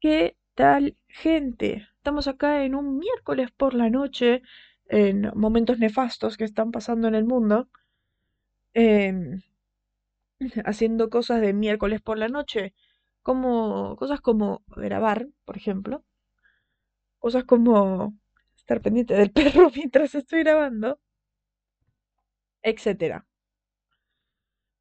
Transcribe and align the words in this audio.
¿Qué 0.00 0.36
tal, 0.54 0.96
gente? 1.08 1.86
Estamos 1.98 2.28
acá 2.28 2.64
en 2.64 2.74
un 2.74 2.96
miércoles 2.98 3.50
por 3.50 3.74
la 3.74 3.90
noche, 3.90 4.40
en 4.88 5.30
momentos 5.34 5.78
nefastos 5.78 6.36
que 6.38 6.44
están 6.44 6.70
pasando 6.70 7.08
en 7.08 7.14
el 7.14 7.24
mundo, 7.26 7.68
em, 8.74 9.42
haciendo 10.64 11.10
cosas 11.10 11.40
de 11.40 11.52
miércoles 11.52 12.00
por 12.02 12.18
la 12.18 12.28
noche, 12.28 12.74
como 13.22 13.96
cosas 13.96 14.20
como 14.20 14.62
grabar, 14.68 15.28
por 15.44 15.56
ejemplo, 15.56 16.04
cosas 17.18 17.44
como 17.44 18.14
estar 18.56 18.80
pendiente 18.80 19.14
del 19.14 19.30
perro 19.38 19.70
mientras 19.74 20.14
estoy 20.14 20.40
grabando, 20.44 20.98
etcétera. 22.62 23.24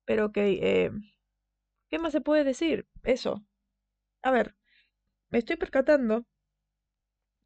Pero 0.05 0.25
ok, 0.27 0.37
eh, 0.37 0.91
¿qué 1.89 1.97
más 1.99 2.11
se 2.11 2.21
puede 2.21 2.43
decir? 2.43 2.87
Eso. 3.03 3.43
A 4.23 4.31
ver, 4.31 4.55
me 5.35 5.39
estoy 5.39 5.57
percatando 5.57 6.25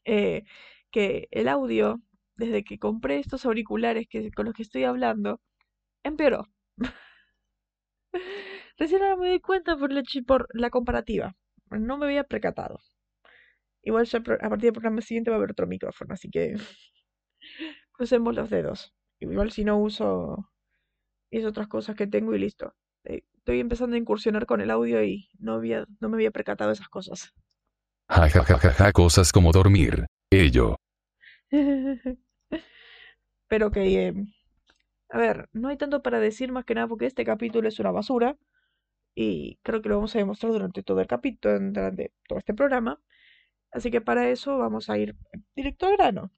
eh, 0.05 0.43
que 0.91 1.27
el 1.31 1.47
audio, 1.47 1.99
desde 2.35 2.63
que 2.63 2.77
compré 2.77 3.17
estos 3.17 3.47
auriculares 3.47 4.07
que, 4.07 4.29
con 4.31 4.45
los 4.45 4.53
que 4.53 4.61
estoy 4.61 4.83
hablando, 4.83 5.41
empeoró. 6.03 6.45
Recién 8.77 9.01
ahora 9.01 9.15
me 9.17 9.29
doy 9.29 9.39
cuenta 9.39 9.75
por 9.75 9.91
la, 9.91 10.03
por 10.27 10.47
la 10.53 10.69
comparativa. 10.69 11.35
No 11.71 11.97
me 11.97 12.05
había 12.05 12.23
percatado. 12.23 12.79
Igual 13.81 14.05
ya 14.05 14.19
a 14.19 14.49
partir 14.49 14.65
del 14.67 14.73
programa 14.73 15.01
siguiente 15.01 15.31
va 15.31 15.37
a 15.37 15.39
haber 15.39 15.51
otro 15.51 15.65
micrófono, 15.65 16.13
así 16.13 16.29
que 16.29 16.57
crucemos 17.93 18.35
los 18.35 18.51
dedos. 18.51 18.93
Igual 19.19 19.51
si 19.51 19.63
no 19.63 19.79
uso 19.79 20.51
es 21.31 21.43
otras 21.43 21.67
cosas 21.67 21.95
que 21.95 22.05
tengo 22.05 22.35
y 22.35 22.39
listo. 22.39 22.75
Eh, 23.05 23.23
estoy 23.33 23.59
empezando 23.59 23.95
a 23.95 23.99
incursionar 23.99 24.45
con 24.45 24.61
el 24.61 24.69
audio 24.69 25.03
y 25.03 25.29
no, 25.39 25.53
había, 25.55 25.87
no 25.99 26.09
me 26.09 26.17
había 26.17 26.29
percatado 26.31 26.71
esas 26.71 26.89
cosas. 26.89 27.33
Ja, 28.09 28.27
ja, 28.29 28.43
ja, 28.43 28.57
ja, 28.59 28.91
cosas 28.91 29.31
como 29.31 29.51
dormir. 29.51 30.05
Ello. 30.31 30.75
Pero 33.47 33.71
que, 33.71 34.07
eh, 34.07 34.13
a 35.09 35.17
ver, 35.17 35.49
no 35.53 35.69
hay 35.69 35.77
tanto 35.77 36.01
para 36.01 36.19
decir 36.19 36.51
más 36.51 36.65
que 36.65 36.75
nada 36.75 36.87
porque 36.87 37.05
este 37.05 37.25
capítulo 37.25 37.67
es 37.67 37.79
una 37.79 37.91
basura 37.91 38.37
y 39.15 39.59
creo 39.63 39.81
que 39.81 39.89
lo 39.89 39.97
vamos 39.97 40.15
a 40.15 40.19
demostrar 40.19 40.51
durante 40.53 40.83
todo 40.83 41.01
el 41.01 41.07
capítulo, 41.07 41.59
durante 41.59 42.13
todo 42.27 42.39
este 42.39 42.53
programa. 42.53 43.01
Así 43.71 43.91
que 43.91 44.01
para 44.01 44.29
eso 44.29 44.57
vamos 44.57 44.89
a 44.89 44.97
ir 44.97 45.15
directo 45.55 45.87
al 45.87 45.97
grano. 45.97 46.31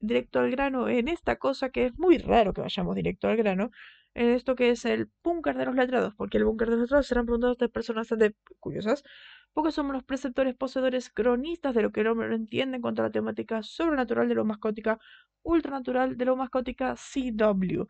Directo 0.00 0.40
al 0.40 0.50
grano 0.50 0.88
en 0.88 1.08
esta 1.08 1.36
cosa 1.36 1.70
que 1.70 1.86
es 1.86 1.98
muy 1.98 2.18
raro 2.18 2.52
que 2.54 2.62
vayamos 2.62 2.96
directo 2.96 3.28
al 3.28 3.36
grano, 3.36 3.70
en 4.14 4.30
esto 4.30 4.56
que 4.56 4.70
es 4.70 4.84
el 4.84 5.10
búnker 5.22 5.56
de 5.56 5.66
los 5.66 5.74
letrados, 5.74 6.14
porque 6.16 6.38
el 6.38 6.44
búnker 6.44 6.68
de 6.68 6.76
los 6.76 6.82
letrados 6.82 7.06
serán 7.06 7.26
preguntados 7.26 7.58
de 7.58 7.68
personas 7.68 8.02
bastante 8.08 8.36
curiosas, 8.58 9.04
porque 9.52 9.72
somos 9.72 9.92
los 9.92 10.04
preceptores, 10.04 10.54
poseedores, 10.56 11.10
cronistas 11.10 11.74
de 11.74 11.82
lo 11.82 11.92
que 11.92 12.00
el 12.00 12.08
hombre 12.08 12.28
no 12.28 12.34
entiende 12.34 12.76
en 12.76 12.82
cuanto 12.82 13.02
a 13.02 13.06
la 13.06 13.12
temática 13.12 13.62
sobrenatural 13.62 14.28
de 14.28 14.34
lo 14.34 14.44
mascótica, 14.44 14.98
ultranatural 15.42 16.16
de 16.16 16.24
lo 16.24 16.36
mascótica 16.36 16.94
CW. 16.96 17.84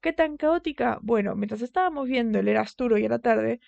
¿Qué 0.00 0.12
tan 0.12 0.36
caótica? 0.36 0.98
Bueno, 1.02 1.34
mientras 1.34 1.62
estábamos 1.62 2.06
viendo 2.08 2.38
el 2.38 2.48
Erasturo 2.48 2.98
y 2.98 3.06
a 3.06 3.08
la 3.08 3.20
tarde, 3.20 3.60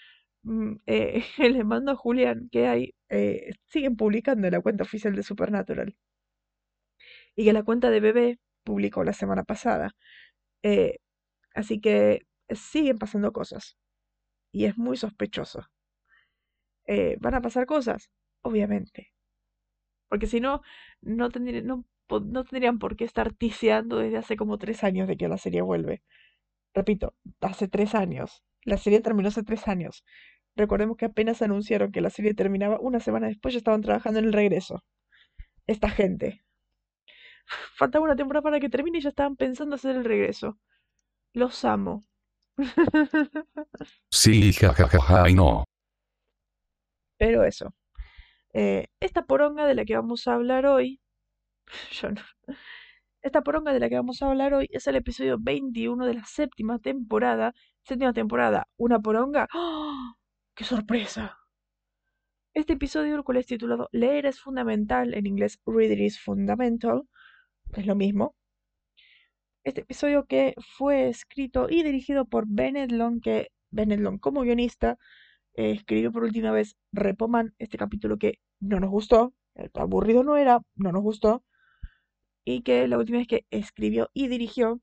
mm, 0.43 0.75
eh, 0.87 1.25
le 1.39 1.65
mando 1.65 1.93
a 1.93 1.97
Julián 1.97 2.49
que 2.53 2.67
hay, 2.69 2.95
eh, 3.09 3.53
siguen 3.67 3.97
publicando 3.97 4.47
en 4.47 4.53
la 4.55 4.61
cuenta 4.61 4.85
oficial 4.85 5.15
de 5.17 5.23
Supernatural. 5.23 5.97
Y 7.37 7.45
que 7.45 7.53
la 7.53 7.63
cuenta 7.63 7.91
de 7.91 8.01
bebé 8.01 8.39
publicó 8.65 9.05
la 9.05 9.13
semana 9.13 9.45
pasada. 9.45 9.95
Eh, 10.63 10.99
así 11.57 11.81
que 11.81 12.27
siguen 12.51 12.99
pasando 12.99 13.33
cosas. 13.33 13.77
Y 14.53 14.67
es 14.67 14.79
muy 14.79 14.97
sospechoso. 14.97 15.67
Eh, 16.87 17.17
¿Van 17.21 17.35
a 17.35 17.41
pasar 17.41 17.67
cosas? 17.67 18.11
Obviamente. 18.43 19.13
Porque 20.09 20.27
si 20.27 20.41
no, 20.41 20.63
no, 21.01 21.29
no, 21.29 21.85
no 22.21 22.45
tendrían 22.45 22.79
por 22.79 22.97
qué 22.97 23.05
estar 23.05 23.33
tiseando 23.33 23.99
desde 23.99 24.19
hace 24.19 24.37
como 24.37 24.59
tres 24.59 24.85
años 24.85 25.09
de 25.09 25.17
que 25.17 25.29
la 25.29 25.39
serie 25.39 25.63
vuelve. 25.63 26.03
Repito, 26.75 27.15
hace 27.41 27.69
tres 27.69 27.95
años. 27.95 28.45
La 28.65 28.77
serie 28.77 29.01
terminó 29.01 29.29
hace 29.29 29.43
tres 29.43 29.67
años. 29.67 30.05
Recordemos 30.57 30.97
que 30.97 31.07
apenas 31.07 31.43
anunciaron 31.43 31.91
que 31.93 32.01
la 32.01 32.11
serie 32.11 32.35
terminaba, 32.35 32.79
una 32.81 33.01
semana 33.01 33.29
después 33.29 33.55
ya 33.55 33.59
estaban 33.59 33.83
trabajando 33.83 34.21
en 34.21 34.27
el 34.27 34.33
regreso. 34.33 34.85
Esta 35.67 35.91
gente. 35.91 36.45
Faltaba 37.77 38.05
una 38.05 38.17
temporada 38.17 38.43
para 38.43 38.61
que 38.61 38.69
termine 38.69 38.99
y 38.99 39.01
ya 39.03 39.11
estaban 39.11 39.37
pensando 39.37 39.77
hacer 39.77 39.97
el 39.97 40.05
regreso. 40.05 40.59
Los 41.37 41.67
amo. 41.67 42.07
Sí, 44.11 44.55
jajajaja, 44.55 45.29
y 45.29 45.35
no. 45.35 45.65
Pero 47.19 47.45
eso. 47.45 47.75
Eh, 48.55 48.87
esta 49.01 49.27
poronga 49.27 49.67
de 49.67 49.75
la 49.75 49.85
que 49.85 49.95
vamos 49.95 50.27
a 50.27 50.33
hablar 50.33 50.65
hoy. 50.65 50.99
Yo 51.93 52.11
no. 52.11 52.23
Esta 53.21 53.43
poronga 53.43 53.75
de 53.75 53.81
la 53.81 53.91
que 53.91 53.97
vamos 53.97 54.23
a 54.23 54.31
hablar 54.31 54.55
hoy 54.55 54.69
es 54.73 54.87
el 54.87 54.97
episodio 54.97 55.37
21 55.39 56.07
de 56.07 56.15
la 56.15 56.25
séptima 56.25 56.79
temporada. 56.79 57.53
Séptima 57.83 58.15
temporada, 58.15 58.67
una 58.79 58.99
poronga. 59.01 59.47
¡Oh! 59.53 60.15
¡Qué 60.55 60.65
sorpresa! 60.65 61.39
Este 62.55 62.73
episodio, 62.73 63.15
el 63.15 63.25
cual 63.25 63.37
es 63.37 63.47
titulado 63.47 63.91
Leer 63.93 64.25
es 64.25 64.41
fundamental, 64.41 65.13
en 65.13 65.27
inglés 65.27 65.61
Reader 65.67 66.01
is 66.01 66.19
fundamental, 66.19 67.03
es 67.75 67.85
lo 67.85 67.95
mismo. 67.95 68.35
Este 69.67 69.81
episodio 69.81 70.27
que 70.27 70.55
fue 70.79 71.09
escrito 71.09 71.67
y 71.69 71.83
dirigido 71.83 72.25
por 72.25 72.45
Bennett 72.47 72.93
Long, 72.93 73.21
que 73.21 73.49
Bennett 73.73 73.99
Long 73.99 74.21
como 74.21 74.43
guionista 74.43 74.97
eh, 75.55 75.73
escribió 75.73 76.13
por 76.13 76.23
última 76.23 76.53
vez 76.53 76.77
Repoman, 76.93 77.53
este 77.59 77.77
capítulo 77.77 78.17
que 78.17 78.39
no 78.61 78.79
nos 78.79 78.91
gustó, 78.91 79.35
aburrido 79.75 80.23
no 80.23 80.37
era, 80.37 80.61
no 80.77 80.93
nos 80.93 81.03
gustó, 81.03 81.45
y 82.45 82.63
que 82.63 82.87
la 82.87 82.97
última 82.97 83.19
vez 83.19 83.27
que 83.27 83.45
escribió 83.51 84.09
y 84.13 84.29
dirigió 84.29 84.81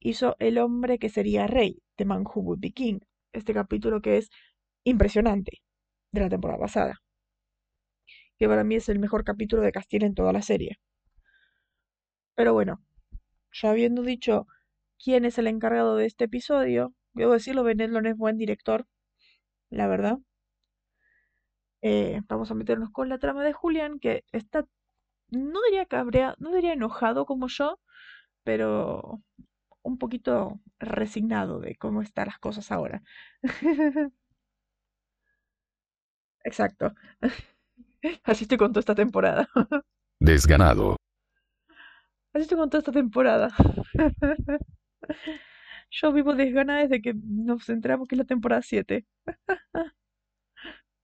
hizo 0.00 0.34
El 0.38 0.56
hombre 0.56 0.98
que 0.98 1.10
sería 1.10 1.46
rey, 1.46 1.82
The 1.96 2.06
Man 2.06 2.22
Who 2.22 2.40
Would 2.40 2.60
Be 2.60 2.72
King, 2.72 3.00
este 3.34 3.52
capítulo 3.52 4.00
que 4.00 4.16
es 4.16 4.30
impresionante 4.84 5.60
de 6.12 6.20
la 6.22 6.30
temporada 6.30 6.58
pasada, 6.58 7.02
que 8.38 8.48
para 8.48 8.64
mí 8.64 8.76
es 8.76 8.88
el 8.88 8.98
mejor 8.98 9.24
capítulo 9.24 9.60
de 9.60 9.72
Castilla 9.72 10.06
en 10.06 10.14
toda 10.14 10.32
la 10.32 10.40
serie. 10.40 10.78
Pero 12.34 12.54
bueno, 12.54 12.80
ya 13.60 13.70
habiendo 13.70 14.02
dicho 14.02 14.46
quién 15.02 15.24
es 15.24 15.38
el 15.38 15.46
encargado 15.46 15.96
de 15.96 16.06
este 16.06 16.24
episodio, 16.24 16.94
debo 17.14 17.32
decirlo, 17.32 17.64
Benedlon 17.64 18.06
es 18.06 18.16
buen 18.16 18.38
director, 18.38 18.86
la 19.70 19.86
verdad. 19.88 20.18
Eh, 21.82 22.20
vamos 22.28 22.50
a 22.50 22.54
meternos 22.54 22.90
con 22.90 23.08
la 23.08 23.18
trama 23.18 23.44
de 23.44 23.52
Julián, 23.52 23.98
que 24.00 24.24
está, 24.32 24.66
no 25.30 25.60
diría 25.68 25.86
cabrea, 25.86 26.34
no 26.38 26.52
diría 26.52 26.72
enojado 26.72 27.26
como 27.26 27.48
yo, 27.48 27.80
pero 28.44 29.22
un 29.82 29.98
poquito 29.98 30.60
resignado 30.78 31.60
de 31.60 31.76
cómo 31.76 32.02
están 32.02 32.26
las 32.28 32.38
cosas 32.38 32.72
ahora. 32.72 33.02
Exacto. 36.44 36.94
Así 38.24 38.44
estoy 38.44 38.58
con 38.58 38.72
toda 38.72 38.80
esta 38.80 38.94
temporada. 38.94 39.48
Desganado. 40.20 40.95
Así 42.36 42.42
estoy 42.42 42.58
con 42.58 42.68
toda 42.68 42.80
esta 42.80 42.92
temporada. 42.92 43.48
Yo 45.90 46.12
vivo 46.12 46.34
desganada 46.34 46.82
desde 46.82 47.00
que 47.00 47.14
nos 47.14 47.66
enteramos 47.70 48.06
que 48.06 48.14
es 48.14 48.18
la 48.18 48.24
temporada 48.26 48.60
7. 48.60 49.06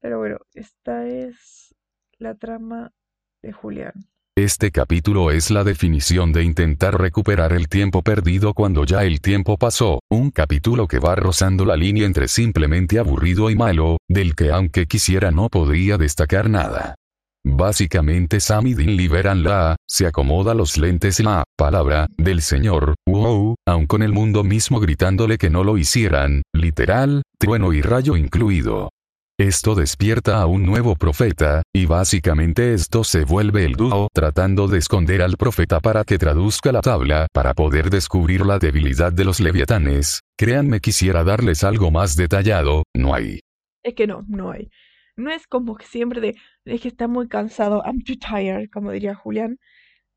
Pero 0.02 0.18
bueno, 0.18 0.40
esta 0.52 1.06
es 1.06 1.74
la 2.18 2.34
trama 2.34 2.92
de 3.40 3.50
Julián. 3.50 3.94
Este 4.36 4.70
capítulo 4.70 5.30
es 5.30 5.50
la 5.50 5.64
definición 5.64 6.34
de 6.34 6.44
intentar 6.44 7.00
recuperar 7.00 7.54
el 7.54 7.70
tiempo 7.70 8.02
perdido 8.02 8.52
cuando 8.52 8.84
ya 8.84 9.02
el 9.04 9.22
tiempo 9.22 9.56
pasó, 9.56 10.00
un 10.10 10.32
capítulo 10.32 10.86
que 10.86 10.98
va 10.98 11.14
rozando 11.14 11.64
la 11.64 11.76
línea 11.76 12.04
entre 12.04 12.28
simplemente 12.28 12.98
aburrido 12.98 13.48
y 13.48 13.56
malo, 13.56 13.96
del 14.06 14.34
que 14.34 14.50
aunque 14.50 14.84
quisiera 14.84 15.30
no 15.30 15.48
podría 15.48 15.96
destacar 15.96 16.50
nada. 16.50 16.96
Básicamente 17.44 18.38
Sam 18.38 18.68
y 18.68 18.74
Dean 18.74 18.96
liberan 18.96 19.42
la, 19.42 19.76
se 19.88 20.06
acomoda 20.06 20.54
los 20.54 20.78
lentes 20.78 21.18
la, 21.20 21.44
palabra, 21.56 22.06
del 22.16 22.40
señor, 22.40 22.94
wow, 23.06 23.56
aun 23.66 23.86
con 23.86 24.02
el 24.02 24.12
mundo 24.12 24.44
mismo 24.44 24.78
gritándole 24.78 25.38
que 25.38 25.50
no 25.50 25.64
lo 25.64 25.76
hicieran, 25.76 26.42
literal, 26.54 27.22
trueno 27.38 27.72
y 27.72 27.82
rayo 27.82 28.16
incluido. 28.16 28.90
Esto 29.38 29.74
despierta 29.74 30.40
a 30.40 30.46
un 30.46 30.64
nuevo 30.64 30.94
profeta, 30.94 31.62
y 31.74 31.86
básicamente 31.86 32.74
esto 32.74 33.02
se 33.02 33.24
vuelve 33.24 33.64
el 33.64 33.72
dúo 33.72 34.08
tratando 34.12 34.68
de 34.68 34.78
esconder 34.78 35.20
al 35.20 35.36
profeta 35.36 35.80
para 35.80 36.04
que 36.04 36.18
traduzca 36.18 36.70
la 36.70 36.80
tabla 36.80 37.26
para 37.32 37.54
poder 37.54 37.90
descubrir 37.90 38.46
la 38.46 38.60
debilidad 38.60 39.12
de 39.12 39.24
los 39.24 39.40
leviatanes. 39.40 40.20
Créanme 40.38 40.78
quisiera 40.78 41.24
darles 41.24 41.64
algo 41.64 41.90
más 41.90 42.14
detallado, 42.14 42.84
no 42.94 43.14
hay. 43.14 43.40
Es 43.82 43.94
que 43.94 44.06
no, 44.06 44.24
no 44.28 44.52
hay. 44.52 44.68
No 45.16 45.30
es 45.30 45.46
como 45.46 45.76
que 45.76 45.86
siempre 45.86 46.20
de, 46.20 46.36
es 46.64 46.80
que 46.80 46.88
está 46.88 47.08
muy 47.08 47.28
cansado, 47.28 47.82
I'm 47.84 48.02
too 48.02 48.16
tired, 48.16 48.70
como 48.70 48.90
diría 48.92 49.14
Julián, 49.14 49.58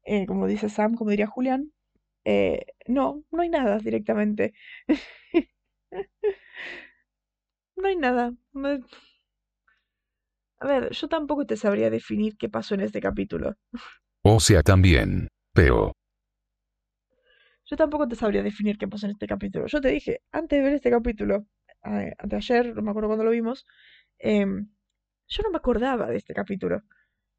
eh, 0.06 0.26
como 0.26 0.48
dice 0.48 0.70
Sam, 0.70 0.96
como 0.96 1.12
diría 1.12 1.28
Julián. 1.28 1.72
Eh, 2.26 2.66
no, 2.88 3.24
no 3.32 3.42
hay 3.42 3.50
nada 3.50 3.80
directamente. 3.80 4.54
no 7.76 7.88
hay 7.88 7.96
nada. 7.96 8.34
A 10.60 10.68
ver, 10.68 10.92
yo 10.92 11.08
tampoco 11.08 11.46
te 11.46 11.58
sabría 11.58 11.90
definir 11.90 12.38
qué 12.38 12.50
pasó 12.50 12.76
en 12.76 12.82
este 12.82 13.02
capítulo. 13.02 13.56
O 14.24 14.40
sea, 14.40 14.64
también. 14.64 15.28
Pero, 15.54 15.92
Yo 17.66 17.76
tampoco 17.78 18.08
te 18.08 18.16
sabría 18.16 18.44
definir 18.44 18.78
qué 18.78 18.88
pasó 18.88 19.08
en 19.08 19.14
este 19.14 19.28
capítulo. 19.28 19.66
Yo 19.68 19.82
te 19.82 19.90
dije, 19.90 20.22
antes 20.32 20.60
de 20.60 20.64
ver 20.64 20.74
este 20.76 20.92
capítulo, 20.92 21.48
eh, 21.84 22.14
antes 22.18 22.30
de 22.30 22.36
ayer, 22.38 22.76
no 22.76 22.82
me 22.84 22.92
acuerdo 22.92 23.10
cuándo 23.10 23.26
lo 23.26 23.32
vimos, 23.32 23.66
em, 24.20 24.70
yo 25.28 25.44
no 25.44 25.52
me 25.52 25.58
acordaba 25.58 26.08
de 26.08 26.18
este 26.18 26.34
capítulo. 26.34 26.82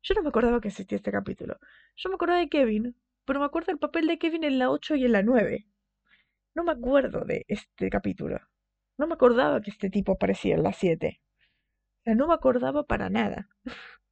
Yo 0.03 0.15
no 0.15 0.23
me 0.23 0.29
acordaba 0.29 0.61
que 0.61 0.69
existía 0.69 0.97
este 0.97 1.11
capítulo. 1.11 1.59
Yo 1.97 2.09
me 2.09 2.15
acordaba 2.17 2.39
de 2.39 2.49
Kevin, 2.49 2.97
pero 3.25 3.41
me 3.41 3.47
acuerdo 3.47 3.67
del 3.67 3.79
papel 3.79 4.07
de 4.07 4.19
Kevin 4.19 4.45
en 4.45 4.59
la 4.59 4.71
8 4.71 4.97
y 4.97 5.05
en 5.05 5.13
la 5.13 5.23
9. 5.23 5.67
No 6.55 6.65
me 6.65 6.73
acuerdo 6.73 7.25
de 7.25 7.45
este 7.49 7.91
capítulo. 7.91 8.39
No 8.99 9.07
me 9.07 9.15
acordaba 9.15 9.61
que 9.61 9.71
este 9.71 9.91
tipo 9.91 10.13
aparecía 10.13 10.55
en 10.55 10.63
la 10.63 10.73
7. 10.73 11.21
O 12.01 12.03
sea, 12.05 12.15
no 12.15 12.29
me 12.29 12.35
acordaba 12.35 12.85
para 12.85 13.11
nada. 13.11 13.49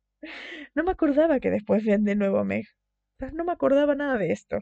No 0.75 0.83
me 0.85 0.91
acordaba 0.93 1.39
que 1.39 1.51
después 1.51 1.85
ven 1.85 2.03
de 2.05 2.17
nuevo 2.17 2.39
a 2.39 2.45
Meg. 2.45 2.65
O 2.67 3.19
sea, 3.19 3.31
no 3.33 3.45
me 3.45 3.53
acordaba 3.53 3.95
nada 3.95 4.17
de 4.17 4.33
esto. 4.33 4.59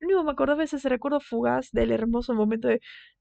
Lo 0.00 0.06
único 0.08 0.20
que 0.20 0.24
me 0.26 0.32
acordaba 0.32 0.64
es 0.64 0.74
ese 0.74 0.88
recuerdo 0.88 1.20
fugaz 1.20 1.70
del 1.70 1.92
hermoso 1.92 2.34
momento 2.34 2.68
de 2.68 2.80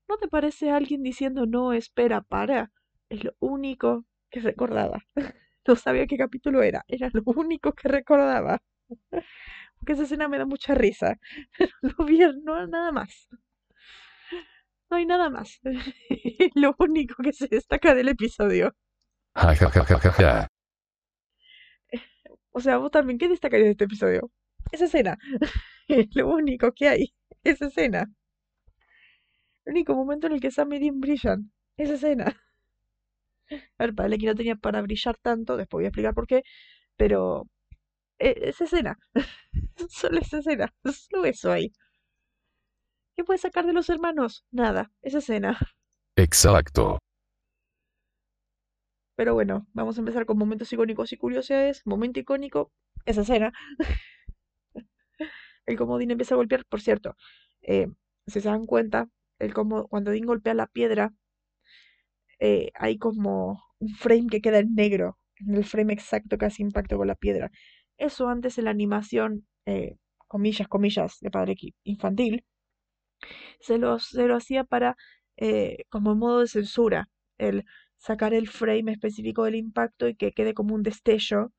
¿No 0.10 0.18
te 0.18 0.28
parece 0.28 0.72
alguien 0.72 1.04
diciendo 1.04 1.46
no, 1.46 1.72
espera, 1.72 2.22
para? 2.22 2.72
Es 3.10 3.24
lo 3.24 3.34
único 3.40 4.06
que 4.32 4.40
recordaba. 4.42 5.04
No 5.68 5.76
sabía 5.76 6.08
qué 6.08 6.18
capítulo 6.18 6.64
era. 6.64 6.84
Era 6.88 7.12
lo 7.14 7.22
único 7.38 7.74
que 7.74 7.88
recordaba. 7.88 8.58
Porque 9.78 9.94
esa 9.94 10.04
escena 10.04 10.28
me 10.28 10.40
da 10.40 10.46
mucha 10.46 10.74
risa. 10.74 11.20
No 11.84 12.06
vi 12.06 12.18
no, 12.44 12.66
nada 12.66 12.92
más. 12.92 13.30
No 14.90 14.98
hay 14.98 15.06
nada 15.06 15.30
más. 15.30 15.60
Lo 16.56 16.76
único 16.80 17.22
que 17.24 17.32
se 17.34 17.48
destaca 17.48 17.94
del 17.94 18.10
episodio. 18.10 18.76
O 22.52 22.60
sea, 22.60 22.78
vos 22.78 22.92
también, 22.92 23.18
¿qué 23.18 23.30
destacarías 23.30 23.68
de 23.68 23.72
este 23.72 23.86
episodio? 23.86 24.32
Esa 24.72 24.86
escena. 24.86 25.18
Lo 26.16 26.28
único 26.30 26.72
que 26.74 26.88
hay. 26.90 27.14
Esa 27.44 27.68
escena. 27.68 28.12
El 29.66 29.74
único 29.74 29.96
momento 29.96 30.28
en 30.28 30.34
el 30.34 30.42
que 30.42 30.52
Sam 30.52 30.74
y 30.74 30.80
Dean 30.80 31.00
brillan. 31.00 31.52
Esa 31.78 31.94
escena. 31.94 32.36
Para 33.78 34.18
que 34.18 34.26
no 34.26 34.36
tenía 34.36 34.56
para 34.56 34.82
brillar 34.82 35.18
tanto, 35.18 35.58
después 35.58 35.80
voy 35.80 35.86
a 35.86 35.88
explicar 35.90 36.14
por 36.14 36.28
qué, 36.28 36.44
pero 36.96 37.48
eh, 38.20 38.36
esa 38.44 38.66
escena, 38.66 38.98
solo 39.90 40.20
esa 40.20 40.40
escena, 40.40 40.74
solo 41.10 41.26
eso 41.26 41.52
ahí. 41.52 41.72
¿Qué 43.16 43.24
puedes 43.24 43.42
sacar 43.42 43.66
de 43.66 43.74
los 43.74 43.90
hermanos? 43.90 44.46
Nada, 44.52 44.92
esa 45.02 45.20
escena. 45.20 45.58
Exacto. 46.16 47.00
Pero 49.16 49.34
bueno, 49.34 49.68
vamos 49.74 49.98
a 49.98 50.02
empezar 50.02 50.26
con 50.26 50.38
momentos 50.38 50.72
icónicos 50.74 51.12
y 51.12 51.18
curiosidades. 51.18 51.82
Momento 51.86 52.20
icónico, 52.20 52.72
esa 53.06 53.22
escena. 53.22 53.52
El 55.66 55.78
comodín 55.78 56.12
empieza 56.12 56.34
a 56.36 56.38
golpear, 56.38 56.66
por 56.66 56.82
cierto, 56.82 57.16
eh, 57.62 57.88
si 58.28 58.42
se 58.42 58.50
dan 58.50 58.66
cuenta, 58.66 59.08
el 59.40 59.54
como, 59.54 59.88
cuando 59.88 60.12
Dean 60.12 60.26
golpea 60.26 60.54
la 60.54 60.68
piedra, 60.68 61.14
eh, 62.42 62.72
hay 62.76 62.98
como 63.00 63.64
un 63.80 63.90
frame 63.96 64.28
que 64.30 64.42
queda 64.42 64.60
en 64.60 64.76
negro, 64.76 65.20
en 65.38 65.56
el 65.56 65.66
frame 65.66 65.94
exacto 65.94 66.38
que 66.38 66.46
hace 66.48 66.64
impacto 66.64 66.98
con 66.98 67.08
la 67.08 67.16
piedra. 67.16 67.52
Eso 67.98 68.30
antes 68.30 68.58
en 68.58 68.66
la 68.66 68.72
animación, 68.72 69.48
eh, 69.66 69.98
comillas, 70.28 70.68
comillas, 70.68 71.20
de 71.22 71.32
padre 71.32 71.56
infantil, 71.84 72.46
se 73.60 73.78
lo, 73.78 74.00
se 74.00 74.28
lo 74.28 74.36
hacía 74.36 74.64
para, 74.64 74.98
eh, 75.38 75.86
como 75.90 76.16
modo 76.16 76.42
de 76.42 76.48
censura, 76.48 77.10
el 77.38 77.66
sacar 77.98 78.34
el 78.34 78.48
frame 78.50 78.92
específico 78.92 79.44
del 79.46 79.56
impacto 79.56 80.08
y 80.08 80.16
que 80.16 80.32
quede 80.34 80.54
como 80.54 80.76
un 80.76 80.84
destello 80.84 81.54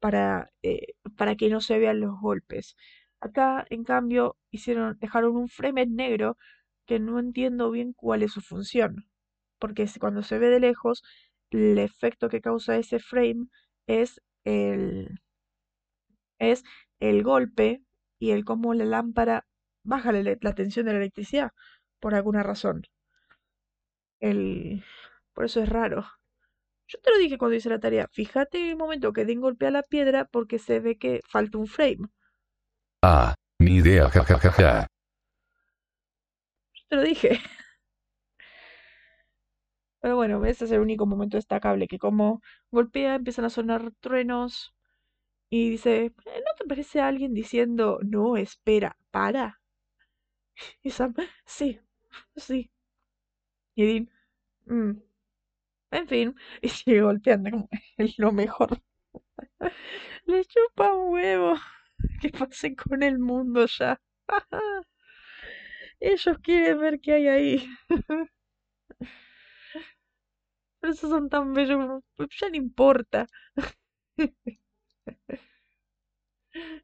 para, 0.00 0.50
eh, 0.62 0.94
para 1.16 1.36
que 1.36 1.48
no 1.50 1.60
se 1.60 1.78
vean 1.78 2.00
los 2.00 2.20
golpes. 2.20 2.76
Acá, 3.20 3.66
en 3.70 3.84
cambio, 3.84 4.38
hicieron, 4.50 4.98
dejaron 5.00 5.36
un 5.36 5.48
frame 5.48 5.82
en 5.82 5.96
negro 5.96 6.38
que 6.86 6.98
no 7.00 7.18
entiendo 7.18 7.70
bien 7.70 7.92
cuál 7.94 8.22
es 8.22 8.32
su 8.32 8.40
función, 8.40 9.09
porque 9.60 9.86
cuando 10.00 10.22
se 10.24 10.38
ve 10.38 10.48
de 10.48 10.58
lejos, 10.60 11.02
el 11.50 11.78
efecto 11.78 12.28
que 12.28 12.40
causa 12.40 12.76
ese 12.76 12.98
frame 12.98 13.46
es 13.86 14.20
el, 14.44 15.20
es 16.38 16.64
el 16.98 17.22
golpe 17.22 17.82
y 18.18 18.32
el 18.32 18.44
cómo 18.44 18.74
la 18.74 18.84
lámpara 18.84 19.46
baja 19.84 20.12
la, 20.12 20.54
tensión 20.54 20.86
de 20.86 20.92
la 20.92 20.98
electricidad, 20.98 21.50
por 22.00 22.14
alguna 22.14 22.42
razón. 22.42 22.82
El, 24.20 24.84
por 25.32 25.44
eso 25.44 25.62
es 25.62 25.68
raro. 25.68 26.06
Yo 26.86 26.98
te 27.00 27.10
lo 27.10 27.18
dije 27.18 27.38
cuando 27.38 27.56
hice 27.56 27.68
la 27.68 27.78
tarea. 27.78 28.08
Fíjate 28.12 28.58
en 28.58 28.70
el 28.70 28.76
momento 28.76 29.12
que 29.12 29.24
Dean 29.24 29.40
golpea 29.40 29.70
la 29.70 29.82
piedra 29.82 30.24
porque 30.24 30.58
se 30.58 30.80
ve 30.80 30.98
que 30.98 31.20
falta 31.28 31.58
un 31.58 31.66
frame. 31.66 32.08
Ah, 33.02 33.34
ni 33.60 33.76
idea 33.76 34.10
ja 34.10 34.24
ja 34.24 34.38
ja 34.38 34.50
ja. 34.52 34.86
Yo 36.74 36.82
te 36.88 36.96
lo 36.96 37.02
dije. 37.02 37.40
Pero 40.00 40.16
bueno, 40.16 40.44
ese 40.46 40.64
es 40.66 40.70
el 40.72 40.80
único 40.80 41.06
momento 41.06 41.36
destacable, 41.36 41.88
que 41.88 41.98
como 41.98 42.40
golpea, 42.70 43.16
empiezan 43.16 43.44
a 43.46 43.50
sonar 43.50 43.92
truenos 44.00 44.74
y 45.50 45.70
dice, 45.70 46.06
"Eh, 46.06 46.12
¿no 46.26 46.52
te 46.58 46.66
parece 46.66 47.00
alguien 47.00 47.34
diciendo, 47.34 48.00
no, 48.04 48.36
espera, 48.38 48.96
para? 49.10 49.60
Y 50.82 50.90
Sam, 50.90 51.14
sí, 51.46 51.80
sí. 52.36 52.70
Y 53.74 53.84
Dean, 53.84 54.08
"Mm, 54.66 55.00
en 55.92 56.08
fin, 56.08 56.36
y 56.62 56.68
sigue 56.70 57.02
golpeando 57.02 57.50
como 57.50 57.68
lo 58.18 58.32
mejor. 58.32 58.82
Le 60.26 60.44
chupa 60.46 60.94
un 60.94 61.12
huevo. 61.12 61.54
Que 62.20 62.30
pase 62.30 62.74
con 62.76 63.02
el 63.02 63.18
mundo 63.18 63.66
ya. 63.66 64.00
Ellos 66.00 66.38
quieren 66.42 66.78
ver 66.80 67.00
qué 67.00 67.12
hay 67.14 67.28
ahí. 67.28 67.68
Pero 70.80 70.92
esos 70.92 71.10
son 71.10 71.28
tan 71.28 71.52
bellos, 71.54 72.02
"Pues 72.16 72.28
ya 72.40 72.48
no 72.50 72.56
importa. 72.56 73.26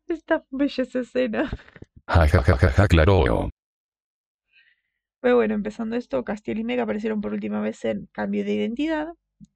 Es 0.08 0.24
tan 0.24 0.42
bella 0.50 0.82
esa 0.82 1.00
escena. 1.00 1.50
Ja 2.08 2.26
ja 2.32 2.42
ja 2.42 2.68
ja 2.76 2.88
claro. 2.88 3.50
Pero 5.20 5.36
bueno, 5.36 5.54
empezando 5.54 5.96
esto, 5.96 6.24
Castiel 6.24 6.58
y 6.58 6.64
Meg 6.64 6.80
aparecieron 6.80 7.20
por 7.20 7.32
última 7.32 7.60
vez 7.60 7.84
en 7.84 8.06
Cambio 8.12 8.44
de 8.44 8.54
Identidad, 8.54 9.08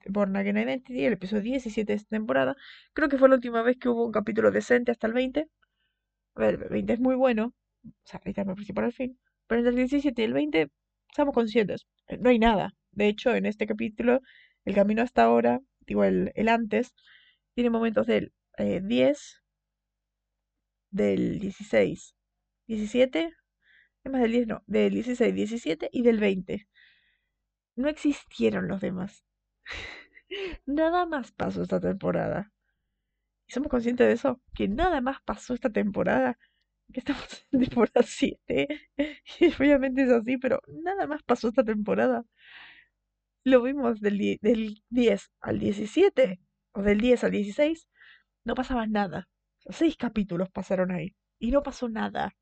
Born 0.07 0.35
Again 0.35 0.57
Identity, 0.57 1.05
el 1.05 1.13
episodio 1.13 1.43
17 1.43 1.93
de 1.93 1.97
esta 1.97 2.09
temporada. 2.09 2.55
Creo 2.93 3.09
que 3.09 3.17
fue 3.17 3.29
la 3.29 3.35
última 3.35 3.61
vez 3.63 3.77
que 3.77 3.89
hubo 3.89 4.05
un 4.05 4.11
capítulo 4.11 4.51
decente 4.51 4.91
hasta 4.91 5.07
el 5.07 5.13
20. 5.13 5.47
A 6.35 6.41
ver, 6.41 6.55
el 6.63 6.69
20 6.69 6.93
es 6.93 6.99
muy 6.99 7.15
bueno, 7.15 7.53
o 7.85 7.91
sea, 8.05 8.21
el 8.25 8.33
principal 8.55 8.85
al 8.85 8.93
fin. 8.93 9.19
Pero 9.47 9.59
entre 9.59 9.71
el 9.71 9.77
17 9.77 10.21
y 10.21 10.25
el 10.25 10.33
20, 10.33 10.69
estamos 11.09 11.33
conscientes, 11.33 11.87
no 12.19 12.29
hay 12.29 12.39
nada. 12.39 12.73
De 12.91 13.07
hecho, 13.07 13.33
en 13.35 13.45
este 13.45 13.67
capítulo, 13.67 14.21
el 14.65 14.75
camino 14.75 15.01
hasta 15.01 15.23
ahora, 15.23 15.61
digo, 15.81 16.03
el, 16.03 16.31
antes, 16.49 16.93
tiene 17.55 17.69
momentos 17.69 18.07
del 18.07 18.33
eh, 18.57 18.81
10, 18.83 19.41
del 20.91 21.39
16, 21.39 22.15
17, 22.67 23.33
es 24.03 24.11
más 24.11 24.21
del 24.21 24.31
10, 24.31 24.47
no, 24.47 24.63
del 24.67 24.93
16, 24.93 25.33
17 25.35 25.89
y 25.91 26.03
del 26.03 26.19
20. 26.19 26.67
No 27.75 27.89
existieron 27.89 28.67
los 28.69 28.81
demás. 28.81 29.25
Nada 30.65 31.05
más 31.05 31.31
pasó 31.31 31.63
esta 31.63 31.79
temporada. 31.79 32.51
Y 33.47 33.53
somos 33.53 33.69
conscientes 33.69 34.07
de 34.07 34.13
eso, 34.13 34.41
que 34.55 34.67
nada 34.67 35.01
más 35.01 35.21
pasó 35.23 35.53
esta 35.53 35.69
temporada. 35.69 36.37
Que 36.93 36.99
estamos 37.01 37.45
en 37.51 37.61
temporada 37.61 38.01
7. 38.03 38.67
Y 39.39 39.47
obviamente 39.53 40.03
es 40.03 40.11
así, 40.11 40.37
pero 40.37 40.61
nada 40.67 41.07
más 41.07 41.23
pasó 41.23 41.49
esta 41.49 41.63
temporada. 41.63 42.25
Lo 43.43 43.63
vimos 43.63 44.01
del, 44.01 44.37
del 44.41 44.83
10 44.89 45.31
al 45.41 45.59
17, 45.59 46.39
o 46.73 46.81
del 46.81 46.99
10 46.99 47.23
al 47.23 47.31
16, 47.31 47.87
no 48.45 48.55
pasaba 48.55 48.85
nada. 48.87 49.27
Seis 49.69 49.95
capítulos 49.97 50.49
pasaron 50.51 50.91
ahí. 50.91 51.15
Y 51.39 51.51
no 51.51 51.63
pasó 51.63 51.89
nada. 51.89 52.35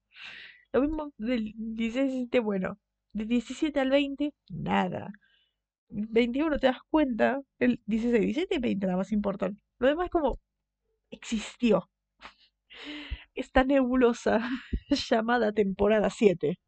Lo 0.74 0.82
mismo 0.82 1.13
del 1.18 1.53
16 1.56 1.98
al 1.98 2.08
17, 2.10 2.39
bueno. 2.39 2.79
Del 3.13 3.27
17 3.27 3.79
al 3.79 3.89
20, 3.89 4.34
nada. 4.50 5.12
21 5.89 6.60
te 6.60 6.68
das 6.68 6.79
cuenta, 6.89 7.41
el 7.60 7.82
16, 7.86 8.22
17 8.22 8.56
y 8.56 8.60
20 8.60 8.86
nada 8.88 8.98
más 8.98 9.12
importan. 9.12 9.60
Lo 9.79 9.88
demás 9.88 10.10
como 10.10 10.39
existió. 11.12 11.89
Esta 13.34 13.63
nebulosa 13.63 14.41
llamada 15.10 15.51
temporada 15.53 16.10
7. 16.10 16.60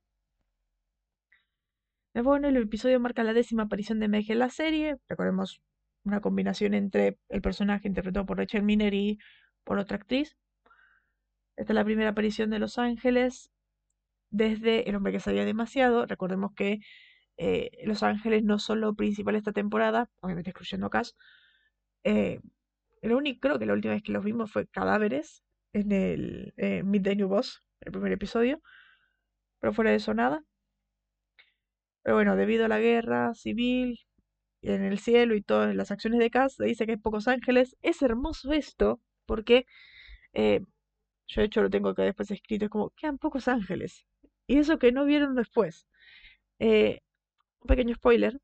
Bueno, 2.14 2.50
el 2.50 2.58
episodio 2.58 3.00
marca 3.00 3.24
la 3.24 3.34
décima 3.34 3.64
aparición 3.64 4.00
de 4.00 4.10
Meg 4.10 4.30
en 4.30 4.40
la 4.40 4.50
serie. 4.50 4.98
Recordemos 5.08 5.62
una 6.04 6.20
combinación 6.20 6.74
entre 6.74 7.18
el 7.30 7.42
personaje 7.42 7.88
interpretado 7.88 8.26
por 8.26 8.38
Rachel 8.38 8.64
Miner 8.64 8.94
y 8.94 9.18
por 9.64 9.80
otra 9.80 9.96
actriz. 9.96 10.38
Esta 11.56 11.72
es 11.74 11.76
la 11.76 11.86
primera 11.86 12.10
aparición 12.10 12.50
de 12.50 12.60
Los 12.60 12.78
Ángeles 12.78 13.50
desde 14.30 14.90
El 14.90 14.96
hombre 14.96 15.14
que 15.14 15.22
sabía 15.22 15.46
demasiado. 15.46 16.06
Recordemos 16.06 16.52
que 16.54 16.80
eh, 17.38 17.72
Los 17.86 18.04
Ángeles 18.04 18.44
no 18.44 18.60
son 18.60 18.82
lo 18.82 18.94
principal 18.94 19.36
esta 19.36 19.54
temporada, 19.54 20.10
obviamente 20.20 20.50
excluyendo 20.52 20.88
a 20.88 20.90
Cass, 20.90 21.16
Eh, 22.04 22.42
único, 23.04 23.40
creo 23.42 23.60
que 23.60 23.66
la 23.66 23.74
última 23.74 23.94
vez 23.94 24.04
que 24.04 24.12
los 24.12 24.24
vimos 24.24 24.52
fue 24.52 24.68
Cadáveres 24.68 25.44
en 25.74 25.92
el 25.92 26.54
eh, 26.58 26.84
Midday 26.84 27.16
New 27.16 27.30
Boss, 27.30 27.64
el 27.80 27.92
primer 27.94 28.12
episodio. 28.12 28.62
Pero 29.60 29.74
fuera 29.74 29.92
de 29.92 29.98
eso, 29.98 30.14
nada. 30.14 30.44
Pero 32.04 32.16
bueno, 32.16 32.36
debido 32.36 32.66
a 32.66 32.68
la 32.68 32.80
guerra 32.80 33.34
civil 33.34 34.00
en 34.62 34.84
el 34.84 35.00
cielo 35.00 35.36
y 35.36 35.42
todas 35.42 35.76
las 35.76 35.92
acciones 35.92 36.20
de 36.20 36.30
Cass, 36.32 36.56
se 36.56 36.66
dice 36.66 36.86
que 36.86 36.94
hay 36.94 36.98
pocos 36.98 37.28
ángeles. 37.28 37.78
Es 37.82 38.02
hermoso 38.02 38.54
esto, 38.54 39.02
porque 39.26 39.66
eh, 40.34 40.62
yo 41.28 41.42
de 41.42 41.48
hecho 41.48 41.62
lo 41.64 41.70
tengo 41.70 41.90
acá 41.90 42.04
después 42.04 42.32
escrito, 42.32 42.66
es 42.66 42.72
como, 42.72 42.92
quedan 42.92 43.18
pocos 43.20 43.48
ángeles. 43.48 44.06
Y 44.48 44.58
eso 44.60 44.80
que 44.80 44.92
no 44.92 45.06
vieron 45.06 45.36
después. 45.36 45.88
Eh, 46.60 47.02
un 47.62 47.68
pequeño 47.68 47.96
spoiler, 47.96 48.40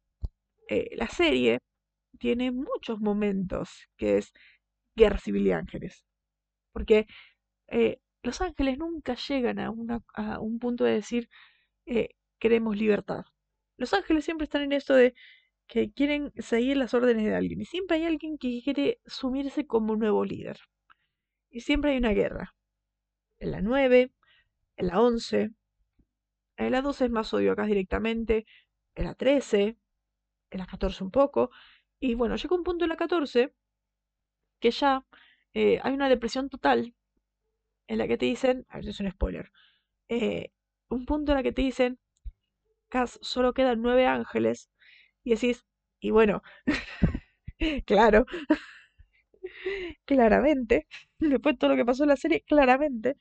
eh, 0.69 0.89
la 0.97 1.07
serie 1.09 1.59
tiene 2.19 2.51
muchos 2.51 2.99
momentos 3.01 3.87
que 3.97 4.17
es 4.19 4.33
guerra 4.95 5.19
civil 5.19 5.47
y 5.47 5.51
ángeles. 5.53 6.05
Porque 6.73 7.07
los 8.23 8.41
ángeles 8.41 8.77
nunca 8.77 9.15
llegan 9.15 9.59
a, 9.59 9.71
una, 9.71 10.01
a 10.13 10.39
un 10.39 10.59
punto 10.59 10.83
de 10.85 10.93
decir 10.93 11.29
queremos 12.39 12.77
libertad. 12.77 13.25
Los 13.77 13.93
ángeles 13.93 14.25
siempre 14.25 14.45
están 14.45 14.63
en 14.63 14.73
esto 14.73 14.93
de 14.95 15.13
que 15.67 15.91
quieren 15.91 16.31
seguir 16.37 16.77
las 16.77 16.93
órdenes 16.93 17.25
de 17.25 17.35
alguien. 17.35 17.61
Y 17.61 17.65
siempre 17.65 17.97
hay 17.97 18.05
alguien 18.05 18.37
que 18.37 18.61
quiere 18.63 18.99
sumirse 19.05 19.67
como 19.67 19.95
nuevo 19.95 20.25
líder. 20.25 20.59
Y 21.49 21.61
siempre 21.61 21.91
hay 21.91 21.97
una 21.97 22.11
guerra. 22.11 22.55
En 23.39 23.51
la 23.51 23.61
9, 23.61 24.11
en 24.77 24.87
la 24.87 25.01
11, 25.01 25.51
en 26.57 26.71
la 26.71 26.81
12 26.81 27.05
es 27.05 27.11
más 27.11 27.33
odio 27.33 27.51
acá 27.51 27.65
directamente, 27.65 28.45
en 28.95 29.05
la 29.05 29.13
13, 29.13 29.77
en 30.49 30.59
la 30.59 30.65
14 30.65 31.03
un 31.03 31.11
poco. 31.11 31.51
Y 31.99 32.15
bueno, 32.15 32.35
llega 32.35 32.55
un 32.55 32.63
punto 32.63 32.85
en 32.85 32.89
la 32.89 32.97
14 32.97 33.53
que 34.59 34.71
ya 34.71 35.05
eh, 35.53 35.79
hay 35.83 35.93
una 35.93 36.09
depresión 36.09 36.49
total 36.49 36.95
en 37.87 37.97
la 37.99 38.07
que 38.07 38.17
te 38.17 38.25
dicen, 38.25 38.65
a 38.69 38.77
ver 38.77 38.89
es 38.89 38.99
un 38.99 39.09
spoiler, 39.11 39.51
eh, 40.09 40.51
un 40.89 41.05
punto 41.05 41.31
en 41.31 41.37
la 41.37 41.43
que 41.43 41.51
te 41.51 41.61
dicen, 41.61 41.99
Solo 43.21 43.53
quedan 43.53 43.81
nueve 43.81 44.05
ángeles, 44.05 44.69
y 45.23 45.31
decís, 45.31 45.65
y 45.99 46.11
bueno, 46.11 46.41
claro, 47.85 48.25
claramente, 50.05 50.87
después 51.19 51.55
de 51.55 51.59
todo 51.59 51.69
lo 51.71 51.75
que 51.75 51.85
pasó 51.85 52.03
en 52.03 52.09
la 52.09 52.17
serie, 52.17 52.43
claramente, 52.47 53.17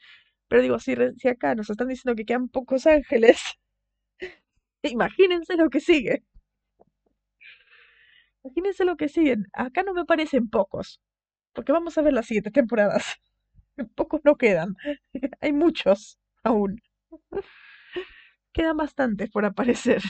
pero 0.49 0.63
digo, 0.63 0.79
si, 0.81 0.95
si 1.19 1.29
acá 1.29 1.55
nos 1.55 1.71
están 1.71 1.89
diciendo 1.89 2.17
que 2.17 2.27
quedan 2.27 2.49
pocos 2.49 2.87
ángeles, 2.87 3.41
imagínense 4.83 5.57
lo 5.57 5.69
que 5.71 5.81
sigue. 5.81 6.23
Imagínense 8.45 8.85
lo 8.85 8.97
que 8.97 9.09
siguen. 9.09 9.41
Acá 9.53 9.83
no 9.83 9.93
me 9.95 10.05
parecen 10.11 10.49
pocos, 10.49 11.01
porque 11.55 11.73
vamos 11.73 11.97
a 11.99 12.03
ver 12.03 12.13
las 12.15 12.27
siguientes 12.27 12.53
temporadas. 12.55 13.05
Pocos 13.97 14.21
no 14.25 14.37
quedan. 14.37 14.77
Hay 15.43 15.53
muchos 15.53 16.19
aún. 16.45 16.81
Quedan 18.57 18.79
bastantes 18.79 19.29
por 19.31 19.45
aparecer. 19.45 20.03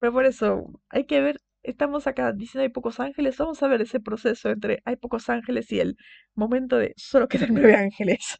Pero 0.00 0.12
por 0.12 0.24
eso, 0.24 0.80
hay 0.88 1.04
que 1.06 1.20
ver, 1.20 1.40
estamos 1.62 2.06
acá 2.06 2.32
diciendo 2.32 2.62
hay 2.62 2.70
pocos 2.70 2.98
ángeles, 2.98 3.36
vamos 3.36 3.62
a 3.62 3.68
ver 3.68 3.82
ese 3.82 4.00
proceso 4.00 4.48
entre 4.48 4.80
hay 4.86 4.96
pocos 4.96 5.28
ángeles 5.28 5.70
y 5.72 5.80
el 5.80 5.96
momento 6.34 6.78
de 6.78 6.94
solo 6.96 7.28
quedan 7.28 7.52
nueve 7.52 7.74
ángeles. 7.76 8.38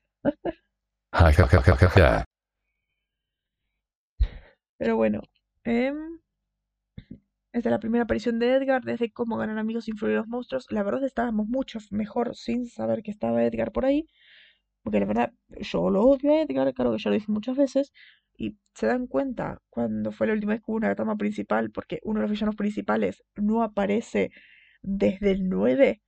Pero 4.79 4.97
bueno, 4.97 5.21
eh, 5.65 5.93
desde 7.53 7.71
la 7.71 7.81
primera 7.81 8.05
aparición 8.05 8.39
de 8.39 8.55
Edgar, 8.55 8.83
desde 8.83 9.11
cómo 9.11 9.37
ganan 9.37 9.59
amigos 9.59 9.89
influir 9.89 10.17
los 10.17 10.29
monstruos, 10.29 10.67
la 10.71 10.83
verdad 10.83 11.05
estábamos 11.05 11.49
mucho 11.49 11.81
mejor 11.91 12.35
sin 12.35 12.67
saber 12.67 13.03
que 13.03 13.11
estaba 13.11 13.45
Edgar 13.45 13.73
por 13.73 13.85
ahí, 13.85 14.07
porque 14.89 15.01
la 15.01 15.07
verdad 15.07 15.33
yo 15.61 15.91
lo 15.91 16.03
odio 16.03 16.33
a 16.33 16.41
Edgar, 16.41 16.73
claro 16.73 16.93
que 16.93 16.99
ya 16.99 17.11
lo 17.11 17.15
dije 17.15 17.31
muchas 17.31 17.59
veces, 17.59 17.93
y 18.39 18.57
se 18.75 18.87
dan 18.87 19.07
cuenta 19.07 19.61
cuando 19.69 20.13
fue 20.13 20.27
la 20.27 20.33
última 20.33 20.53
vez 20.55 20.63
que 20.63 20.71
hubo 20.71 20.79
una 20.79 20.95
trama 20.95 21.17
principal, 21.17 21.71
porque 21.71 22.01
uno 22.05 22.21
de 22.21 22.23
los 22.23 22.31
villanos 22.31 22.57
principales 22.57 23.23
no 23.37 23.63
aparece 23.63 24.31
desde 24.81 25.33
el 25.33 25.47
9, 25.51 26.01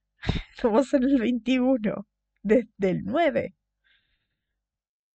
estamos 0.56 0.94
en 0.94 1.02
el 1.02 1.18
21, 1.20 2.06
desde 2.42 2.90
el 2.90 3.04
9. 3.04 3.54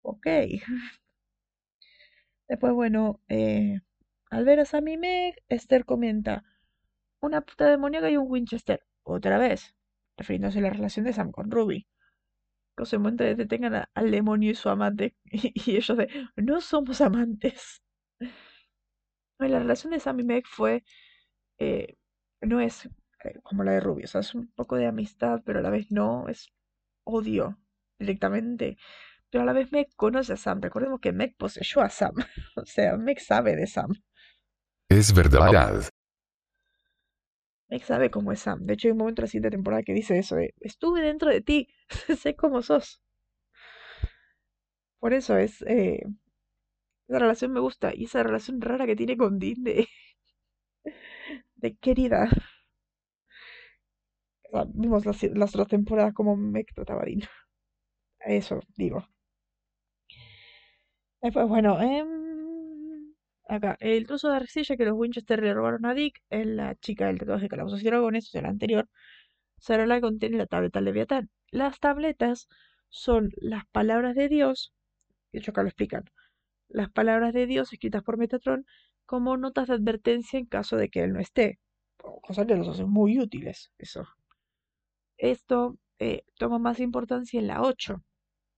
Ok. 0.04 0.28
Después, 2.48 2.74
bueno, 2.74 3.20
eh, 3.30 3.80
al 4.30 4.46
ver 4.46 4.60
a 4.60 4.66
Sam 4.66 4.88
y 4.90 4.98
Meg, 4.98 5.34
Esther 5.50 5.86
comenta, 5.86 6.44
una 7.20 7.42
puta 7.42 7.68
demoníaca 7.68 8.12
y 8.12 8.18
un 8.18 8.30
Winchester. 8.30 8.84
Otra 9.02 9.40
vez, 9.40 9.76
refiriéndose 10.18 10.60
a 10.60 10.62
la 10.62 10.70
relación 10.70 11.06
de 11.06 11.14
Sam 11.14 11.32
con 11.32 11.50
Ruby. 11.50 11.88
Que 12.76 12.86
se 12.86 12.98
detengan 12.98 13.88
al 13.94 14.12
demonio 14.12 14.52
y 14.52 14.56
su 14.56 14.70
amante. 14.70 15.16
Y, 15.32 15.78
ellos 15.78 15.98
de, 15.98 16.10
no 16.36 16.62
somos 16.62 17.02
amantes. 17.02 17.82
la 19.40 19.60
relación 19.60 19.92
de 19.92 20.00
Sam 20.00 20.20
y 20.20 20.24
Meg 20.24 20.46
fue, 20.48 20.84
eh, 21.60 21.98
no 22.42 22.60
es 22.60 22.86
eh, 23.24 23.40
como 23.44 23.64
la 23.64 23.74
de 23.74 23.80
Ruby. 23.80 24.04
O 24.04 24.08
sea, 24.08 24.22
es 24.22 24.36
un 24.36 24.48
poco 24.54 24.76
de 24.76 24.88
amistad, 24.88 25.42
pero 25.46 25.60
a 25.60 25.62
la 25.62 25.70
vez 25.70 25.92
no, 25.92 26.28
es 26.30 26.52
odio 27.06 27.60
directamente 28.00 28.78
pero 29.36 29.44
a 29.44 29.46
la 29.48 29.54
vez 29.54 29.70
Meg 29.74 29.90
conoce 29.98 30.32
a 30.32 30.38
Sam. 30.38 30.62
Recordemos 30.62 31.02
que 31.02 31.12
Meg 31.12 31.36
poseyó 31.38 31.82
a 31.82 31.90
Sam. 31.90 32.14
o 32.56 32.66
sea, 32.66 32.96
Meg 32.96 33.20
sabe 33.20 33.58
de 33.58 33.68
Sam. 33.68 33.92
Es 34.90 35.14
verdad. 35.14 35.90
Meg 37.70 37.84
sabe 37.84 38.10
cómo 38.12 38.32
es 38.32 38.40
Sam. 38.42 38.66
De 38.66 38.74
hecho, 38.74 38.88
hay 38.88 38.92
un 38.94 38.98
momento 39.00 39.22
en 39.22 39.24
la 39.26 39.28
siguiente 39.28 39.52
temporada 39.52 39.84
que 39.84 39.94
dice 39.94 40.18
eso 40.18 40.38
estuve 40.60 41.02
dentro 41.02 41.30
de 41.30 41.42
ti, 41.42 41.68
sé 42.18 42.36
cómo 42.36 42.62
sos. 42.62 43.02
Por 45.00 45.14
eso 45.14 45.38
es... 45.38 45.62
Eh, 45.68 46.02
esa 47.08 47.20
relación 47.20 47.52
me 47.54 47.60
gusta. 47.60 47.92
Y 47.94 48.06
esa 48.06 48.24
relación 48.24 48.62
rara 48.62 48.86
que 48.86 48.96
tiene 48.96 49.18
con 49.18 49.40
Dean 49.40 49.64
de... 49.64 49.88
de 51.56 51.76
querida. 51.78 52.30
vimos 54.74 55.06
las, 55.06 55.22
las 55.24 55.54
otras 55.56 55.68
temporadas 55.68 56.14
como 56.14 56.36
Meg 56.36 56.68
trataba 56.74 57.04
a 57.04 57.06
Dean. 57.06 57.22
Eso, 58.20 58.60
digo. 58.76 59.08
Después, 61.22 61.48
bueno, 61.48 61.82
eh, 61.82 62.04
Acá, 63.48 63.78
el 63.80 64.08
trozo 64.08 64.30
de 64.30 64.38
arcilla 64.38 64.76
que 64.76 64.86
los 64.86 64.96
Winchester 64.96 65.42
le 65.42 65.54
robaron 65.54 65.86
a 65.86 65.94
Dick 65.94 66.22
es 66.30 66.48
la 66.48 66.76
chica 66.76 67.08
del 67.08 67.20
tatuaje 67.20 67.44
de 67.44 67.50
calabozos 67.50 67.82
y 67.82 67.86
dragones, 67.86 68.28
o 68.28 68.32
sea, 68.32 68.42
la 68.42 68.50
anterior. 68.50 68.90
Sarala 69.60 70.02
contiene 70.02 70.38
la 70.38 70.48
tableta 70.48 70.82
Leviatán. 70.82 71.30
Las 71.52 71.80
tabletas 71.80 72.48
son 72.90 73.32
las 73.38 73.66
palabras 73.68 74.16
de 74.16 74.30
Dios, 74.30 74.74
de 75.32 75.40
hecho 75.40 75.52
acá 75.52 75.62
lo 75.62 75.70
explican, 75.70 76.06
las 76.70 76.90
palabras 76.90 77.34
de 77.34 77.46
Dios 77.46 77.72
escritas 77.72 78.04
por 78.04 78.18
Metatron 78.18 78.66
como 79.06 79.38
notas 79.38 79.68
de 79.68 79.76
advertencia 79.76 80.40
en 80.40 80.46
caso 80.46 80.78
de 80.78 80.90
que 80.90 81.04
él 81.04 81.14
no 81.14 81.20
esté. 81.20 81.60
Cosa 81.98 82.46
que 82.46 82.56
los 82.56 82.68
hace 82.68 82.86
muy 82.86 83.20
útiles, 83.20 83.72
eso. 83.78 84.08
Esto 85.18 85.78
eh, 86.00 86.24
toma 86.38 86.60
más 86.60 86.80
importancia 86.80 87.40
en 87.40 87.48
la 87.48 87.62
8, 87.62 88.04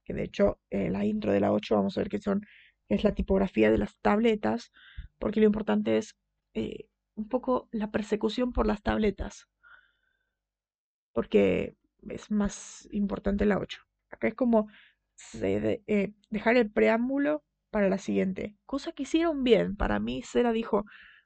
que 0.05 0.13
de 0.13 0.23
hecho 0.23 0.59
en 0.69 0.93
la 0.93 1.05
intro 1.05 1.31
de 1.31 1.39
la 1.39 1.51
8 1.51 1.75
vamos 1.75 1.97
a 1.97 2.01
ver 2.01 2.09
que 2.09 2.19
son 2.19 2.41
es 2.89 3.03
la 3.03 3.13
tipografía 3.13 3.71
de 3.71 3.77
las 3.77 3.97
tabletas, 3.99 4.71
porque 5.19 5.39
lo 5.39 5.47
importante 5.47 5.97
es 5.97 6.15
eh, 6.53 6.87
un 7.15 7.27
poco 7.27 7.67
la 7.71 7.91
persecución 7.91 8.53
por 8.53 8.65
las 8.67 8.81
tabletas, 8.81 9.47
porque 11.13 11.75
es 12.09 12.31
más 12.31 12.87
importante 12.91 13.45
la 13.45 13.57
8. 13.57 13.81
Acá 14.09 14.27
es 14.27 14.35
como 14.35 14.69
eh, 15.41 16.13
dejar 16.29 16.57
el 16.57 16.71
preámbulo 16.71 17.43
para 17.71 17.89
la 17.89 17.97
siguiente, 17.97 18.55
cosa 18.65 18.91
que 18.91 19.03
hicieron 19.03 19.43
bien. 19.43 19.75
Para 19.75 19.99
mí, 19.99 20.21
Sera 20.21 20.51
dijo, 20.51 20.85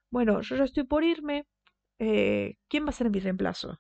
bueno, 0.10 0.42
yo 0.42 0.56
ya 0.56 0.64
estoy 0.64 0.84
por 0.84 1.04
irme, 1.04 1.46
eh, 2.00 2.56
¿quién 2.68 2.86
va 2.86 2.90
a 2.90 2.94
ser 2.94 3.10
mi 3.10 3.20
reemplazo? 3.20 3.80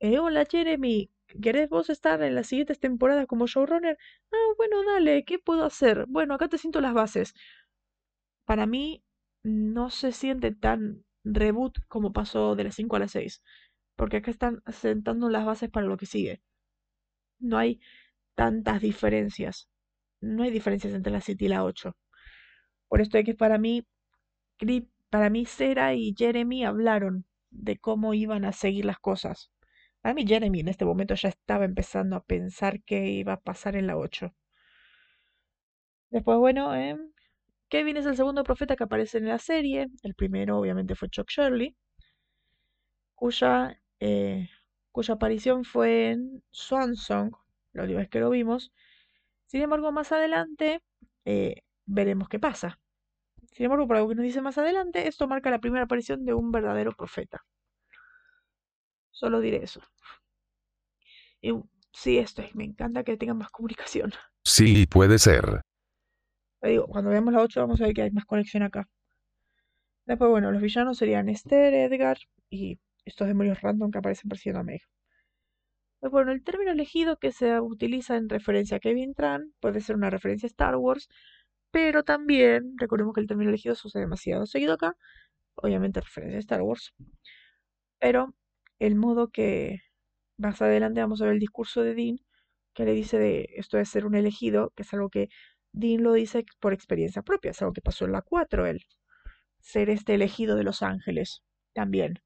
hola 0.00 0.46
Jeremy, 0.50 1.10
¿Querés 1.42 1.68
vos 1.68 1.90
estar 1.90 2.22
en 2.22 2.34
las 2.34 2.46
siguientes 2.48 2.78
temporadas 2.80 3.26
como 3.26 3.46
showrunner? 3.46 3.98
Ah, 4.32 4.54
bueno, 4.56 4.84
dale, 4.84 5.24
¿qué 5.24 5.38
puedo 5.38 5.64
hacer? 5.64 6.06
Bueno, 6.08 6.34
acá 6.34 6.48
te 6.48 6.58
siento 6.58 6.80
las 6.80 6.94
bases. 6.94 7.34
Para 8.44 8.66
mí 8.66 9.02
no 9.42 9.88
se 9.90 10.12
siente 10.12 10.52
tan 10.52 11.04
reboot 11.24 11.78
como 11.88 12.12
pasó 12.12 12.54
de 12.54 12.64
las 12.64 12.74
5 12.74 12.96
a 12.96 12.98
las 12.98 13.12
6, 13.12 13.42
porque 13.96 14.18
acá 14.18 14.30
están 14.30 14.62
sentando 14.72 15.30
las 15.30 15.44
bases 15.46 15.70
para 15.70 15.86
lo 15.86 15.96
que 15.96 16.06
sigue. 16.06 16.42
No 17.40 17.58
hay 17.58 17.80
tantas 18.36 18.82
diferencias. 18.82 19.68
No 20.20 20.44
hay 20.44 20.50
diferencias 20.50 20.94
entre 20.94 21.12
la 21.12 21.20
7 21.20 21.46
y 21.46 21.48
la 21.48 21.64
8. 21.64 21.96
Por 22.88 23.00
esto 23.00 23.18
es 23.18 23.24
que 23.24 23.34
para 23.34 23.58
mí, 23.58 23.86
para 25.10 25.30
mí 25.30 25.46
Sera 25.46 25.94
y 25.94 26.14
Jeremy 26.16 26.64
hablaron 26.64 27.26
de 27.50 27.78
cómo 27.78 28.14
iban 28.14 28.44
a 28.44 28.52
seguir 28.52 28.84
las 28.84 28.98
cosas. 28.98 29.50
A 30.02 30.12
mí 30.12 30.26
Jeremy 30.26 30.60
en 30.60 30.68
este 30.68 30.84
momento 30.84 31.14
ya 31.14 31.30
estaba 31.30 31.64
empezando 31.64 32.14
a 32.16 32.22
pensar 32.22 32.82
qué 32.82 33.06
iba 33.06 33.32
a 33.32 33.40
pasar 33.40 33.76
en 33.76 33.86
la 33.86 33.96
8. 33.96 34.34
Después, 36.10 36.38
bueno, 36.38 36.74
eh, 36.76 36.96
Kevin 37.68 37.96
es 37.96 38.06
el 38.06 38.16
segundo 38.16 38.44
profeta 38.44 38.76
que 38.76 38.84
aparece 38.84 39.18
en 39.18 39.26
la 39.28 39.38
serie. 39.38 39.88
El 40.02 40.14
primero, 40.14 40.58
obviamente, 40.58 40.94
fue 40.94 41.08
Chuck 41.08 41.28
Shirley. 41.30 41.76
cuya, 43.14 43.80
eh, 44.00 44.48
cuya 44.92 45.14
aparición 45.14 45.64
fue 45.64 46.10
en 46.10 46.42
Swansong, 46.50 47.32
la 47.72 47.82
última 47.82 48.00
vez 48.00 48.08
que 48.08 48.20
lo 48.20 48.30
vimos. 48.30 48.72
Sin 49.46 49.62
embargo, 49.62 49.92
más 49.92 50.12
adelante 50.12 50.82
eh, 51.24 51.56
veremos 51.86 52.28
qué 52.28 52.38
pasa. 52.40 52.80
Sin 53.52 53.66
embargo, 53.66 53.86
por 53.86 53.96
algo 53.96 54.08
que 54.10 54.16
nos 54.16 54.24
dice 54.24 54.40
más 54.42 54.58
adelante, 54.58 55.08
esto 55.08 55.28
marca 55.28 55.50
la 55.50 55.60
primera 55.60 55.84
aparición 55.84 56.24
de 56.24 56.34
un 56.34 56.52
verdadero 56.52 56.92
profeta. 56.92 57.44
Solo 59.10 59.40
diré 59.40 59.62
eso. 59.62 59.80
Y 61.42 61.52
sí, 61.92 62.18
esto 62.18 62.42
es, 62.42 62.54
me 62.54 62.64
encanta 62.64 63.04
que 63.04 63.16
tengan 63.16 63.38
más 63.38 63.50
comunicación. 63.50 64.12
Sí, 64.42 64.86
puede 64.86 65.18
ser. 65.18 65.60
Digo, 66.62 66.86
cuando 66.86 67.10
veamos 67.10 67.34
la 67.34 67.42
8 67.42 67.60
vamos 67.60 67.78
a 67.80 67.84
ver 67.84 67.94
que 67.94 68.02
hay 68.02 68.10
más 68.10 68.24
conexión 68.24 68.62
acá. 68.62 68.88
Después, 70.06 70.30
bueno, 70.30 70.50
los 70.50 70.62
villanos 70.62 70.96
serían 70.96 71.28
Esther, 71.28 71.74
Edgar 71.74 72.16
y 72.48 72.80
estos 73.04 73.28
demonios 73.28 73.60
random 73.60 73.90
que 73.90 73.98
aparecen 73.98 74.28
persiguiendo 74.30 74.60
a 74.60 74.64
Meg. 74.64 74.80
Pues 76.00 76.10
bueno, 76.10 76.32
el 76.32 76.42
término 76.42 76.72
elegido 76.72 77.18
que 77.18 77.32
se 77.32 77.60
utiliza 77.60 78.16
en 78.16 78.28
referencia 78.30 78.78
a 78.78 78.80
Kevin 78.80 79.14
Tran 79.14 79.52
puede 79.60 79.82
ser 79.82 79.96
una 79.96 80.08
referencia 80.08 80.46
a 80.46 80.48
Star 80.48 80.76
Wars, 80.76 81.08
pero 81.70 82.02
también 82.04 82.74
recordemos 82.78 83.14
que 83.14 83.20
el 83.20 83.26
término 83.26 83.50
elegido 83.50 83.74
se 83.74 83.86
usa 83.86 84.00
demasiado 84.00 84.46
seguido 84.46 84.72
acá, 84.74 84.96
obviamente 85.56 86.00
referencia 86.00 86.38
a 86.38 86.40
Star 86.40 86.62
Wars, 86.62 86.94
pero 87.98 88.34
el 88.80 88.96
modo 88.96 89.30
que 89.30 89.80
más 90.38 90.62
adelante 90.62 91.00
vamos 91.00 91.22
a 91.22 91.26
ver 91.26 91.34
el 91.34 91.40
discurso 91.40 91.82
de 91.82 91.94
Dean, 91.94 92.18
que 92.74 92.84
le 92.84 92.92
dice 92.94 93.18
de 93.18 93.48
esto 93.56 93.76
de 93.76 93.84
ser 93.84 94.06
un 94.06 94.16
elegido, 94.16 94.72
que 94.76 94.82
es 94.82 94.94
algo 94.94 95.10
que 95.10 95.28
Dean 95.72 96.02
lo 96.02 96.14
dice 96.14 96.44
por 96.60 96.72
experiencia 96.72 97.22
propia, 97.22 97.52
es 97.52 97.62
algo 97.62 97.74
que 97.74 97.82
pasó 97.82 98.06
en 98.06 98.12
la 98.12 98.22
4 98.22 98.66
él, 98.66 98.84
ser 99.60 99.90
este 99.90 100.14
elegido 100.14 100.56
de 100.56 100.64
los 100.64 100.82
ángeles 100.82 101.42
también. 101.74 102.20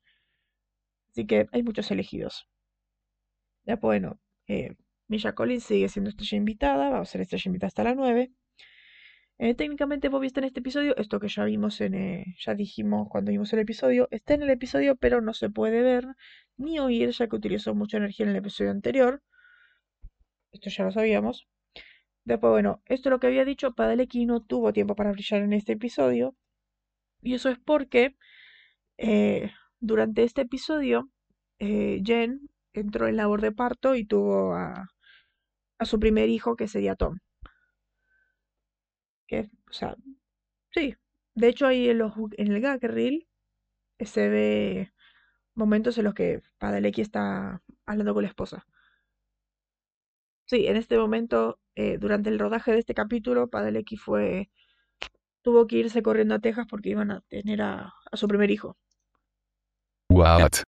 Así 1.11 1.26
que 1.26 1.46
hay 1.52 1.62
muchos 1.62 1.90
elegidos. 1.90 2.49
Ya 3.66 3.76
bueno, 3.76 4.20
eh, 4.46 4.75
Misha 5.08 5.34
Collins 5.34 5.64
sigue 5.64 5.88
siendo 5.88 6.11
estrella 6.11 6.37
invitada, 6.38 6.90
va 6.90 7.00
a 7.00 7.04
ser 7.04 7.20
estrella 7.20 7.49
invitada 7.49 7.68
hasta 7.68 7.84
la 7.84 7.94
9. 7.94 8.32
Eh, 9.38 9.55
técnicamente 9.55 10.09
Bobby 10.09 10.29
está 10.29 10.41
en 10.41 10.47
este 10.47 10.61
episodio, 10.61 10.97
esto 10.97 11.19
que 11.19 11.29
ya 11.29 11.45
vimos 11.45 11.81
en, 11.81 11.95
eh, 11.95 12.25
ya 12.38 12.55
dijimos 12.55 13.09
cuando 13.11 13.33
vimos 13.33 13.53
el 13.53 13.59
episodio, 13.61 14.07
está 14.12 14.35
en 14.35 14.43
el 14.43 14.50
episodio 14.50 14.95
pero 14.97 15.21
no 15.21 15.35
se 15.35 15.50
puede 15.50 15.83
ver 15.83 16.07
ni 16.57 16.79
oír 16.79 17.11
ya 17.11 17.26
que 17.29 17.37
utilizó 17.37 17.75
mucha 17.75 17.97
energía 17.97 18.26
en 18.26 18.31
el 18.31 18.37
episodio 18.37 18.71
anterior. 18.71 19.23
Esto 20.53 20.71
ya 20.71 20.85
lo 20.85 20.93
sabíamos. 20.93 21.49
Después, 22.25 22.50
bueno, 22.53 22.83
esto 22.87 23.09
es 23.09 23.11
lo 23.12 23.21
que 23.21 23.26
había 23.29 23.45
dicho, 23.45 23.75
Padalecki 23.75 24.26
no 24.26 24.43
tuvo 24.43 24.73
tiempo 24.73 24.95
para 24.97 25.12
brillar 25.12 25.43
en 25.43 25.53
este 25.53 25.73
episodio. 25.73 26.37
Y 27.23 27.35
eso 27.35 27.50
es 27.50 27.59
porque 27.59 28.17
eh, 28.99 29.50
durante 29.81 30.25
este 30.25 30.43
episodio 30.43 31.11
Jen 31.59 32.50
entró 32.73 33.09
en 33.09 33.17
labor 33.17 33.41
de 33.43 33.53
parto 33.53 33.95
y 33.97 34.05
tuvo 34.07 34.55
a, 34.55 34.88
a 35.79 35.85
su 35.87 35.99
primer 36.00 36.29
hijo 36.29 36.57
que 36.57 36.69
sería 36.69 36.95
Tom. 36.97 37.19
Que, 39.26 39.50
o 39.71 39.73
sea, 39.73 39.97
sí. 40.73 40.97
De 41.35 41.49
hecho, 41.49 41.66
ahí 41.66 41.88
en, 41.90 41.99
los, 41.99 42.14
en 42.38 42.52
el 42.52 42.61
gag 42.61 42.83
reel 42.83 43.28
se 44.00 44.28
ve 44.28 44.93
momentos 45.54 45.99
en 45.99 46.04
los 46.04 46.14
que 46.14 46.43
Padalecki 46.59 47.02
está 47.02 47.62
hablando 47.87 48.14
con 48.14 48.25
la 48.25 48.31
esposa. 48.31 48.66
Sí, 50.47 50.66
en 50.66 50.76
este 50.76 50.97
momento, 50.99 51.59
eh, 51.75 51.99
durante 51.99 52.31
el 52.31 52.38
rodaje 52.38 52.73
de 52.73 52.78
este 52.78 52.95
capítulo, 52.95 53.49
Padalecki 53.50 53.97
fue. 53.99 54.50
tuvo 55.43 55.66
que 55.69 55.76
irse 55.78 56.02
corriendo 56.02 56.35
a 56.37 56.40
Texas 56.40 56.66
porque 56.71 56.90
iban 56.90 57.11
a 57.12 57.21
tener 57.23 57.62
a, 57.62 57.95
a 58.12 58.16
su 58.16 58.28
primer 58.28 58.50
hijo. 58.50 58.76
What? 60.11 60.64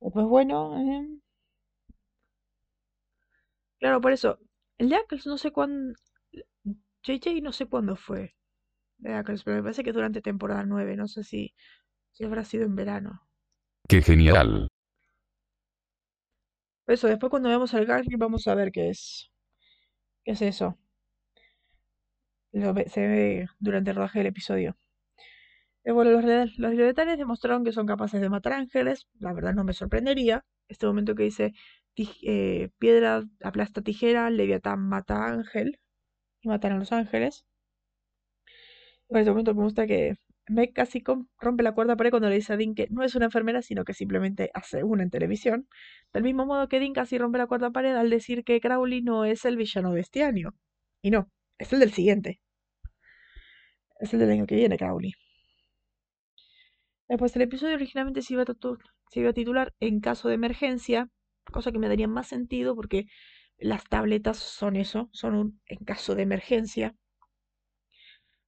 Pues 0.00 0.26
bueno, 0.26 0.76
eh, 0.78 1.08
claro, 3.78 4.00
por 4.00 4.12
eso, 4.12 4.38
el 4.82 4.88
de 4.88 4.96
Ackles 4.96 5.26
no 5.28 5.38
sé 5.38 5.52
cuándo, 5.52 5.94
JJ 7.04 7.40
no 7.40 7.52
sé 7.52 7.66
cuándo 7.66 7.94
fue 7.94 8.34
de 8.98 9.14
Ackles, 9.14 9.44
pero 9.44 9.56
me 9.56 9.62
parece 9.62 9.84
que 9.84 9.92
durante 9.92 10.20
temporada 10.20 10.64
9, 10.64 10.96
no 10.96 11.06
sé 11.06 11.22
si, 11.22 11.54
si 12.10 12.24
habrá 12.24 12.44
sido 12.44 12.64
en 12.64 12.74
verano. 12.74 13.22
¡Qué 13.88 14.02
genial! 14.02 14.66
Eso, 16.88 17.06
después 17.06 17.30
cuando 17.30 17.48
veamos 17.48 17.72
al 17.74 17.86
Garfield 17.86 18.18
vamos 18.18 18.48
a 18.48 18.56
ver 18.56 18.72
qué 18.72 18.90
es, 18.90 19.30
qué 20.24 20.32
es 20.32 20.42
eso. 20.42 20.76
Lo 22.50 22.74
se 22.74 23.06
ve 23.06 23.46
durante 23.60 23.90
el 23.90 23.96
rodaje 23.96 24.18
del 24.18 24.28
episodio. 24.28 24.76
Eh, 25.84 25.92
bueno, 25.92 26.10
los, 26.10 26.58
los 26.58 26.96
demostraron 27.16 27.64
que 27.64 27.72
son 27.72 27.86
capaces 27.86 28.20
de 28.20 28.28
matar 28.28 28.54
ángeles. 28.54 29.06
La 29.20 29.32
verdad 29.32 29.54
no 29.54 29.62
me 29.62 29.74
sorprendería. 29.74 30.44
Este 30.66 30.86
momento 30.86 31.14
que 31.14 31.22
dice 31.22 31.54
eh, 31.96 32.70
piedra 32.78 33.24
aplasta 33.42 33.82
tijera, 33.82 34.30
Leviatán 34.30 34.80
mata 34.88 35.26
ángel 35.26 35.78
y 36.40 36.48
matan 36.48 36.72
a 36.72 36.78
los 36.78 36.92
ángeles. 36.92 37.44
En 39.08 39.18
ese 39.18 39.30
momento 39.30 39.54
me 39.54 39.62
gusta 39.62 39.86
que 39.86 40.16
Meg 40.48 40.72
casi 40.72 41.02
rompe 41.38 41.62
la 41.62 41.72
cuarta 41.72 41.96
pared 41.96 42.10
cuando 42.10 42.28
le 42.28 42.36
dice 42.36 42.52
a 42.52 42.56
Dean 42.56 42.74
que 42.74 42.88
no 42.90 43.04
es 43.04 43.14
una 43.14 43.26
enfermera, 43.26 43.62
sino 43.62 43.84
que 43.84 43.94
simplemente 43.94 44.50
hace 44.54 44.82
una 44.84 45.02
en 45.02 45.10
televisión. 45.10 45.68
Del 46.12 46.24
mismo 46.24 46.46
modo 46.46 46.68
que 46.68 46.80
Dean 46.80 46.92
casi 46.92 47.18
rompe 47.18 47.38
la 47.38 47.46
cuarta 47.46 47.70
pared 47.70 47.94
al 47.94 48.10
decir 48.10 48.44
que 48.44 48.60
Crowley 48.60 49.02
no 49.02 49.24
es 49.24 49.44
el 49.44 49.56
villano 49.56 49.92
de 49.92 50.00
este 50.00 50.24
año. 50.24 50.54
Y 51.02 51.10
no, 51.10 51.30
es 51.58 51.72
el 51.72 51.80
del 51.80 51.92
siguiente. 51.92 52.40
Es 54.00 54.12
el 54.12 54.20
del 54.20 54.30
año 54.30 54.46
que 54.46 54.56
viene, 54.56 54.76
Crowley. 54.76 55.12
Después, 57.08 57.36
el 57.36 57.42
episodio 57.42 57.74
originalmente 57.74 58.22
se 58.22 58.34
iba 58.34 58.42
a 58.42 59.32
titular 59.32 59.74
En 59.80 60.00
caso 60.00 60.28
de 60.28 60.34
emergencia, 60.34 61.08
cosa 61.50 61.72
que 61.72 61.78
me 61.78 61.88
daría 61.88 62.08
más 62.08 62.28
sentido 62.28 62.74
porque 62.76 63.06
las 63.58 63.84
tabletas 63.84 64.38
son 64.38 64.76
eso, 64.76 65.08
son 65.12 65.34
un 65.34 65.60
en 65.66 65.84
caso 65.84 66.14
de 66.14 66.22
emergencia. 66.22 66.94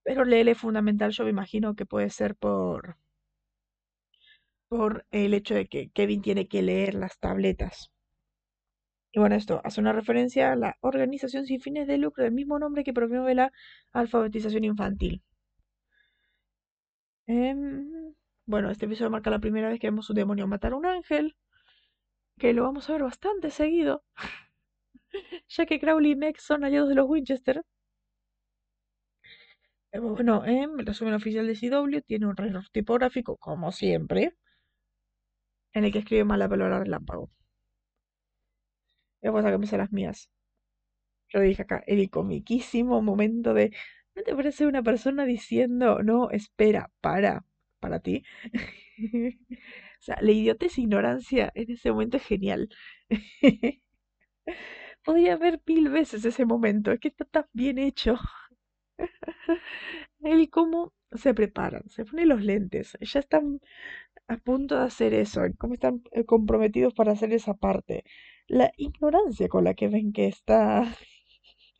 Pero 0.04 0.22
el 0.22 0.57
fundamental 0.57 1.11
yo 1.12 1.24
me 1.24 1.30
imagino 1.30 1.74
que 1.74 1.85
puede 1.85 2.09
ser 2.11 2.37
por, 2.37 2.96
por 4.68 5.07
el 5.11 5.35
hecho 5.35 5.54
de 5.54 5.66
que 5.66 5.90
Kevin 5.90 6.22
tiene 6.22 6.48
que 6.48 6.62
leer 6.62 6.94
las 6.94 7.18
tabletas. 7.18 7.90
Y 9.12 9.20
bueno, 9.20 9.35
esto 9.37 9.61
hace 9.64 9.80
una 9.80 9.92
referencia 9.92 10.52
a 10.52 10.57
la 10.57 10.76
organización 10.80 11.46
sin 11.46 11.61
fines 11.61 11.87
de 11.87 11.98
lucro 11.98 12.24
del 12.24 12.33
mismo 12.33 12.59
nombre 12.59 12.85
que 12.85 12.92
promueve 12.92 13.35
la 13.35 13.52
alfabetización 13.92 14.64
infantil. 14.64 15.22
Em, 17.26 18.14
bueno, 18.46 18.70
este 18.70 18.87
episodio 18.87 19.11
marca 19.11 19.30
la 19.30 19.38
primera 19.38 19.68
vez 19.68 19.78
que 19.80 19.87
vemos 19.88 20.09
un 20.11 20.16
demonio 20.16 20.46
matar 20.46 20.72
a 20.72 20.76
un 20.76 20.87
ángel, 20.87 21.37
que 22.38 22.53
lo 22.53 22.62
vamos 22.64 22.88
a 22.88 22.92
ver 22.92 23.03
bastante 23.03 23.51
seguido, 23.51 24.05
ya 25.49 25.66
que 25.66 25.81
Crowley 25.81 26.12
y 26.12 26.16
Meg 26.16 26.38
son 26.40 26.64
aliados 26.64 26.88
de 26.88 26.94
los 26.97 27.09
Winchester. 27.09 27.62
Eh, 29.92 29.99
Bueno, 29.99 30.44
em, 30.44 30.79
el 30.79 30.85
resumen 30.85 31.14
oficial 31.14 31.47
de 31.47 31.57
CW 31.57 32.03
tiene 32.03 32.27
un 32.27 32.35
error 32.38 32.68
tipográfico, 32.70 33.38
como 33.38 33.73
siempre, 33.73 34.35
en 35.75 35.85
el 35.85 35.92
que 35.92 35.99
escribe 35.99 36.25
mal 36.25 36.38
la 36.38 36.49
palabra 36.49 36.79
relámpago. 36.81 37.31
Después 39.23 39.44
a 39.44 39.51
cambiar 39.51 39.79
las 39.81 39.90
mías. 39.92 40.31
Yo 41.29 41.40
dije 41.40 41.62
acá, 41.62 41.83
el 41.87 42.09
comiquísimo 42.11 43.03
momento 43.03 43.55
de, 43.55 43.73
¿no 44.14 44.23
te 44.23 44.35
parece 44.35 44.66
una 44.66 44.83
persona 44.83 45.25
diciendo, 45.27 46.03
no, 46.03 46.31
espera, 46.31 46.90
para, 47.01 47.44
para 47.81 48.01
ti? 48.01 48.25
O 50.00 50.02
sea, 50.02 50.16
la 50.20 50.33
idiotez 50.33 50.78
ignorancia 50.78 51.50
en 51.54 51.70
ese 51.72 51.90
momento 51.92 52.16
es 52.18 52.24
genial. 52.24 52.68
Podría 55.04 55.37
ver 55.37 55.61
mil 55.66 55.88
veces 55.90 56.24
ese 56.24 56.44
momento, 56.46 56.90
es 56.92 57.00
que 57.00 57.09
está 57.09 57.24
tan 57.24 57.46
bien 57.52 57.78
hecho. 57.78 58.16
El 60.20 60.50
cómo 60.50 60.92
se 61.12 61.35
preparan, 61.35 61.88
se 61.90 62.04
ponen 62.04 62.28
los 62.30 62.42
lentes, 62.42 62.96
ya 63.00 63.20
están 63.20 63.61
a 64.28 64.37
punto 64.38 64.76
de 64.78 64.85
hacer 64.85 65.14
eso, 65.14 65.42
cómo 65.59 65.74
están 65.74 66.02
eh, 66.12 66.24
comprometidos 66.24 66.94
para 66.94 67.12
hacer 67.12 67.33
esa 67.35 67.54
parte. 67.54 68.04
La 68.48 68.72
ignorancia 68.78 69.48
con 69.48 69.64
la 69.64 69.74
que 69.74 69.88
ven 69.88 70.12
que 70.12 70.28
está 70.28 70.85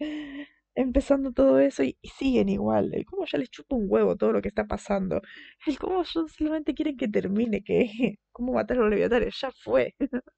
empezando 0.75 1.33
todo 1.33 1.59
eso 1.59 1.83
y, 1.83 1.97
y 2.03 2.09
siguen 2.09 2.49
igual. 2.49 2.93
El 2.95 3.05
cómo 3.07 3.25
ya 3.27 3.39
les 3.39 3.51
chupa 3.51 3.77
un 3.77 3.87
huevo 3.89 4.17
todo 4.17 4.33
lo 4.33 4.43
que 4.43 4.49
está 4.49 4.67
pasando. 4.67 5.21
El 5.67 5.79
cómo 5.79 6.03
ellos 6.03 6.33
solamente 6.37 6.75
quieren 6.75 6.97
que 6.97 7.09
termine, 7.09 7.63
que 7.63 8.19
cómo 8.33 8.53
matar 8.55 8.79
a 8.79 8.81
los 8.81 8.91
leviatanes, 8.91 9.39
ya 9.41 9.51
fue. 9.63 9.95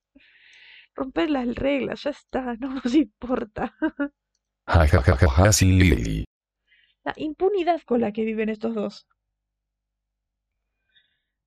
Romper 0.94 1.30
las 1.30 1.54
reglas, 1.54 2.02
ya 2.04 2.10
está, 2.10 2.54
no 2.60 2.74
nos 2.74 2.94
importa. 2.94 3.74
La 7.04 7.14
impunidad 7.16 7.80
con 7.82 8.00
la 8.00 8.12
que 8.12 8.24
viven 8.24 8.48
estos 8.48 8.74
dos. 8.74 9.06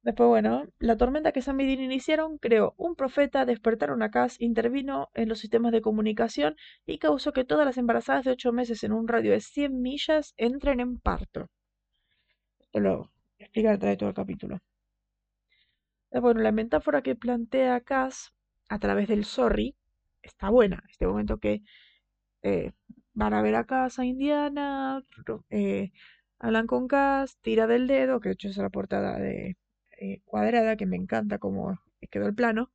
Después, 0.02 0.30
bueno, 0.30 0.66
la 0.80 0.96
tormenta 0.96 1.34
que 1.34 1.42
Dean 1.42 1.82
iniciaron 1.82 2.38
creó 2.38 2.74
un 2.78 2.96
profeta, 2.96 3.46
despertaron 3.46 4.02
a 4.02 4.10
Cass, 4.10 4.40
intervino 4.40 5.10
en 5.14 5.28
los 5.28 5.40
sistemas 5.40 5.74
de 5.74 5.82
comunicación 5.82 6.56
y 6.86 7.00
causó 7.00 7.34
que 7.34 7.44
todas 7.44 7.66
las 7.66 7.78
embarazadas 7.78 8.24
de 8.24 8.32
8 8.32 8.54
meses 8.54 8.84
en 8.84 8.94
un 8.94 9.10
radio 9.10 9.32
de 9.32 9.42
100 9.42 9.82
millas 9.82 10.34
entren 10.38 10.80
en 10.80 11.00
parto. 11.00 11.50
Esto 12.60 12.80
lo, 12.80 13.12
explicar 13.40 13.74
a 13.74 13.78
través 13.78 13.94
de 13.94 13.98
todo 13.98 14.10
el 14.10 14.16
capítulo. 14.16 14.60
Bueno, 16.12 16.42
la 16.42 16.52
metáfora 16.52 17.02
que 17.02 17.16
plantea 17.16 17.82
Cass 17.82 18.34
a 18.70 18.80
través 18.80 19.08
del 19.10 19.26
sorry 19.26 19.76
está 20.22 20.50
buena. 20.50 20.84
Este 20.90 21.08
momento 21.08 21.40
que 21.40 21.62
eh, 22.42 22.72
van 23.14 23.34
a 23.34 23.42
ver 23.42 23.56
a 23.56 23.66
Cass 23.66 24.00
a 24.00 24.06
Indiana, 24.06 25.04
eh, 25.50 25.92
hablan 26.40 26.68
con 26.68 26.88
Cass, 26.88 27.38
tira 27.42 27.68
del 27.68 27.88
dedo, 27.88 28.20
que 28.22 28.30
de 28.30 28.34
hecho 28.34 28.48
es 28.48 28.58
la 28.58 28.70
portada 28.70 29.20
de 29.20 29.58
cuadrada, 30.26 30.76
que 30.76 30.86
me 30.86 30.98
encanta 30.98 31.40
cómo 31.40 31.80
quedó 32.10 32.28
el 32.28 32.36
plano. 32.36 32.72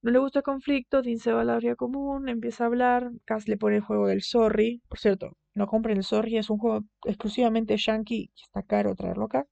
No 0.00 0.12
le 0.12 0.18
gusta 0.18 0.40
el 0.40 0.44
conflicto, 0.44 1.02
Dean 1.02 1.18
se 1.18 1.32
va 1.32 1.40
a 1.40 1.44
la 1.44 1.56
área 1.56 1.74
común, 1.74 2.28
empieza 2.28 2.64
a 2.64 2.66
hablar, 2.68 3.10
Cass 3.24 3.48
le 3.48 3.56
pone 3.56 3.76
el 3.76 3.82
juego 3.82 4.06
del 4.06 4.22
sorry. 4.22 4.80
Por 4.88 4.98
cierto, 4.98 5.36
no 5.54 5.66
compren 5.66 5.96
el 5.96 6.04
sorry, 6.04 6.36
es 6.38 6.50
un 6.50 6.58
juego 6.58 6.84
exclusivamente 7.04 7.76
yankee, 7.76 8.30
que 8.34 8.42
está 8.42 8.62
caro 8.62 8.94
traerlo 8.94 9.24
acá. 9.24 9.46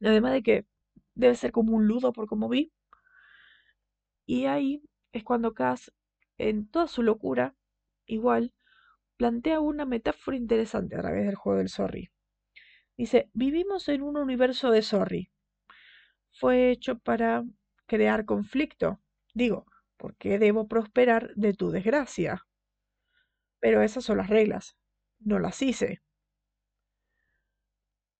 Además 0.00 0.32
de 0.32 0.42
que 0.42 0.66
debe 1.14 1.34
ser 1.36 1.52
como 1.52 1.74
un 1.76 1.86
ludo 1.86 2.12
por 2.12 2.26
como 2.26 2.48
vi. 2.48 2.72
Y 4.26 4.46
ahí 4.46 4.82
es 5.12 5.24
cuando 5.24 5.54
Cass, 5.54 5.92
en 6.36 6.68
toda 6.68 6.88
su 6.88 7.02
locura, 7.02 7.54
igual, 8.06 8.52
plantea 9.16 9.60
una 9.60 9.84
metáfora 9.84 10.36
interesante 10.36 10.96
a 10.96 11.00
través 11.00 11.26
del 11.26 11.34
juego 11.34 11.58
del 11.58 11.68
sorry. 11.68 12.10
Dice, 12.96 13.30
vivimos 13.32 13.88
en 13.88 14.02
un 14.02 14.16
universo 14.16 14.70
de 14.70 14.82
sorry. 14.82 15.30
Fue 16.38 16.70
hecho 16.70 16.98
para 16.98 17.44
crear 17.86 18.24
conflicto, 18.24 19.00
Digo, 19.34 19.66
¿por 19.96 20.16
qué 20.16 20.38
debo 20.38 20.66
prosperar 20.66 21.32
de 21.36 21.54
tu 21.54 21.70
desgracia? 21.70 22.46
Pero 23.60 23.82
esas 23.82 24.04
son 24.04 24.18
las 24.18 24.28
reglas. 24.28 24.76
No 25.20 25.38
las 25.38 25.62
hice. 25.62 26.02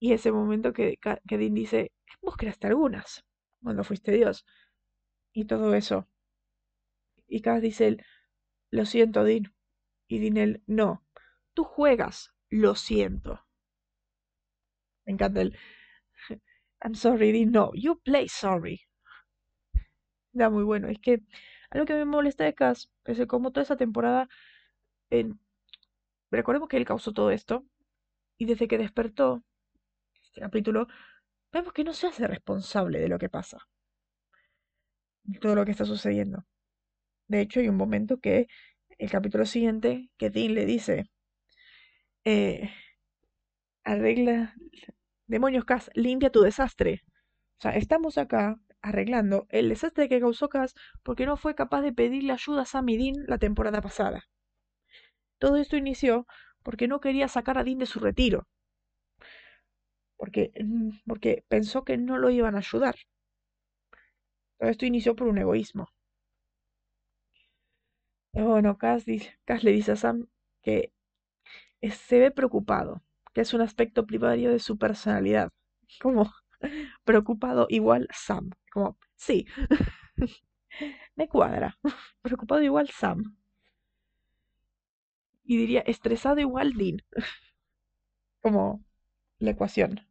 Y 0.01 0.13
ese 0.13 0.31
momento 0.31 0.73
que, 0.73 0.97
que 0.99 1.39
Dean 1.39 1.55
dice, 1.55 1.91
vos 2.21 2.37
creaste 2.37 2.69
algunas, 2.69 3.25
cuando 3.63 3.83
fuiste 3.83 4.13
Dios. 4.13 4.45
Y 5.33 5.47
todo 5.47 5.75
eso. 5.75 6.09
Y 7.27 7.41
Cass 7.41 7.61
dice 7.63 7.97
lo 8.71 8.87
siento, 8.87 9.25
Dean. 9.25 9.55
Y 10.09 10.21
Dean 10.21 10.37
él, 10.37 10.63
no, 10.67 11.05
tú 11.55 11.65
juegas, 11.65 12.33
lo 12.49 12.75
siento. 12.75 13.45
Me 15.05 15.15
encanta 15.15 15.41
el, 15.41 15.59
I'm 16.83 16.95
sorry, 16.95 17.33
Dean, 17.33 17.53
no, 17.53 17.73
you 17.75 18.01
play 18.05 18.29
sorry 18.29 18.89
muy 20.49 20.63
bueno. 20.63 20.89
Es 20.89 20.99
que 20.99 21.23
algo 21.71 21.87
que 21.87 21.95
me 21.95 22.05
molesta 22.05 22.45
de 22.45 22.55
Cass 22.55 22.91
es 23.05 23.27
como 23.27 23.51
toda 23.51 23.65
esa 23.65 23.77
temporada, 23.77 24.29
recordemos 26.31 26.69
que 26.69 26.77
él 26.77 26.85
causó 26.85 27.13
todo 27.13 27.31
esto, 27.31 27.65
y 28.39 28.47
desde 28.47 28.69
que 28.69 28.79
despertó, 28.79 29.43
este 30.23 30.41
capítulo, 30.41 30.87
vemos 31.53 31.73
que 31.73 31.85
no 31.85 31.93
se 31.93 32.07
hace 32.07 32.27
responsable 32.27 33.01
de 33.01 33.09
lo 33.09 33.19
que 33.19 33.29
pasa, 33.29 33.59
de 35.25 35.39
todo 35.41 35.55
lo 35.57 35.65
que 35.65 35.73
está 35.73 35.85
sucediendo. 35.85 36.45
De 37.27 37.41
hecho, 37.41 37.61
hay 37.61 37.69
un 37.69 37.77
momento 37.77 38.19
que 38.21 38.47
el 38.99 39.11
capítulo 39.11 39.45
siguiente, 39.47 40.11
que 40.19 40.31
Dean 40.31 40.55
le 40.55 40.67
dice, 40.67 41.11
eh, 42.25 42.71
arregla, 43.85 44.55
demonios 45.29 45.65
Cass, 45.65 45.91
limpia 45.95 46.31
tu 46.31 46.43
desastre. 46.43 47.03
O 47.59 47.63
sea, 47.63 47.73
estamos 47.73 48.19
acá 48.19 48.59
arreglando 48.83 49.47
el 49.51 49.69
desastre 49.69 50.09
que 50.09 50.21
causó 50.21 50.49
Cass 50.49 50.75
porque 51.03 51.27
no 51.27 51.37
fue 51.37 51.55
capaz 51.55 51.83
de 51.83 51.93
pedirle 51.93 52.33
ayuda 52.33 52.63
a 52.63 52.67
Sam 52.67 52.89
y 52.89 52.97
Dean 52.97 53.25
la 53.27 53.39
temporada 53.39 53.81
pasada. 53.81 54.25
Todo 55.39 55.57
esto 55.57 55.77
inició 55.77 56.27
porque 56.63 56.89
no 56.89 57.01
quería 57.01 57.29
sacar 57.29 57.59
a 57.59 57.65
Dean 57.65 57.79
de 57.79 57.87
su 57.87 58.01
retiro. 58.01 58.49
Porque, 60.17 60.53
mm, 60.61 60.91
porque 61.07 61.45
pensó 61.49 61.85
que 61.85 61.97
no 61.97 62.19
lo 62.19 62.31
iban 62.31 62.55
a 62.57 62.59
ayudar. 62.59 62.97
Todo 64.59 64.71
esto 64.71 64.87
inició 64.87 65.15
por 65.17 65.29
un 65.29 65.39
egoísmo. 65.39 65.89
bueno, 68.33 68.79
Cass, 68.79 69.05
Cass 69.45 69.65
le 69.65 69.73
dice 69.73 69.93
a 69.93 69.97
Sam 69.97 70.29
que 70.63 70.93
se 71.91 72.19
ve 72.19 72.31
preocupado, 72.31 73.03
que 73.35 73.43
es 73.43 73.55
un 73.55 73.61
aspecto 73.61 74.07
primario 74.07 74.51
de 74.51 74.59
su 74.59 74.79
personalidad. 74.79 75.51
Como 76.01 76.33
preocupado 77.05 77.67
igual 77.71 78.09
Sam. 78.13 78.51
Como, 78.73 78.99
sí, 79.17 79.47
me 81.17 81.29
cuadra. 81.29 81.79
Preocupado 82.23 82.63
igual 82.63 82.89
Sam. 82.91 83.37
Y 85.45 85.57
diría 85.57 85.81
estresado 85.81 86.41
igual 86.41 86.75
Dean. 86.75 87.03
Como 88.43 88.85
la 89.39 89.53
ecuación. 89.53 90.07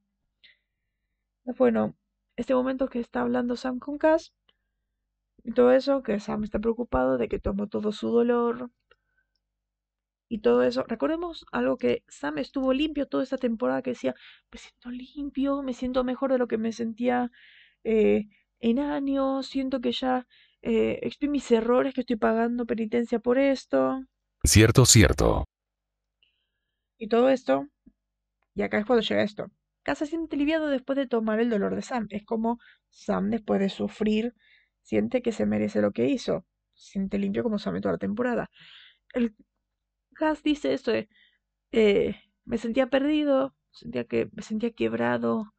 Bueno, 1.45 1.95
este 2.36 2.53
momento 2.53 2.88
que 2.88 2.99
está 2.99 3.21
hablando 3.21 3.56
Sam 3.56 3.80
con 3.80 3.97
Cass, 3.97 4.34
y 5.43 5.53
todo 5.53 5.71
eso, 5.71 6.03
que 6.03 6.19
Sam 6.19 6.43
está 6.43 6.60
preocupado 6.60 7.17
de 7.17 7.30
que 7.30 7.39
tomó 7.39 7.67
todo 7.67 7.93
su 7.93 8.10
dolor, 8.10 8.69
y 10.29 10.39
todo 10.39 10.63
eso. 10.63 10.83
Recordemos 10.83 11.45
algo 11.51 11.77
que 11.77 12.03
Sam 12.07 12.37
estuvo 12.39 12.73
limpio 12.73 13.07
toda 13.07 13.23
esta 13.23 13.37
temporada 13.37 13.81
que 13.81 13.91
decía, 13.91 14.15
me 14.51 14.59
siento 14.59 14.89
limpio, 14.91 15.63
me 15.63 15.73
siento 15.73 16.03
mejor 16.03 16.31
de 16.31 16.37
lo 16.37 16.47
que 16.47 16.57
me 16.57 16.71
sentía 16.71 17.31
eh, 17.83 18.25
en 18.59 18.79
años, 18.79 19.47
siento 19.47 19.81
que 19.81 19.91
ya 19.91 20.27
eh, 20.61 21.09
mis 21.21 21.51
errores, 21.51 21.93
que 21.93 22.01
estoy 22.01 22.15
pagando 22.17 22.65
penitencia 22.65 23.19
por 23.19 23.37
esto. 23.37 24.03
Cierto, 24.43 24.85
cierto. 24.85 25.45
Y 26.97 27.07
todo 27.07 27.29
esto, 27.29 27.67
y 28.55 28.63
acá 28.63 28.79
es 28.79 28.85
cuando 28.85 29.03
llega 29.03 29.23
esto. 29.23 29.51
Casa 29.83 30.05
se 30.05 30.11
siente 30.11 30.35
aliviado 30.35 30.67
después 30.67 30.97
de 30.97 31.07
tomar 31.07 31.39
el 31.39 31.49
dolor 31.49 31.75
de 31.75 31.81
Sam. 31.81 32.07
Es 32.09 32.25
como 32.25 32.59
Sam 32.89 33.29
después 33.29 33.59
de 33.59 33.69
sufrir 33.69 34.33
siente 34.81 35.21
que 35.21 35.31
se 35.31 35.45
merece 35.45 35.81
lo 35.81 35.91
que 35.91 36.07
hizo. 36.07 36.45
Se 36.73 36.91
siente 36.93 37.19
limpio 37.19 37.43
como 37.43 37.59
Sam 37.59 37.79
toda 37.81 37.93
la 37.93 37.97
temporada. 37.99 38.49
El 39.13 39.35
Cass 40.17 40.43
dice 40.43 40.73
esto 40.73 40.91
eh, 41.71 42.15
me 42.45 42.58
sentía 42.58 42.88
perdido, 42.88 43.56
sentía 43.71 44.06
que 44.06 44.30
me 44.34 44.41
sentía 44.41 44.71
quebrado, 44.71 45.53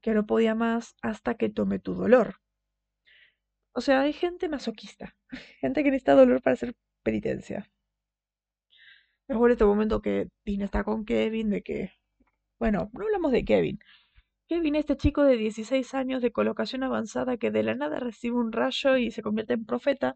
que 0.00 0.14
no 0.14 0.26
podía 0.26 0.54
más 0.54 0.94
hasta 1.02 1.34
que 1.34 1.48
tomé 1.50 1.78
tu 1.78 1.94
dolor. 1.94 2.36
O 3.72 3.80
sea, 3.80 4.00
hay 4.00 4.12
gente 4.12 4.48
masoquista, 4.48 5.14
gente 5.60 5.82
que 5.84 5.90
necesita 5.90 6.14
dolor 6.14 6.42
para 6.42 6.54
hacer 6.54 6.74
penitencia. 7.02 7.70
Mejor 9.28 9.50
este 9.50 9.64
momento 9.64 10.00
que 10.00 10.28
Dean 10.44 10.62
está 10.62 10.84
con 10.84 11.04
Kevin, 11.04 11.50
de 11.50 11.62
que, 11.62 11.92
bueno, 12.58 12.90
no 12.92 13.04
hablamos 13.04 13.32
de 13.32 13.44
Kevin. 13.44 13.78
Kevin, 14.48 14.76
este 14.76 14.96
chico 14.96 15.24
de 15.24 15.36
16 15.36 15.94
años 15.94 16.22
de 16.22 16.32
colocación 16.32 16.84
avanzada 16.84 17.36
que 17.36 17.50
de 17.50 17.64
la 17.64 17.74
nada 17.74 17.98
recibe 17.98 18.36
un 18.36 18.52
rayo 18.52 18.96
y 18.96 19.10
se 19.10 19.22
convierte 19.22 19.54
en 19.54 19.66
profeta, 19.66 20.14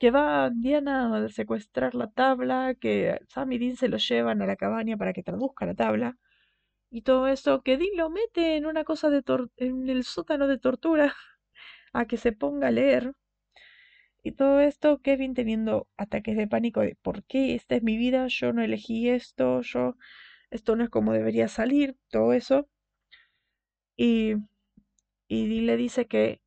que 0.00 0.10
va 0.10 0.50
Diana 0.50 0.96
a 1.26 1.28
secuestrar 1.30 1.94
la 1.94 2.08
tabla, 2.10 2.74
que 2.80 3.20
Sam 3.28 3.52
y 3.52 3.58
Dean 3.58 3.76
se 3.76 3.88
lo 3.88 3.98
llevan 3.98 4.42
a 4.42 4.46
la 4.46 4.56
cabaña 4.56 4.96
para 4.96 5.12
que 5.12 5.22
traduzca 5.22 5.66
la 5.66 5.74
tabla. 5.74 6.16
Y 6.90 7.02
todo 7.02 7.28
eso, 7.28 7.62
que 7.62 7.78
Dean 7.78 7.96
lo 7.96 8.10
mete 8.10 8.56
en 8.56 8.66
una 8.66 8.84
cosa 8.84 9.10
de 9.10 9.22
en 9.58 9.88
el 9.90 10.04
sótano 10.04 10.48
de 10.48 10.58
tortura 10.58 11.14
a 11.94 12.06
que 12.06 12.16
se 12.18 12.32
ponga 12.32 12.68
a 12.68 12.72
leer. 12.72 13.14
Y 14.22 14.32
todo 14.32 14.60
esto, 14.60 15.02
Kevin 15.02 15.34
teniendo 15.34 15.86
ataques 15.98 16.34
de 16.34 16.46
pánico 16.48 16.80
de 16.80 16.96
¿por 17.02 17.22
qué 17.24 17.54
esta 17.54 17.76
es 17.76 17.82
mi 17.82 17.98
vida? 17.98 18.26
Yo 18.28 18.52
no 18.54 18.62
elegí 18.62 19.10
esto, 19.10 19.60
yo 19.60 19.96
esto 20.50 20.76
no 20.76 20.84
es 20.84 20.90
como 20.90 21.12
debería 21.12 21.48
salir, 21.48 21.96
todo 22.10 22.32
eso. 22.32 22.66
Y, 23.96 24.34
y 25.28 25.48
Dean 25.48 25.66
le 25.66 25.76
dice 25.76 26.06
que, 26.06 26.40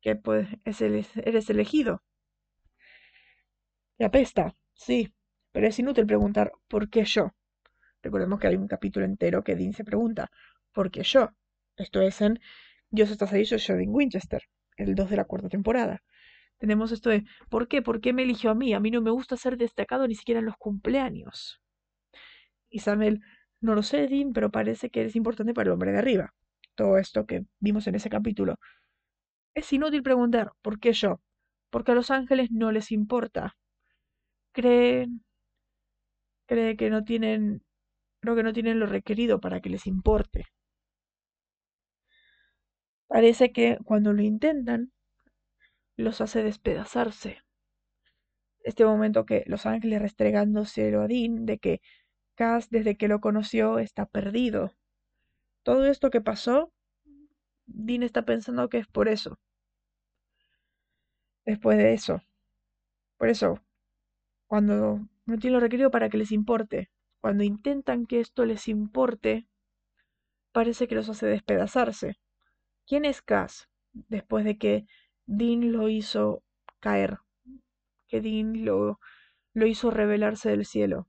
que 0.00 0.16
pues 0.16 0.48
es 0.64 0.80
eres 0.80 1.50
elegido. 1.50 2.02
Y 3.98 4.04
apesta, 4.04 4.54
sí, 4.74 5.14
pero 5.52 5.66
es 5.66 5.78
inútil 5.78 6.06
preguntar 6.06 6.52
¿por 6.68 6.90
qué 6.90 7.04
yo? 7.04 7.34
Recordemos 8.02 8.38
que 8.38 8.46
hay 8.46 8.56
un 8.56 8.68
capítulo 8.68 9.06
entero 9.06 9.42
que 9.42 9.56
Dean 9.56 9.72
se 9.72 9.84
pregunta 9.84 10.30
¿por 10.72 10.90
qué 10.90 11.02
yo? 11.02 11.30
Esto 11.76 12.02
es 12.02 12.20
en 12.20 12.38
Dios 12.90 13.10
está 13.10 13.26
ahí, 13.30 13.44
yo 13.44 13.56
Dean 13.56 13.88
Winchester, 13.88 14.42
el 14.76 14.94
2 14.94 15.10
de 15.10 15.16
la 15.16 15.24
cuarta 15.24 15.48
temporada. 15.48 16.02
Tenemos 16.58 16.92
esto 16.92 17.10
de 17.10 17.24
¿por 17.48 17.68
qué? 17.68 17.80
¿Por 17.82 18.00
qué 18.00 18.12
me 18.12 18.22
eligió 18.22 18.50
a 18.50 18.54
mí? 18.54 18.74
A 18.74 18.80
mí 18.80 18.90
no 18.90 19.00
me 19.00 19.10
gusta 19.10 19.36
ser 19.36 19.56
destacado 19.56 20.06
ni 20.06 20.14
siquiera 20.14 20.40
en 20.40 20.46
los 20.46 20.56
cumpleaños. 20.56 21.60
Y 22.68 22.80
Samuel, 22.80 23.22
no 23.60 23.74
lo 23.74 23.82
sé, 23.82 24.08
Dean, 24.08 24.32
pero 24.32 24.50
parece 24.50 24.90
que 24.90 25.04
es 25.04 25.16
importante 25.16 25.54
para 25.54 25.68
el 25.68 25.72
hombre 25.72 25.92
de 25.92 25.98
arriba. 25.98 26.34
Todo 26.74 26.98
esto 26.98 27.24
que 27.26 27.46
vimos 27.60 27.86
en 27.86 27.94
ese 27.94 28.10
capítulo. 28.10 28.56
Es 29.54 29.72
inútil 29.72 30.02
preguntar 30.02 30.52
¿por 30.60 30.78
qué 30.78 30.92
yo? 30.92 31.20
Porque 31.70 31.92
a 31.92 31.94
los 31.94 32.10
ángeles 32.10 32.50
no 32.50 32.72
les 32.72 32.92
importa 32.92 33.56
creen, 34.56 35.22
cree 36.48 36.76
que 36.76 36.90
no 36.90 37.04
tienen, 37.04 37.62
creo 38.20 38.36
que 38.36 38.42
no 38.44 38.52
tienen 38.52 38.80
lo 38.80 38.86
requerido 38.86 39.40
para 39.40 39.60
que 39.60 39.70
les 39.70 39.86
importe. 39.86 40.46
Parece 43.08 43.50
que 43.50 43.78
cuando 43.84 44.12
lo 44.12 44.22
intentan, 44.22 44.92
los 45.96 46.20
hace 46.20 46.42
despedazarse. 46.44 47.38
Este 48.64 48.84
momento 48.84 49.24
que 49.24 49.44
los 49.46 49.64
ángeles 49.64 50.02
restregándose 50.02 50.94
a 50.94 51.06
Dean 51.06 51.46
de 51.46 51.56
que 51.58 51.80
Cass 52.34 52.70
desde 52.70 52.96
que 52.96 53.08
lo 53.08 53.20
conoció 53.20 53.78
está 53.78 54.06
perdido. 54.06 54.72
todo 55.64 55.86
esto 55.86 56.10
que 56.10 56.20
pasó, 56.20 56.72
Dean 57.66 58.02
está 58.02 58.24
pensando 58.24 58.68
que 58.68 58.78
es 58.78 58.88
por 58.88 59.08
eso. 59.08 59.38
Después 61.46 61.78
de 61.78 61.94
eso. 61.94 62.20
Por 63.18 63.28
eso, 63.28 63.60
cuando 64.46 65.00
no 65.26 65.38
tiene 65.38 65.54
lo 65.54 65.60
requerido 65.60 65.90
para 65.90 66.08
que 66.08 66.18
les 66.18 66.32
importe, 66.32 66.90
cuando 67.20 67.44
intentan 67.44 68.06
que 68.06 68.20
esto 68.20 68.44
les 68.44 68.68
importe, 68.68 69.46
parece 70.52 70.88
que 70.88 70.94
los 70.94 71.08
hace 71.08 71.26
despedazarse. 71.26 72.18
¿Quién 72.86 73.04
es 73.04 73.22
Cass? 73.22 73.68
Después 73.92 74.44
de 74.44 74.58
que 74.58 74.86
Dean 75.26 75.72
lo 75.72 75.88
hizo 75.88 76.42
caer, 76.80 77.18
que 78.08 78.20
Dean 78.20 78.64
lo, 78.64 79.00
lo 79.54 79.66
hizo 79.66 79.90
revelarse 79.90 80.50
del 80.50 80.66
cielo. 80.66 81.08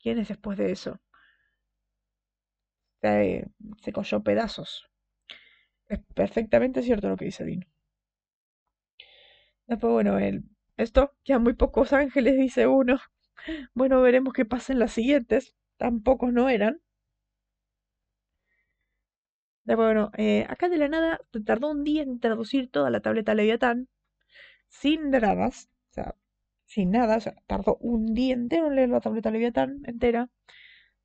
¿Quién 0.00 0.18
es 0.18 0.28
después 0.28 0.56
de 0.56 0.72
eso? 0.72 1.00
Se, 3.00 3.46
se 3.82 3.92
cogió 3.92 4.22
pedazos. 4.22 4.90
Es 5.88 5.98
perfectamente 6.14 6.82
cierto 6.82 7.08
lo 7.08 7.16
que 7.16 7.24
dice 7.24 7.44
Dean. 7.44 7.66
Después, 9.68 9.92
bueno, 9.92 10.18
él, 10.18 10.42
esto, 10.76 11.14
ya 11.24 11.38
muy 11.38 11.54
pocos 11.54 11.92
ángeles, 11.92 12.36
dice 12.38 12.66
uno. 12.66 13.00
Bueno, 13.74 14.00
veremos 14.02 14.34
qué 14.34 14.44
pasa 14.44 14.72
en 14.72 14.80
las 14.80 14.92
siguientes. 14.92 15.54
Tampoco 15.78 16.32
no 16.32 16.48
eran. 16.48 16.80
Bueno, 19.64 20.12
eh, 20.16 20.46
acá 20.48 20.68
de 20.68 20.78
la 20.78 20.88
nada 20.88 21.20
tardó 21.44 21.70
un 21.70 21.82
día 21.84 22.02
en 22.02 22.20
traducir 22.20 22.70
toda 22.70 22.88
la 22.90 23.00
tableta 23.00 23.34
Leviatán, 23.34 23.88
sin 24.68 25.10
dramas, 25.10 25.70
o 25.90 25.94
sea, 25.94 26.16
sin 26.66 26.92
nada, 26.92 27.16
o 27.18 27.20
sea, 27.20 27.34
tardó 27.46 27.76
un 27.80 28.14
día 28.14 28.34
entero 28.34 28.68
en 28.68 28.76
leer 28.76 28.90
la 28.90 29.00
tableta 29.00 29.30
Leviatán 29.32 29.82
entera. 29.86 30.30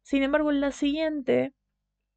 Sin 0.03 0.23
embargo, 0.23 0.51
en 0.51 0.61
la 0.61 0.71
siguiente 0.71 1.53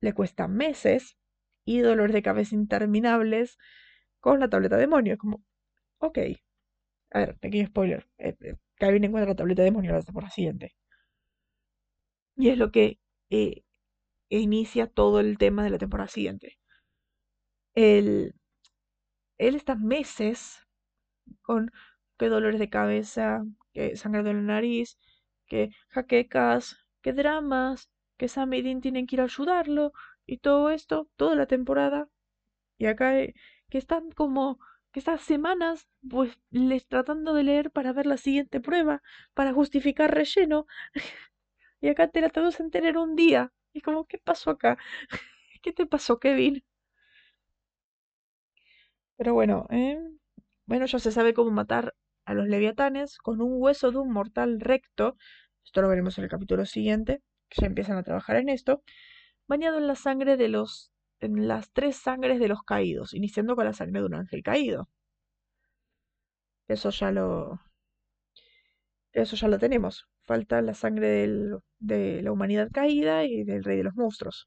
le 0.01 0.15
cuesta 0.15 0.49
meses 0.49 1.17
y 1.65 1.81
dolores 1.81 2.15
de 2.15 2.23
cabeza 2.23 2.55
interminables 2.57 3.59
con 4.21 4.41
la 4.41 4.49
tableta 4.51 4.77
demonio. 4.79 5.19
Como, 5.19 5.43
ok. 5.99 6.19
A 7.15 7.19
ver, 7.21 7.31
pequeño 7.39 7.67
spoiler. 7.69 8.07
Eh, 8.19 8.37
encuentra 8.81 9.31
la 9.31 9.35
tableta 9.37 9.63
demonio 9.63 9.93
la 9.93 10.03
temporada 10.03 10.31
siguiente. 10.31 10.75
Y 12.37 12.51
es 12.51 12.59
lo 12.59 12.71
que 12.71 13.01
eh, 13.31 13.65
inicia 14.31 14.87
todo 14.89 15.21
el 15.21 15.39
tema 15.39 15.65
de 15.65 15.71
la 15.71 15.79
temporada 15.79 16.09
siguiente. 16.09 16.59
Él, 17.77 18.35
él 19.39 19.55
está 19.55 19.75
meses 19.77 20.59
con 21.43 21.73
que 22.19 22.29
dolores 22.29 22.61
de 22.61 22.71
cabeza, 22.71 23.45
que 23.73 23.97
sangre 23.97 24.23
de 24.23 24.35
la 24.35 24.43
nariz, 24.43 24.99
que 25.47 25.71
jaquecas, 25.91 26.79
que 27.03 27.13
dramas, 27.13 27.91
que 28.19 28.29
Sam 28.29 28.55
y 28.55 28.63
Dean 28.63 28.81
tienen 28.81 29.07
que 29.07 29.17
ir 29.17 29.21
a 29.23 29.25
ayudarlo 29.25 29.93
y 30.27 30.39
todo 30.39 30.71
esto, 30.71 31.09
toda 31.17 31.35
la 31.37 31.47
temporada. 31.47 32.09
Y 32.79 32.87
acá 32.87 33.21
eh, 33.21 33.35
que 33.71 33.79
están 33.79 34.11
como 34.13 34.59
que 34.95 35.01
estas 35.01 35.23
semanas 35.23 35.89
pues 36.09 36.39
les 36.51 36.87
tratando 36.87 37.35
de 37.35 37.43
leer 37.43 37.73
para 37.73 37.93
ver 37.93 38.07
la 38.07 38.17
siguiente 38.17 38.61
prueba, 38.61 39.03
para 39.35 39.53
justificar 39.53 40.15
relleno. 40.15 40.67
y 41.81 41.89
acá 41.89 42.09
te 42.09 42.21
la 42.21 42.31
traducen 42.31 42.71
tener 42.71 42.97
un 42.97 43.17
día. 43.17 43.53
Y 43.73 43.81
como, 43.81 44.07
¿qué 44.07 44.19
pasó 44.19 44.51
acá? 44.51 44.79
¿Qué 45.63 45.73
te 45.73 45.87
pasó, 45.87 46.21
Kevin? 46.21 46.65
Pero 49.17 49.35
bueno, 49.35 49.67
¿eh? 49.71 49.99
bueno, 50.67 50.87
ya 50.87 51.01
se 51.01 51.11
sabe 51.11 51.35
cómo 51.35 51.51
matar 51.51 51.97
a 52.25 52.35
los 52.35 52.47
leviatanes 52.47 53.19
con 53.19 53.41
un 53.41 53.61
hueso 53.61 53.91
de 53.91 53.99
un 53.99 54.13
mortal 54.13 54.61
recto. 54.61 55.17
Esto 55.65 55.83
lo 55.83 55.89
veremos 55.89 56.17
en 56.19 56.25
el 56.25 56.31
capítulo 56.31 56.67
siguiente, 56.67 57.21
que 57.49 57.63
ya 57.63 57.67
empiezan 57.67 57.97
a 57.97 58.05
trabajar 58.05 58.37
en 58.37 58.49
esto. 58.49 58.85
Bañado 59.49 59.79
en 59.79 59.89
la 59.89 59.97
sangre 59.97 60.37
de 60.37 60.49
los. 60.49 60.93
En 61.21 61.49
las 61.49 61.73
tres 61.73 61.97
sangres 61.97 62.39
de 62.41 62.49
los 62.49 62.63
caídos, 62.63 63.15
iniciando 63.15 63.57
con 63.57 63.65
la 63.67 63.73
sangre 63.73 64.01
de 64.01 64.07
un 64.07 64.15
ángel 64.15 64.43
caído. 64.43 64.89
Eso 66.69 66.91
ya 66.91 67.11
lo. 67.11 67.59
Eso 69.15 69.35
ya 69.37 69.49
lo 69.49 69.59
tenemos. 69.59 70.07
Falta 70.25 70.61
la 70.61 70.75
sangre 70.75 71.27
de 71.79 72.23
la 72.23 72.33
humanidad 72.33 72.69
caída 72.71 73.25
y 73.25 73.45
del 73.45 73.65
rey 73.65 73.79
de 73.79 73.85
los 73.85 73.95
monstruos. 73.95 74.47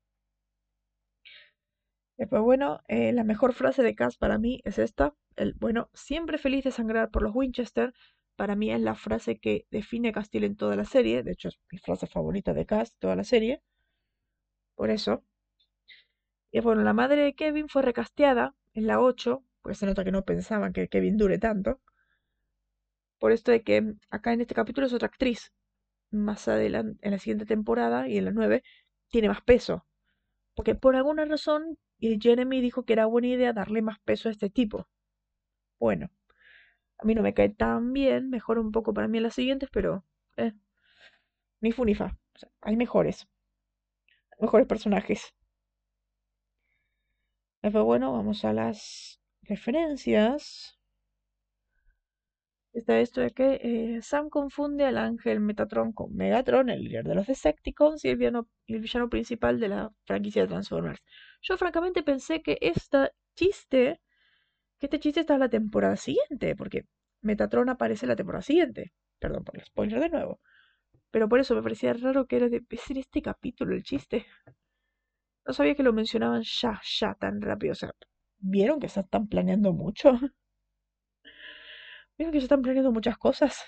Después, 2.18 2.42
bueno, 2.44 2.80
eh, 2.88 3.12
la 3.14 3.24
mejor 3.24 3.54
frase 3.54 3.82
de 3.84 3.96
Cass 3.96 4.18
para 4.18 4.38
mí 4.38 4.62
es 4.66 4.78
esta. 4.80 5.14
El, 5.36 5.54
bueno, 5.56 5.90
siempre 5.94 6.38
feliz 6.38 6.64
de 6.64 6.72
sangrar 6.72 7.10
por 7.12 7.24
los 7.24 7.34
Winchester. 7.36 7.94
Para 8.36 8.56
mí 8.56 8.72
es 8.72 8.82
la 8.82 8.94
frase 8.96 9.40
que 9.40 9.66
define 9.72 10.10
a 10.16 10.24
en 10.32 10.56
toda 10.56 10.76
la 10.76 10.86
serie. 10.86 11.24
De 11.24 11.32
hecho, 11.32 11.48
es 11.50 11.60
mi 11.72 11.78
frase 11.80 12.06
favorita 12.08 12.54
de 12.54 12.66
Cass, 12.66 12.94
toda 13.00 13.16
la 13.16 13.24
serie. 13.24 13.62
Por 14.76 14.90
eso. 14.92 15.24
Y 16.52 16.60
bueno, 16.62 16.84
la 16.84 16.94
madre 16.94 17.24
de 17.24 17.34
Kevin 17.36 17.70
fue 17.70 17.82
recasteada 17.82 18.56
en 18.74 18.88
la 18.88 19.00
8, 19.02 19.44
pues 19.62 19.78
se 19.80 19.86
nota 19.86 20.04
que 20.04 20.12
no 20.12 20.24
pensaban 20.24 20.74
que 20.74 20.88
Kevin 20.88 21.18
dure 21.18 21.38
tanto. 21.38 21.80
Por 23.20 23.32
esto 23.32 23.52
de 23.52 23.64
que 23.64 23.96
acá 24.10 24.34
en 24.34 24.42
este 24.42 24.56
capítulo 24.56 24.88
es 24.88 24.94
otra 24.94 25.08
actriz 25.08 25.52
más 26.12 26.48
adelante, 26.48 27.00
en 27.06 27.12
la 27.12 27.20
siguiente 27.20 27.46
temporada 27.46 28.08
y 28.08 28.18
en 28.18 28.26
la 28.26 28.32
9, 28.32 28.64
tiene 29.10 29.30
más 29.30 29.42
peso. 29.42 29.86
Porque 30.56 30.76
por 30.76 30.96
alguna 30.96 31.26
razón 31.26 31.78
Jeremy 32.00 32.62
dijo 32.62 32.84
que 32.84 32.94
era 32.94 33.06
buena 33.06 33.28
idea 33.28 33.54
darle 33.54 33.82
más 33.82 34.00
peso 34.00 34.30
a 34.30 34.32
este 34.32 34.50
tipo. 34.50 34.88
Bueno, 35.80 36.10
a 37.00 37.06
mí 37.06 37.16
no 37.16 37.22
me 37.22 37.34
cae 37.34 37.50
tan 37.50 37.94
bien, 37.94 38.30
mejora 38.30 38.62
un 38.62 38.72
poco 38.72 38.94
para 38.94 39.08
mí 39.08 39.18
en 39.18 39.24
las 39.24 39.36
siguientes, 39.36 39.70
pero 39.72 40.04
eh, 40.38 40.54
ni 41.62 41.72
fu 41.72 41.86
ni 41.86 41.96
fa. 41.96 42.18
hay 42.62 42.76
mejores. 42.76 43.28
Mejores 44.40 44.68
personajes. 44.68 45.34
Bueno, 47.62 48.14
vamos 48.14 48.46
a 48.46 48.54
las 48.54 49.20
referencias 49.44 50.78
está 52.78 53.00
esto 53.00 53.22
de 53.22 53.32
que 53.32 53.60
eh, 53.64 54.02
Sam 54.02 54.30
confunde 54.30 54.86
al 54.86 54.98
ángel 54.98 55.40
Metatron 55.40 55.92
con 55.94 56.16
Megatron, 56.16 56.70
el 56.70 56.84
líder 56.84 57.06
de 57.06 57.16
los 57.16 57.28
Decepticons 57.28 58.06
y 58.06 58.10
el 58.10 58.18
villano, 58.18 59.10
principal 59.10 59.60
de 59.60 59.70
la 59.70 59.92
franquicia 60.06 60.44
de 60.44 60.48
Transformers. 60.50 61.02
Yo 61.42 61.58
francamente 61.58 62.04
pensé 62.04 62.42
que 62.42 62.58
este 62.62 63.12
chiste, 63.36 64.02
que 64.80 64.88
este 64.88 65.00
chiste 65.00 65.22
está 65.22 65.36
en 65.36 65.42
la 65.42 65.50
temporada 65.50 65.98
siguiente, 65.98 66.56
porque 66.56 66.86
Metatron 67.22 67.70
aparece 67.70 68.06
en 68.06 68.10
la 68.10 68.16
temporada 68.16 68.44
siguiente. 68.44 68.94
Perdón 69.20 69.44
por 69.44 69.58
el 69.58 69.66
spoiler 69.66 70.00
de 70.00 70.10
nuevo. 70.10 70.40
Pero 71.12 71.30
por 71.30 71.40
eso 71.40 71.56
me 71.56 71.64
parecía 71.64 71.94
raro 71.94 72.28
que 72.28 72.38
era 72.38 72.50
de 72.50 72.64
ser 72.78 72.98
este 73.00 73.22
capítulo 73.22 73.76
el 73.76 73.84
chiste. 73.84 74.26
No 75.48 75.54
sabía 75.54 75.76
que 75.76 75.84
lo 75.84 75.94
mencionaban 75.94 76.44
ya, 76.44 76.80
ya 77.00 77.16
tan 77.16 77.42
rápido. 77.42 77.72
O 77.72 77.76
sea, 77.76 77.92
¿vieron 78.40 78.80
que 78.80 78.90
se 78.90 79.00
están 79.00 79.28
planeando 79.28 79.74
mucho? 79.74 80.12
Vieron 82.18 82.34
que 82.34 82.40
se 82.40 82.46
están 82.46 82.62
planeando 82.62 82.92
muchas 82.92 83.18
cosas. 83.18 83.64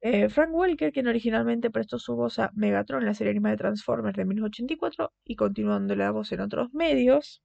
Eh, 0.00 0.28
Frank 0.28 0.50
Welker, 0.52 0.92
quien 0.92 1.08
originalmente 1.08 1.70
prestó 1.70 1.98
su 1.98 2.14
voz 2.14 2.38
a 2.38 2.50
Megatron 2.54 3.02
en 3.02 3.06
la 3.06 3.14
serie 3.14 3.30
animada 3.32 3.52
de 3.52 3.58
Transformers 3.58 4.16
de 4.16 4.24
1984 4.24 5.12
y 5.24 5.34
continuando 5.36 5.96
la 5.96 6.10
voz 6.12 6.30
en 6.32 6.40
otros 6.40 6.72
medios. 6.72 7.42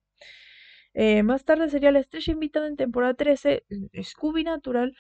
Eh, 0.94 1.24
más 1.24 1.46
tarde 1.46 1.70
sería 1.70 1.92
la 1.92 2.00
estrella 2.00 2.34
invitada 2.34 2.68
en 2.68 2.76
temporada 2.76 3.16
13, 3.16 3.66
Scooby 4.04 4.44
Natural, 4.44 4.96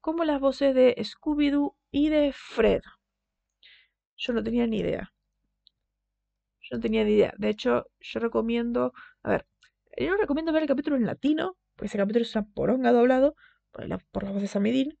como 0.00 0.24
las 0.24 0.40
voces 0.40 0.74
de 0.74 0.96
Scooby-Doo 0.98 1.76
y 1.90 2.10
de 2.10 2.32
Fred. 2.34 2.82
Yo 4.16 4.32
no 4.34 4.42
tenía 4.42 4.66
ni 4.66 4.80
idea. 4.80 5.12
Yo 6.70 6.76
no 6.76 6.80
tenía 6.80 7.04
ni 7.04 7.12
idea. 7.12 7.34
De 7.38 7.48
hecho, 7.48 7.86
yo 8.00 8.20
recomiendo. 8.20 8.92
A 9.22 9.30
ver, 9.30 9.46
yo 9.96 10.16
recomiendo 10.16 10.52
ver 10.52 10.62
el 10.62 10.68
capítulo 10.68 10.96
en 10.96 11.06
latino, 11.06 11.56
porque 11.76 11.86
ese 11.86 11.98
capítulo 11.98 12.22
es 12.22 12.34
una 12.34 12.46
poronga 12.46 12.92
doblado, 12.92 13.34
por 13.70 13.86
la, 13.86 13.98
por 13.98 14.26
voz 14.26 14.42
de 14.42 14.48
Samidin, 14.48 14.98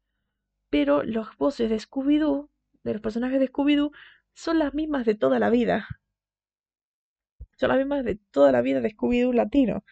pero 0.70 1.02
las 1.02 1.36
voces 1.36 1.70
de 1.70 1.76
Scooby-Doo, 1.76 2.48
de 2.84 2.92
los 2.92 3.02
personajes 3.02 3.40
de 3.40 3.50
Scooby-Doo, 3.50 3.92
son 4.34 4.58
las 4.58 4.74
mismas 4.74 5.04
de 5.04 5.14
toda 5.14 5.38
la 5.38 5.50
vida. 5.50 5.88
Son 7.58 7.68
las 7.70 7.78
mismas 7.78 8.04
de 8.04 8.18
toda 8.30 8.52
la 8.52 8.62
vida 8.62 8.80
de 8.80 8.94
Scooby-Doo 8.94 9.34
latino. 9.34 9.84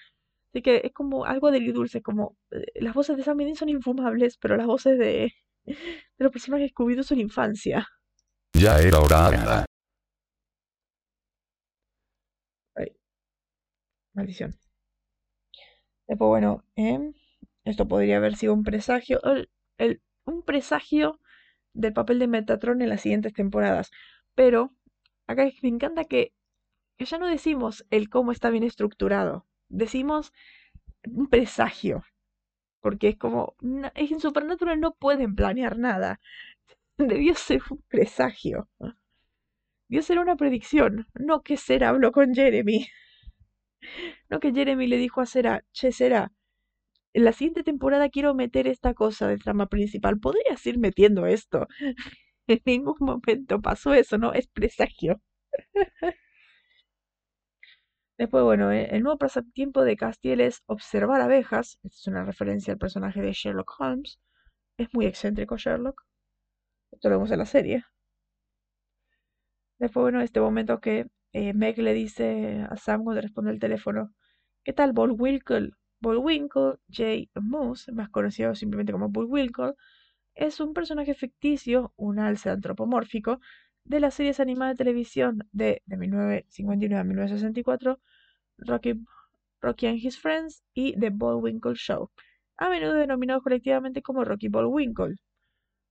Así 0.50 0.62
que 0.62 0.80
es 0.84 0.92
como 0.92 1.24
algo 1.24 1.50
dulce, 1.50 2.00
como 2.00 2.36
eh, 2.50 2.64
las 2.76 2.94
voces 2.94 3.16
de 3.16 3.24
Samidin 3.24 3.56
son 3.56 3.68
infumables, 3.68 4.38
pero 4.38 4.56
las 4.56 4.66
voces 4.66 4.98
de, 4.98 5.34
de 5.64 5.76
los 6.18 6.32
personajes 6.32 6.70
de 6.70 6.74
Scooby-Doo 6.74 7.02
son 7.02 7.20
infancia. 7.20 7.86
Ya 8.54 8.78
era 8.80 9.00
hora. 9.00 9.66
Ay. 12.74 12.96
Maldición. 14.16 14.56
Después, 16.08 16.28
bueno, 16.28 16.64
eh, 16.76 17.12
esto 17.64 17.86
podría 17.86 18.16
haber 18.16 18.36
sido 18.36 18.54
un 18.54 18.64
presagio, 18.64 19.20
un 20.24 20.42
presagio 20.42 21.20
del 21.74 21.92
papel 21.92 22.18
de 22.18 22.26
Metatron 22.26 22.80
en 22.80 22.88
las 22.88 23.02
siguientes 23.02 23.34
temporadas. 23.34 23.90
Pero 24.34 24.72
acá 25.26 25.44
me 25.62 25.68
encanta 25.68 26.04
que, 26.04 26.32
ya 26.98 27.18
no 27.18 27.28
decimos 27.28 27.84
el 27.90 28.08
cómo 28.08 28.32
está 28.32 28.48
bien 28.48 28.64
estructurado, 28.64 29.46
decimos 29.68 30.32
un 31.06 31.28
presagio. 31.28 32.02
Porque 32.80 33.08
es 33.08 33.16
como, 33.18 33.54
es 33.94 34.12
en 34.12 34.20
Supernatural 34.20 34.80
no 34.80 34.94
pueden 34.94 35.34
planear 35.34 35.78
nada. 35.78 36.20
Debió 36.96 37.34
ser 37.34 37.60
un 37.70 37.82
presagio. 37.88 38.70
dio 39.88 40.02
ser 40.02 40.18
una 40.20 40.36
predicción, 40.36 41.06
no 41.14 41.42
que 41.42 41.58
Sera 41.58 41.90
habló 41.90 42.12
con 42.12 42.34
Jeremy. 42.34 42.86
No 44.30 44.40
que 44.40 44.52
Jeremy 44.52 44.86
le 44.86 44.96
dijo 44.96 45.20
a 45.20 45.26
Sera, 45.26 45.64
che 45.72 45.92
Sera, 45.92 46.32
en 47.14 47.24
la 47.24 47.32
siguiente 47.32 47.62
temporada 47.62 48.10
quiero 48.10 48.34
meter 48.34 48.66
esta 48.68 48.94
cosa 48.94 49.26
de 49.28 49.38
trama 49.38 49.68
principal. 49.68 50.20
¿Podrías 50.20 50.64
ir 50.66 50.78
metiendo 50.78 51.26
esto? 51.26 51.66
en 52.46 52.60
ningún 52.66 52.96
momento 53.00 53.60
pasó 53.60 53.94
eso, 53.94 54.18
¿no? 54.18 54.32
Es 54.32 54.48
presagio. 54.48 55.20
Después, 58.18 58.44
bueno, 58.44 58.70
eh, 58.72 58.88
el 58.92 59.02
nuevo 59.02 59.18
pasatiempo 59.18 59.82
de 59.84 59.96
Castiel 59.96 60.40
es 60.40 60.62
observar 60.66 61.20
abejas. 61.22 61.78
Esta 61.82 61.96
es 61.96 62.06
una 62.06 62.24
referencia 62.24 62.72
al 62.72 62.78
personaje 62.78 63.20
de 63.22 63.32
Sherlock 63.32 63.74
Holmes. 63.78 64.18
Es 64.78 64.88
muy 64.94 65.06
excéntrico 65.06 65.56
Sherlock. 65.56 66.02
Esto 66.92 67.08
lo 67.08 67.16
vemos 67.16 67.30
en 67.30 67.38
la 67.38 67.46
serie. 67.46 67.84
Después, 69.78 70.02
bueno, 70.02 70.20
este 70.20 70.40
momento 70.40 70.80
que 70.80 71.06
eh, 71.36 71.52
Meg 71.52 71.76
le 71.78 71.92
dice 71.92 72.66
a 72.70 72.76
Sam 72.76 73.04
cuando 73.04 73.20
responde 73.20 73.50
el 73.50 73.58
teléfono, 73.60 74.14
¿qué 74.64 74.72
tal 74.72 74.92
Bullwinkle? 74.94 75.72
Bullwinkle, 76.00 76.76
J. 76.88 77.28
Moose, 77.42 77.92
más 77.92 78.08
conocido 78.08 78.54
simplemente 78.54 78.92
como 78.92 79.10
Bullwinkle, 79.10 79.74
es 80.34 80.60
un 80.60 80.72
personaje 80.72 81.12
ficticio, 81.14 81.92
un 81.96 82.20
alce 82.20 82.48
antropomórfico, 82.48 83.40
de 83.84 84.00
las 84.00 84.14
series 84.14 84.40
animadas 84.40 84.78
de 84.78 84.84
televisión 84.84 85.46
de, 85.52 85.82
de 85.84 85.96
1959 85.98 87.00
a 87.00 87.04
1964, 87.04 88.00
Rocky, 88.58 88.94
Rocky 89.60 89.86
and 89.88 89.98
His 89.98 90.18
Friends 90.18 90.64
y 90.72 90.98
The 90.98 91.10
Bullwinkle 91.10 91.74
Show, 91.74 92.10
a 92.56 92.70
menudo 92.70 92.94
denominados 92.94 93.42
colectivamente 93.42 94.00
como 94.00 94.24
Rocky 94.24 94.48
Bullwinkle, 94.48 95.16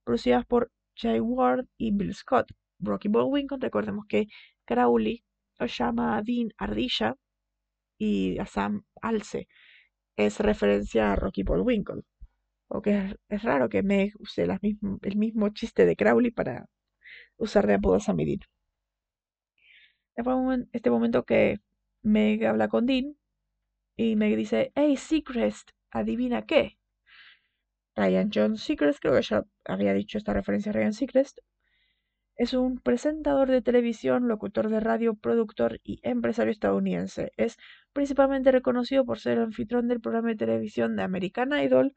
producidas 0.04 0.44
por 0.44 0.72
Jay 0.96 1.20
Ward 1.20 1.66
y 1.78 1.92
Bill 1.92 2.14
Scott. 2.14 2.50
Rocky 2.80 3.08
Bullwinkle, 3.08 3.58
recordemos 3.60 4.06
que 4.08 4.26
Crowley 4.66 5.22
lo 5.58 5.66
llama 5.66 6.16
a 6.16 6.22
Dean 6.22 6.50
Ardilla 6.58 7.16
y 7.98 8.38
a 8.38 8.46
Sam 8.46 8.84
Alce. 9.02 9.48
Es 10.16 10.40
referencia 10.40 11.12
a 11.12 11.16
Rocky 11.16 11.42
Bullwinkle. 11.42 12.02
Porque 12.68 13.16
es, 13.28 13.42
raro 13.42 13.68
que 13.68 13.82
Meg 13.82 14.12
use 14.18 14.44
el 14.44 15.16
mismo 15.16 15.48
chiste 15.50 15.86
de 15.86 15.96
Crowley 15.96 16.30
para 16.32 16.68
usar 17.36 17.66
de 17.66 17.74
apodo 17.74 17.96
a 17.96 18.00
y 18.00 18.24
Dean. 18.24 18.40
este 20.72 20.90
momento 20.90 21.24
que 21.24 21.58
Meg 22.02 22.44
habla 22.44 22.68
con 22.68 22.86
Dean 22.86 23.16
y 23.96 24.16
Meg 24.16 24.36
dice, 24.36 24.72
hey 24.74 24.96
Secrest, 24.96 25.70
adivina 25.90 26.46
qué. 26.46 26.78
Ryan 27.94 28.30
John 28.32 28.56
Secrest, 28.58 29.00
creo 29.00 29.14
que 29.14 29.22
ya 29.22 29.44
había 29.64 29.94
dicho 29.94 30.18
esta 30.18 30.34
referencia 30.34 30.70
a 30.70 30.74
Ryan 30.74 30.92
Secrest, 30.92 31.38
es 32.36 32.52
un 32.52 32.78
presentador 32.78 33.50
de 33.50 33.62
televisión, 33.62 34.28
locutor 34.28 34.68
de 34.68 34.80
radio, 34.80 35.14
productor 35.14 35.80
y 35.82 36.00
empresario 36.02 36.52
estadounidense. 36.52 37.32
Es 37.36 37.56
principalmente 37.92 38.52
reconocido 38.52 39.04
por 39.06 39.18
ser 39.18 39.38
el 39.38 39.44
anfitrión 39.44 39.88
del 39.88 40.00
programa 40.00 40.28
de 40.28 40.36
televisión 40.36 40.96
de 40.96 41.02
American 41.02 41.58
Idol, 41.58 41.94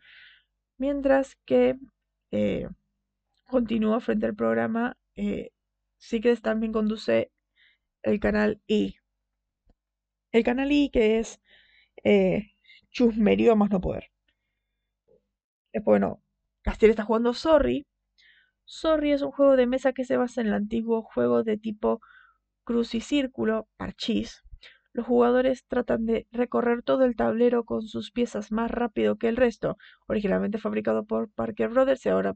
mientras 0.77 1.35
que 1.45 1.77
eh, 2.31 2.69
continúa 3.47 3.99
frente 3.99 4.27
al 4.27 4.35
programa. 4.35 4.97
Eh, 5.15 5.51
Secrets 5.97 6.41
también 6.41 6.71
conduce 6.71 7.31
el 8.03 8.19
canal 8.21 8.61
I. 8.67 8.95
El 10.31 10.43
canal 10.43 10.71
I 10.71 10.89
que 10.89 11.19
es 11.19 11.41
eh, 12.03 12.51
chusmerío 12.91 13.55
más 13.57 13.71
no 13.71 13.81
poder. 13.81 14.05
bueno, 15.83 16.21
Castiel 16.61 16.91
está 16.91 17.03
jugando 17.03 17.33
Sorry, 17.33 17.85
Sorry 18.71 19.13
es 19.13 19.23
un 19.23 19.31
juego 19.31 19.55
de 19.55 19.65
mesa 19.65 19.93
que 19.93 20.05
se 20.05 20.15
basa 20.15 20.41
en 20.41 20.47
el 20.47 20.53
antiguo 20.53 21.01
juego 21.01 21.43
de 21.43 21.57
tipo 21.57 22.01
cruz 22.63 22.93
y 22.93 23.01
círculo, 23.01 23.67
parchís. 23.77 24.43
Los 24.93 25.07
jugadores 25.07 25.65
tratan 25.65 26.05
de 26.05 26.27
recorrer 26.31 26.83
todo 26.83 27.03
el 27.05 27.15
tablero 27.15 27.63
con 27.63 27.81
sus 27.81 28.11
piezas 28.11 28.51
más 28.51 28.69
rápido 28.69 29.15
que 29.15 29.27
el 29.27 29.37
resto. 29.37 29.75
Originalmente 30.07 30.59
fabricado 30.59 31.03
por 31.03 31.31
Parker 31.31 31.69
Brothers 31.69 32.05
y 32.05 32.09
ahora, 32.09 32.35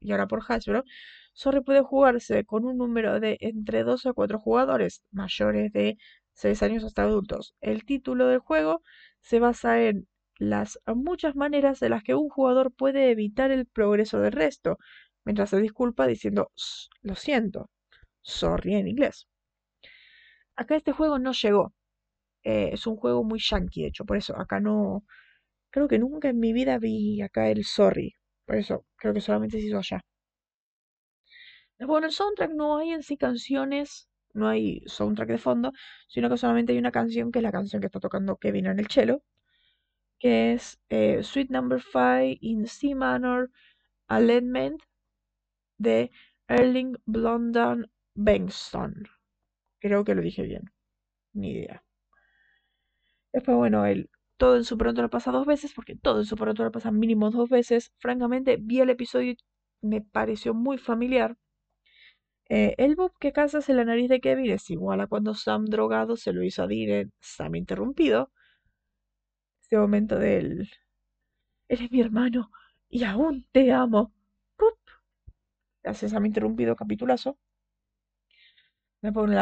y 0.00 0.12
ahora 0.12 0.26
por 0.26 0.42
Hasbro, 0.46 0.84
Sorry 1.32 1.62
puede 1.62 1.80
jugarse 1.80 2.44
con 2.44 2.66
un 2.66 2.76
número 2.76 3.18
de 3.18 3.38
entre 3.40 3.82
2 3.82 4.04
a 4.04 4.12
4 4.12 4.38
jugadores, 4.38 5.02
mayores 5.10 5.72
de 5.72 5.96
6 6.34 6.62
años 6.62 6.84
hasta 6.84 7.04
adultos. 7.04 7.54
El 7.62 7.86
título 7.86 8.26
del 8.26 8.40
juego 8.40 8.82
se 9.22 9.40
basa 9.40 9.82
en 9.82 10.06
las 10.38 10.78
muchas 10.86 11.36
maneras 11.36 11.80
de 11.80 11.88
las 11.88 12.02
que 12.02 12.14
un 12.14 12.28
jugador 12.28 12.70
puede 12.70 13.10
evitar 13.10 13.50
el 13.50 13.66
progreso 13.66 14.20
del 14.20 14.32
resto, 14.32 14.78
mientras 15.24 15.50
se 15.50 15.60
disculpa 15.60 16.06
diciendo 16.06 16.50
lo 17.02 17.14
siento, 17.14 17.70
sorry 18.22 18.76
en 18.76 18.88
inglés. 18.88 19.28
Acá 20.56 20.76
este 20.76 20.92
juego 20.92 21.18
no 21.18 21.32
llegó. 21.32 21.72
Eh, 22.44 22.70
es 22.72 22.86
un 22.86 22.96
juego 22.96 23.24
muy 23.24 23.40
yankee, 23.40 23.82
de 23.82 23.88
hecho, 23.88 24.04
por 24.04 24.16
eso 24.16 24.36
acá 24.38 24.60
no. 24.60 25.04
Creo 25.70 25.88
que 25.88 25.98
nunca 25.98 26.28
en 26.30 26.40
mi 26.40 26.52
vida 26.52 26.78
vi 26.78 27.22
acá 27.22 27.50
el 27.50 27.64
sorry. 27.64 28.14
Por 28.46 28.56
eso 28.56 28.86
creo 28.96 29.14
que 29.14 29.20
solamente 29.20 29.60
se 29.60 29.66
hizo 29.66 29.78
allá. 29.78 30.00
Bueno, 31.80 31.98
en 31.98 32.04
el 32.04 32.12
soundtrack 32.12 32.52
no 32.52 32.78
hay 32.78 32.90
en 32.90 33.02
sí 33.02 33.16
canciones, 33.16 34.08
no 34.34 34.48
hay 34.48 34.82
soundtrack 34.86 35.28
de 35.30 35.38
fondo, 35.38 35.72
sino 36.08 36.28
que 36.28 36.36
solamente 36.36 36.72
hay 36.72 36.78
una 36.78 36.92
canción 36.92 37.32
que 37.32 37.38
es 37.40 37.42
la 37.42 37.52
canción 37.52 37.80
que 37.80 37.86
está 37.86 38.00
tocando 38.00 38.36
Kevin 38.36 38.66
en 38.66 38.78
el 38.78 38.86
cello, 38.88 39.22
que 40.18 40.52
es 40.52 40.78
eh, 40.90 41.22
Sweet 41.22 41.50
Number 41.50 41.80
5 41.80 42.38
in 42.40 42.66
C 42.66 42.94
minor, 42.94 43.50
Alignment 44.08 44.82
de 45.80 46.10
Erling 46.46 46.96
Blondon 47.06 47.90
Bengtsson. 48.14 49.08
Creo 49.80 50.04
que 50.04 50.14
lo 50.14 50.22
dije 50.22 50.42
bien. 50.42 50.70
Ni 51.32 51.52
idea. 51.52 51.82
Después, 53.32 53.56
bueno, 53.56 53.86
él 53.86 54.10
todo 54.36 54.56
en 54.56 54.64
su 54.64 54.78
pronto 54.78 55.02
lo 55.02 55.10
pasa 55.10 55.32
dos 55.32 55.46
veces, 55.46 55.72
porque 55.74 55.96
todo 55.96 56.20
en 56.20 56.26
su 56.26 56.36
pronto 56.36 56.64
lo 56.64 56.72
pasa 56.72 56.90
mínimo 56.90 57.30
dos 57.30 57.48
veces. 57.50 57.92
Francamente, 57.98 58.56
vi 58.58 58.80
el 58.80 58.90
episodio 58.90 59.32
y 59.32 59.38
me 59.82 60.00
pareció 60.02 60.54
muy 60.54 60.78
familiar. 60.78 61.36
Eh, 62.48 62.74
el 62.78 62.96
bob 62.96 63.12
que 63.18 63.32
cazas 63.32 63.68
en 63.68 63.76
la 63.76 63.84
nariz 63.84 64.08
de 64.08 64.20
Kevin 64.20 64.50
es 64.50 64.68
igual 64.70 65.00
a 65.00 65.06
cuando 65.06 65.34
Sam 65.34 65.66
drogado 65.66 66.16
se 66.16 66.32
lo 66.32 66.42
hizo 66.42 66.62
a 66.64 66.66
Dean 66.66 67.12
Sam 67.20 67.54
interrumpido. 67.56 68.30
Este 69.62 69.78
momento 69.78 70.18
del... 70.18 70.68
Eres 71.68 71.90
mi 71.90 72.00
hermano 72.00 72.50
y 72.88 73.04
aún 73.04 73.46
te 73.52 73.72
amo 73.72 74.12
a 75.84 76.20
mi 76.20 76.28
interrumpido 76.28 76.76
capitulazo, 76.76 77.38
me 79.02 79.12
pone 79.12 79.34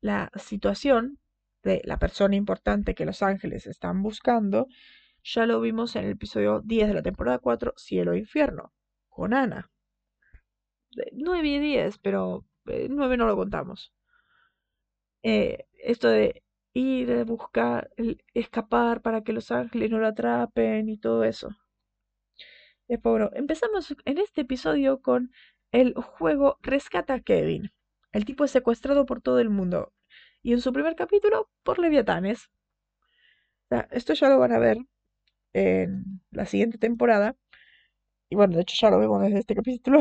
la, 0.00 0.30
situación 0.36 1.18
de 1.62 1.82
la 1.84 1.98
persona 1.98 2.36
importante 2.36 2.94
que 2.94 3.04
Los 3.04 3.22
Ángeles 3.22 3.66
están 3.66 4.02
buscando. 4.02 4.68
Ya 5.22 5.46
lo 5.46 5.60
vimos 5.60 5.96
en 5.96 6.04
el 6.04 6.12
episodio 6.12 6.60
10 6.64 6.88
de 6.88 6.94
la 6.94 7.02
temporada 7.02 7.38
4, 7.38 7.74
Cielo 7.76 8.12
e 8.12 8.18
Infierno, 8.18 8.72
con 9.08 9.34
Ana. 9.34 9.70
9 11.12 11.48
y 11.48 11.58
10, 11.58 11.98
pero 11.98 12.46
9 12.64 13.14
eh, 13.14 13.18
no 13.18 13.26
lo 13.26 13.36
contamos. 13.36 13.92
Eh, 15.22 15.66
esto 15.72 16.08
de 16.08 16.42
ir, 16.72 17.24
buscar, 17.24 17.90
escapar 18.32 19.02
para 19.02 19.22
que 19.22 19.32
Los 19.32 19.50
Ángeles 19.50 19.90
no 19.90 19.98
lo 19.98 20.06
atrapen 20.06 20.88
y 20.88 20.98
todo 20.98 21.24
eso. 21.24 21.50
Después, 22.88 23.12
bueno, 23.12 23.30
empezamos 23.34 23.94
en 24.04 24.18
este 24.18 24.42
episodio 24.42 25.02
con 25.02 25.32
el 25.72 25.94
juego 25.94 26.58
rescata 26.62 27.14
a 27.14 27.20
Kevin. 27.20 27.72
El 28.12 28.24
tipo 28.24 28.44
es 28.44 28.50
secuestrado 28.50 29.06
por 29.06 29.20
todo 29.20 29.40
el 29.40 29.50
mundo. 29.50 29.92
Y 30.42 30.52
en 30.52 30.60
su 30.60 30.72
primer 30.72 30.96
capítulo, 30.96 31.50
por 31.62 31.78
leviatanes. 31.78 32.50
esto 33.90 34.14
ya 34.14 34.28
lo 34.28 34.38
van 34.38 34.52
a 34.52 34.58
ver 34.58 34.78
en 35.52 36.20
la 36.30 36.46
siguiente 36.46 36.78
temporada. 36.78 37.36
Y 38.28 38.36
bueno, 38.36 38.56
de 38.56 38.62
hecho 38.62 38.76
ya 38.80 38.90
lo 38.90 38.98
vemos 38.98 39.22
desde 39.22 39.38
este 39.40 39.54
capítulo. 39.54 40.00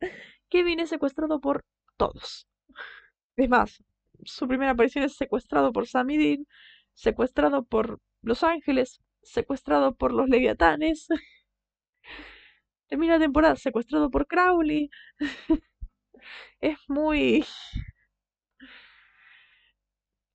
Kevin 0.50 0.80
es 0.80 0.90
secuestrado 0.90 1.40
por 1.40 1.64
todos. 1.96 2.48
Es 3.36 3.48
más, 3.48 3.82
su 4.24 4.48
primera 4.48 4.72
aparición 4.72 5.04
es 5.04 5.16
secuestrado 5.16 5.72
por 5.72 5.86
Sammy 5.86 6.16
Dean, 6.16 6.46
secuestrado 6.94 7.64
por 7.64 8.00
Los 8.22 8.42
Ángeles, 8.44 9.00
secuestrado 9.22 9.94
por 9.94 10.12
los 10.12 10.28
leviatanes. 10.28 11.08
Termina 12.88 13.14
la 13.14 13.20
temporada 13.20 13.56
secuestrado 13.56 14.10
por 14.10 14.26
Crowley. 14.26 14.90
es 16.60 16.78
muy. 16.88 17.44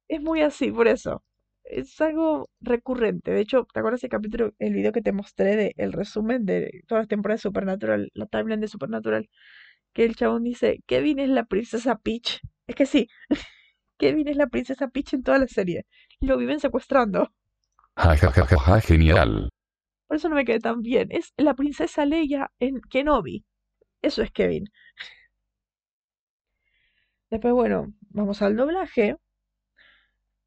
Es 0.07 0.21
muy 0.21 0.41
así, 0.41 0.71
por 0.71 0.87
eso. 0.87 1.23
Es 1.63 1.99
algo 2.01 2.49
recurrente. 2.59 3.31
De 3.31 3.41
hecho, 3.41 3.65
¿te 3.73 3.79
acuerdas 3.79 4.03
el 4.03 4.09
capítulo, 4.09 4.51
el 4.59 4.73
video 4.73 4.91
que 4.91 5.01
te 5.01 5.13
mostré 5.13 5.55
de 5.55 5.73
el 5.77 5.93
resumen 5.93 6.45
de 6.45 6.81
todas 6.87 7.03
las 7.03 7.07
temporadas 7.07 7.39
de 7.41 7.49
Supernatural, 7.49 8.11
la 8.13 8.25
timeline 8.25 8.59
de 8.61 8.67
Supernatural? 8.67 9.29
Que 9.93 10.05
el 10.05 10.15
chabón 10.15 10.43
dice, 10.43 10.79
Kevin 10.87 11.19
es 11.19 11.29
la 11.29 11.45
princesa 11.45 11.97
Peach. 11.97 12.41
Es 12.67 12.75
que 12.75 12.85
sí, 12.85 13.07
Kevin 13.97 14.27
es 14.27 14.37
la 14.37 14.47
princesa 14.47 14.89
Peach 14.89 15.13
en 15.13 15.23
toda 15.23 15.39
la 15.39 15.47
serie. 15.47 15.85
Lo 16.21 16.37
viven 16.37 16.59
secuestrando. 16.59 17.31
Ja, 17.95 18.17
ja, 18.17 18.31
ja, 18.31 18.45
ja, 18.45 18.81
genial. 18.81 19.50
Por 20.11 20.17
eso 20.17 20.27
no 20.27 20.35
me 20.35 20.43
quedé 20.43 20.59
tan 20.59 20.81
bien. 20.81 21.07
Es 21.09 21.33
la 21.37 21.53
princesa 21.53 22.05
Leia 22.05 22.51
en 22.59 22.81
Kenobi. 22.81 23.45
Eso 24.01 24.21
es 24.21 24.29
Kevin. 24.29 24.65
Después, 27.29 27.53
bueno, 27.53 27.93
vamos 28.09 28.41
al 28.41 28.57
doblaje. 28.57 29.15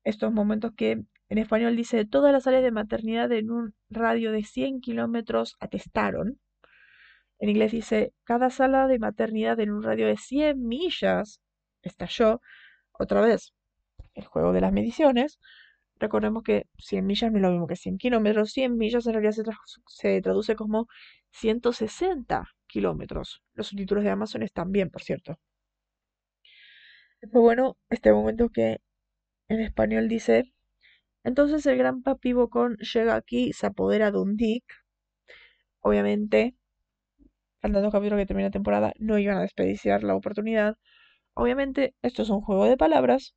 Estos 0.04 0.34
momentos 0.34 0.72
que 0.76 1.04
en 1.30 1.38
español 1.38 1.76
dice 1.76 2.04
todas 2.04 2.30
las 2.30 2.46
áreas 2.46 2.62
de 2.62 2.72
maternidad 2.72 3.32
en 3.32 3.50
un 3.50 3.74
radio 3.88 4.32
de 4.32 4.42
100 4.42 4.82
kilómetros 4.82 5.56
atestaron. 5.60 6.38
En 7.38 7.48
inglés 7.48 7.72
dice 7.72 8.12
cada 8.24 8.50
sala 8.50 8.86
de 8.86 8.98
maternidad 8.98 9.58
en 9.60 9.70
un 9.70 9.82
radio 9.82 10.06
de 10.08 10.18
100 10.18 10.62
millas 10.62 11.40
estalló. 11.80 12.42
Otra 12.92 13.22
vez, 13.22 13.54
el 14.12 14.26
juego 14.26 14.52
de 14.52 14.60
las 14.60 14.74
mediciones. 14.74 15.40
Recordemos 16.00 16.42
que 16.42 16.66
100 16.78 17.06
millas 17.06 17.30
no 17.32 17.38
es 17.38 17.42
lo 17.42 17.50
mismo 17.50 17.66
que 17.66 17.76
100 17.76 17.98
kilómetros. 17.98 18.50
100 18.52 18.76
millas 18.76 19.06
en 19.06 19.14
realidad 19.14 19.34
se, 19.86 20.20
traduce 20.22 20.56
como 20.56 20.88
160 21.32 22.44
kilómetros. 22.66 23.42
Los 23.54 23.68
subtítulos 23.68 24.04
de 24.04 24.10
Amazon 24.10 24.42
están 24.42 24.72
bien, 24.72 24.90
por 24.90 25.02
cierto. 25.02 25.38
Después, 27.20 27.42
bueno, 27.42 27.76
este 27.90 28.12
momento 28.12 28.50
que 28.50 28.78
en 29.48 29.60
español 29.60 30.08
dice, 30.08 30.52
entonces 31.24 31.66
el 31.66 31.78
gran 31.78 32.02
papi 32.02 32.32
Bocón 32.34 32.76
llega 32.78 33.16
aquí 33.16 33.52
se 33.52 33.66
apodera 33.66 34.10
de 34.10 34.18
un 34.18 34.36
Dick. 34.36 34.64
Obviamente, 35.80 36.56
faltando 37.60 37.90
capítulo 37.90 38.16
que 38.18 38.26
termina 38.26 38.48
la 38.48 38.52
temporada, 38.52 38.92
no 38.98 39.18
iban 39.18 39.38
a 39.38 39.42
desperdiciar 39.42 40.02
la 40.04 40.14
oportunidad. 40.16 40.76
Obviamente, 41.34 41.94
esto 42.02 42.22
es 42.22 42.30
un 42.30 42.40
juego 42.42 42.66
de 42.66 42.76
palabras, 42.76 43.34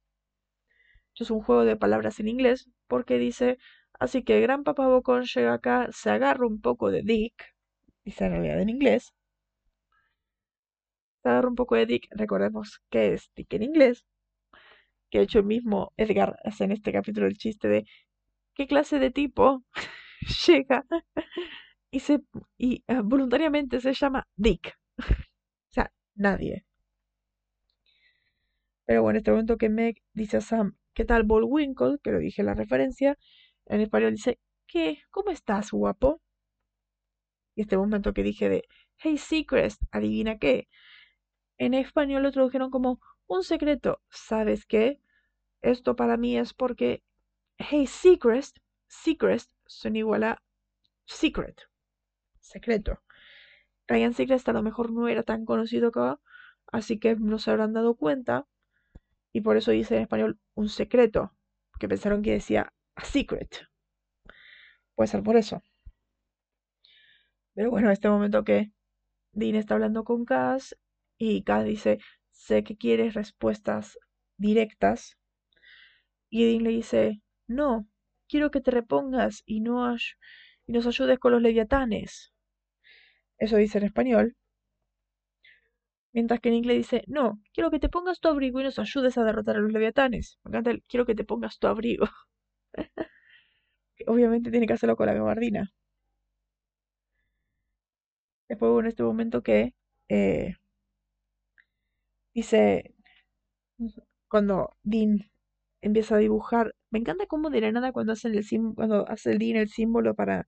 es 1.23 1.31
un 1.31 1.41
juego 1.41 1.65
de 1.65 1.75
palabras 1.75 2.19
en 2.19 2.27
inglés 2.27 2.69
porque 2.87 3.17
dice, 3.17 3.57
así 3.99 4.23
que 4.23 4.41
Gran 4.41 4.63
Papá 4.63 4.87
Bocón 4.87 5.23
llega 5.23 5.53
acá, 5.53 5.87
se 5.91 6.09
agarra 6.09 6.45
un 6.47 6.61
poco 6.61 6.91
de 6.91 7.01
Dick, 7.03 7.55
dice 8.03 8.25
en 8.25 8.31
realidad 8.31 8.61
en 8.61 8.69
inglés, 8.69 9.13
se 11.23 11.29
agarra 11.29 11.47
un 11.49 11.55
poco 11.55 11.75
de 11.75 11.85
Dick, 11.85 12.07
recordemos 12.11 12.81
que 12.89 13.13
es 13.13 13.31
Dick 13.35 13.53
en 13.53 13.63
inglés, 13.63 14.05
que 15.09 15.19
ha 15.19 15.21
hecho 15.21 15.39
el 15.39 15.45
mismo 15.45 15.93
Edgar 15.97 16.37
hace 16.43 16.65
en 16.65 16.71
este 16.71 16.91
capítulo 16.91 17.27
el 17.27 17.37
chiste 17.37 17.67
de 17.67 17.85
qué 18.53 18.67
clase 18.67 18.99
de 18.99 19.11
tipo 19.11 19.63
llega 20.47 20.85
y 21.91 21.99
se 21.99 22.21
y 22.57 22.83
eh, 22.87 23.01
voluntariamente 23.03 23.79
se 23.79 23.93
llama 23.93 24.27
Dick. 24.35 24.77
o 24.97 25.03
sea, 25.69 25.91
nadie. 26.15 26.65
Pero 28.85 29.03
bueno, 29.03 29.17
este 29.19 29.31
momento 29.31 29.57
que 29.57 29.69
Meg 29.69 30.01
dice 30.13 30.37
a 30.37 30.41
Sam, 30.41 30.77
¿Qué 30.97 31.05
tal 31.05 31.21
Bullwinkle? 31.25 31.99
Que 32.01 32.11
lo 32.11 32.17
dije 32.17 32.41
en 32.41 32.47
la 32.47 32.55
referencia. 32.55 33.19
En 33.67 33.81
español 33.81 34.13
dice, 34.13 34.39
¿qué? 34.65 34.97
¿Cómo 35.11 35.29
estás, 35.29 35.69
guapo? 35.69 36.23
Y 37.53 37.61
este 37.61 37.77
momento 37.77 38.13
que 38.13 38.23
dije 38.23 38.49
de, 38.49 38.63
Hey 38.95 39.19
Secrest, 39.19 39.79
adivina 39.91 40.39
qué. 40.39 40.67
En 41.59 41.75
español 41.75 42.23
lo 42.23 42.31
tradujeron 42.31 42.71
como 42.71 42.99
un 43.27 43.43
secreto. 43.43 44.01
¿Sabes 44.09 44.65
qué? 44.65 44.99
Esto 45.61 45.95
para 45.95 46.17
mí 46.17 46.35
es 46.35 46.55
porque 46.55 47.03
Hey 47.59 47.85
Secrest, 47.85 48.57
Secrest 48.87 49.51
son 49.67 49.97
igual 49.97 50.23
a 50.23 50.41
Secret, 51.05 51.61
secreto. 52.39 53.03
Ryan 53.87 54.15
Secrest 54.15 54.49
a 54.49 54.53
lo 54.53 54.63
mejor 54.63 54.91
no 54.91 55.07
era 55.07 55.21
tan 55.21 55.45
conocido 55.45 55.89
acá, 55.89 56.19
así 56.71 56.97
que 56.97 57.15
no 57.17 57.37
se 57.37 57.51
habrán 57.51 57.73
dado 57.73 57.93
cuenta 57.93 58.47
y 59.37 59.41
por 59.41 59.55
eso 59.55 59.69
dice 59.69 59.95
en 59.95 60.01
español 60.01 60.39
un 60.55 60.67
secreto, 60.67 61.31
porque 61.69 61.87
pensaron 61.87 62.23
que 62.23 62.31
decía 62.31 62.73
a 62.95 63.05
secret. 63.05 63.67
Puede 64.95 65.09
ser 65.09 65.21
por 65.21 65.37
eso. 65.37 65.61
Pero 67.53 67.69
bueno, 67.69 67.91
este 67.91 68.09
momento 68.09 68.43
que 68.43 68.71
Dean 69.33 69.53
está 69.53 69.75
hablando 69.75 70.03
con 70.03 70.25
Cass 70.25 70.75
y 71.19 71.43
Cass 71.43 71.65
dice, 71.65 71.99
sé 72.31 72.63
que 72.63 72.77
quieres 72.77 73.13
respuestas 73.13 73.99
directas. 74.37 75.19
Y 76.31 76.45
Dean 76.45 76.63
le 76.63 76.71
dice, 76.71 77.21
no, 77.45 77.87
quiero 78.27 78.49
que 78.49 78.59
te 78.59 78.71
repongas 78.71 79.43
y, 79.45 79.59
no 79.59 79.95
y 80.65 80.71
nos 80.71 80.87
ayudes 80.87 81.19
con 81.19 81.31
los 81.31 81.43
leviatanes. 81.43 82.33
Eso 83.37 83.57
dice 83.57 83.77
en 83.77 83.83
español. 83.83 84.35
Mientras 86.13 86.39
que 86.41 86.49
en 86.49 86.55
inglés 86.55 86.77
dice, 86.77 87.03
no, 87.07 87.39
quiero 87.53 87.71
que 87.71 87.79
te 87.79 87.89
pongas 87.89 88.19
tu 88.19 88.27
abrigo 88.27 88.59
y 88.59 88.63
nos 88.63 88.79
ayudes 88.79 89.17
a 89.17 89.23
derrotar 89.23 89.55
a 89.57 89.59
los 89.59 89.71
leviatanes. 89.71 90.37
Me 90.43 90.49
encanta 90.49 90.71
el, 90.71 90.83
quiero 90.87 91.05
que 91.05 91.15
te 91.15 91.23
pongas 91.23 91.59
tu 91.59 91.67
abrigo. 91.67 92.07
Obviamente 94.07 94.49
tiene 94.51 94.65
que 94.67 94.73
hacerlo 94.73 94.95
con 94.95 95.07
la 95.07 95.13
gabardina. 95.13 95.71
Después 98.49 98.77
en 98.81 98.87
este 98.87 99.03
momento 99.03 99.41
que 99.41 99.73
eh, 100.09 100.55
dice, 102.33 102.93
cuando 104.29 104.75
Dean 104.83 105.29
empieza 105.81 106.15
a 106.15 106.19
dibujar, 106.19 106.75
me 106.89 106.99
encanta 106.99 107.25
cómo 107.27 107.49
de 107.49 107.61
la 107.61 107.71
nada 107.71 107.91
cuando 107.91 108.13
hace 108.13 108.29
el, 108.29 108.45
cuando 108.75 109.07
hace 109.09 109.31
el 109.31 109.39
Dean 109.39 109.57
el 109.57 109.69
símbolo 109.69 110.15
para 110.15 110.47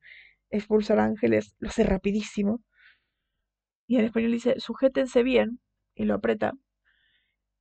expulsar 0.49 0.99
ángeles, 0.99 1.55
lo 1.59 1.69
hace 1.69 1.83
rapidísimo. 1.83 2.61
Y 3.89 3.97
en 3.97 4.05
español 4.05 4.33
dice, 4.33 4.59
sujétense 4.59 5.23
bien, 5.23 5.59
y 5.95 6.05
lo 6.05 6.13
aprieta. 6.13 6.53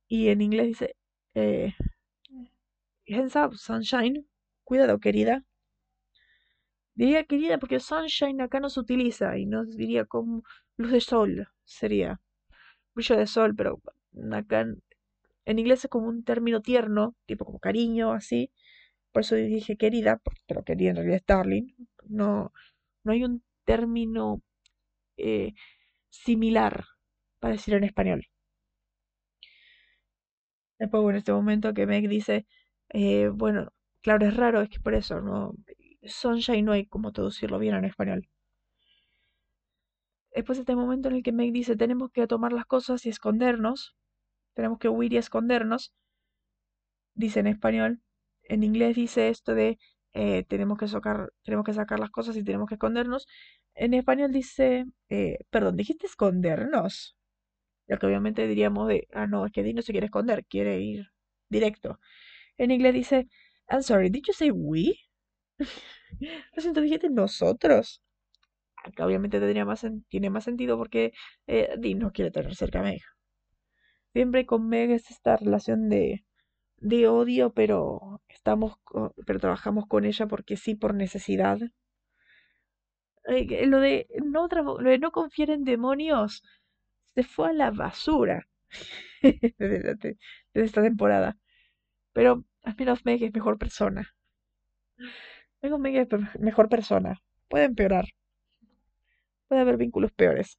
Y 0.07 0.27
en 0.27 0.41
inglés 0.41 0.67
dice, 0.67 0.95
eh, 1.33 1.73
up, 3.09 3.55
sunshine. 3.57 4.27
Cuidado, 4.63 4.99
querida. 4.99 5.43
Diría 6.93 7.23
querida 7.23 7.57
porque 7.57 7.79
sunshine 7.79 8.41
acá 8.41 8.59
no 8.59 8.69
se 8.69 8.79
utiliza 8.79 9.39
y 9.39 9.47
no 9.47 9.65
diría 9.65 10.05
como 10.05 10.43
luz 10.77 10.91
de 10.91 11.01
sol, 11.01 11.47
sería 11.63 12.21
brillo 12.93 13.17
de 13.17 13.25
sol, 13.25 13.55
pero 13.55 13.81
acá 14.31 14.61
en, 15.45 15.59
inglés 15.59 15.85
es 15.85 15.89
como 15.89 16.09
un 16.09 16.23
término 16.23 16.61
tierno, 16.61 17.15
tipo 17.25 17.43
como 17.43 17.57
cariño, 17.57 18.11
así. 18.13 18.51
Por 19.11 19.21
eso 19.21 19.33
dije 19.33 19.77
querida, 19.77 20.21
pero 20.47 20.63
quería 20.63 20.91
en 20.91 20.97
realidad 20.97 21.17
es 21.17 21.25
darling. 21.25 21.73
No, 22.05 22.53
no 23.03 23.13
hay 23.13 23.23
un 23.23 23.41
término 23.65 24.43
eh, 25.17 25.53
similar 26.09 26.85
para 27.39 27.53
decir 27.53 27.73
en 27.75 27.83
español. 27.83 28.27
Después, 30.79 31.03
bueno, 31.03 31.17
en 31.17 31.19
este 31.19 31.33
momento 31.33 31.73
que 31.73 31.85
Meg 31.85 32.07
dice, 32.07 32.45
eh, 32.89 33.29
bueno, 33.33 33.71
claro, 34.01 34.25
es 34.25 34.35
raro, 34.35 34.61
es 34.61 34.69
que 34.69 34.79
por 34.79 34.93
eso, 34.93 35.21
no, 35.21 35.53
Sunshine 36.03 36.63
no 36.65 36.71
hay 36.71 36.85
como 36.87 37.11
traducirlo 37.11 37.59
bien 37.59 37.75
en 37.75 37.85
español. 37.85 38.29
Después 40.33 40.59
este 40.59 40.75
momento 40.75 41.09
en 41.09 41.15
el 41.15 41.23
que 41.23 41.31
Meg 41.31 41.51
dice, 41.51 41.75
tenemos 41.75 42.11
que 42.11 42.27
tomar 42.27 42.53
las 42.53 42.65
cosas 42.65 43.05
y 43.05 43.09
escondernos, 43.09 43.95
tenemos 44.53 44.79
que 44.79 44.89
huir 44.89 45.13
y 45.13 45.17
escondernos, 45.17 45.93
dice 47.13 47.41
en 47.41 47.47
español, 47.47 48.01
en 48.43 48.63
inglés 48.63 48.95
dice 48.95 49.29
esto 49.29 49.53
de, 49.53 49.77
eh, 50.13 50.43
tenemos, 50.45 50.77
que 50.77 50.87
sacar, 50.87 51.31
tenemos 51.43 51.65
que 51.65 51.73
sacar 51.73 51.99
las 51.99 52.09
cosas 52.11 52.35
y 52.37 52.43
tenemos 52.43 52.67
que 52.67 52.75
escondernos, 52.75 53.27
en 53.75 53.93
español 53.93 54.31
dice, 54.31 54.85
eh, 55.09 55.39
perdón, 55.49 55.77
dijiste 55.77 56.07
escondernos. 56.07 57.15
Lo 57.87 57.97
que 57.99 58.05
obviamente 58.07 58.47
diríamos 58.47 58.87
de, 58.87 59.07
ah, 59.13 59.27
no, 59.27 59.45
es 59.45 59.51
que 59.51 59.63
Dean 59.63 59.75
no 59.75 59.81
se 59.81 59.91
quiere 59.91 60.05
esconder, 60.07 60.45
quiere 60.45 60.79
ir 60.81 61.07
directo. 61.49 61.99
En 62.57 62.71
inglés 62.71 62.93
dice, 62.93 63.27
I'm 63.69 63.83
sorry, 63.83 64.09
did 64.09 64.23
you 64.27 64.33
say 64.33 64.51
we? 64.51 64.95
Lo 66.55 66.61
siento, 66.61 66.81
dijiste 66.81 67.09
nosotros. 67.09 68.01
Acá 68.83 69.05
obviamente 69.05 69.39
tendría 69.39 69.65
más 69.65 69.85
tiene 70.09 70.29
más 70.29 70.43
sentido 70.45 70.77
porque 70.77 71.13
eh, 71.47 71.75
Dean 71.79 71.99
no 71.99 72.11
quiere 72.11 72.31
tener 72.31 72.55
cerca 72.55 72.79
a 72.79 72.83
Meg. 72.83 73.01
Siempre 74.13 74.45
con 74.45 74.67
Meg 74.67 74.91
es 74.91 75.09
esta 75.09 75.35
relación 75.37 75.89
de, 75.89 76.23
de 76.81 77.07
odio, 77.07 77.51
pero 77.53 78.21
estamos, 78.27 78.77
pero 79.25 79.39
trabajamos 79.39 79.87
con 79.87 80.05
ella 80.05 80.27
porque 80.27 80.57
sí, 80.57 80.75
por 80.75 80.93
necesidad 80.93 81.59
lo 83.65 83.79
de 83.79 84.07
no, 84.23 84.47
lo 84.47 84.97
no 84.97 85.11
confiar 85.11 85.51
en 85.51 85.63
demonios 85.63 86.43
se 87.13 87.23
fue 87.23 87.49
a 87.49 87.53
la 87.53 87.71
basura 87.71 88.47
desde, 89.57 90.17
esta 90.53 90.81
temporada. 90.81 91.37
Pero 92.13 92.45
al 92.63 92.75
menos 92.77 93.05
Meg 93.05 93.23
es 93.23 93.33
mejor 93.33 93.57
persona. 93.57 94.15
Meg 95.61 95.95
es 95.95 96.07
mejor 96.39 96.69
persona. 96.69 97.21
Puede 97.47 97.65
empeorar. 97.65 98.05
Puede 99.47 99.61
haber 99.61 99.77
vínculos 99.77 100.11
peores. 100.11 100.57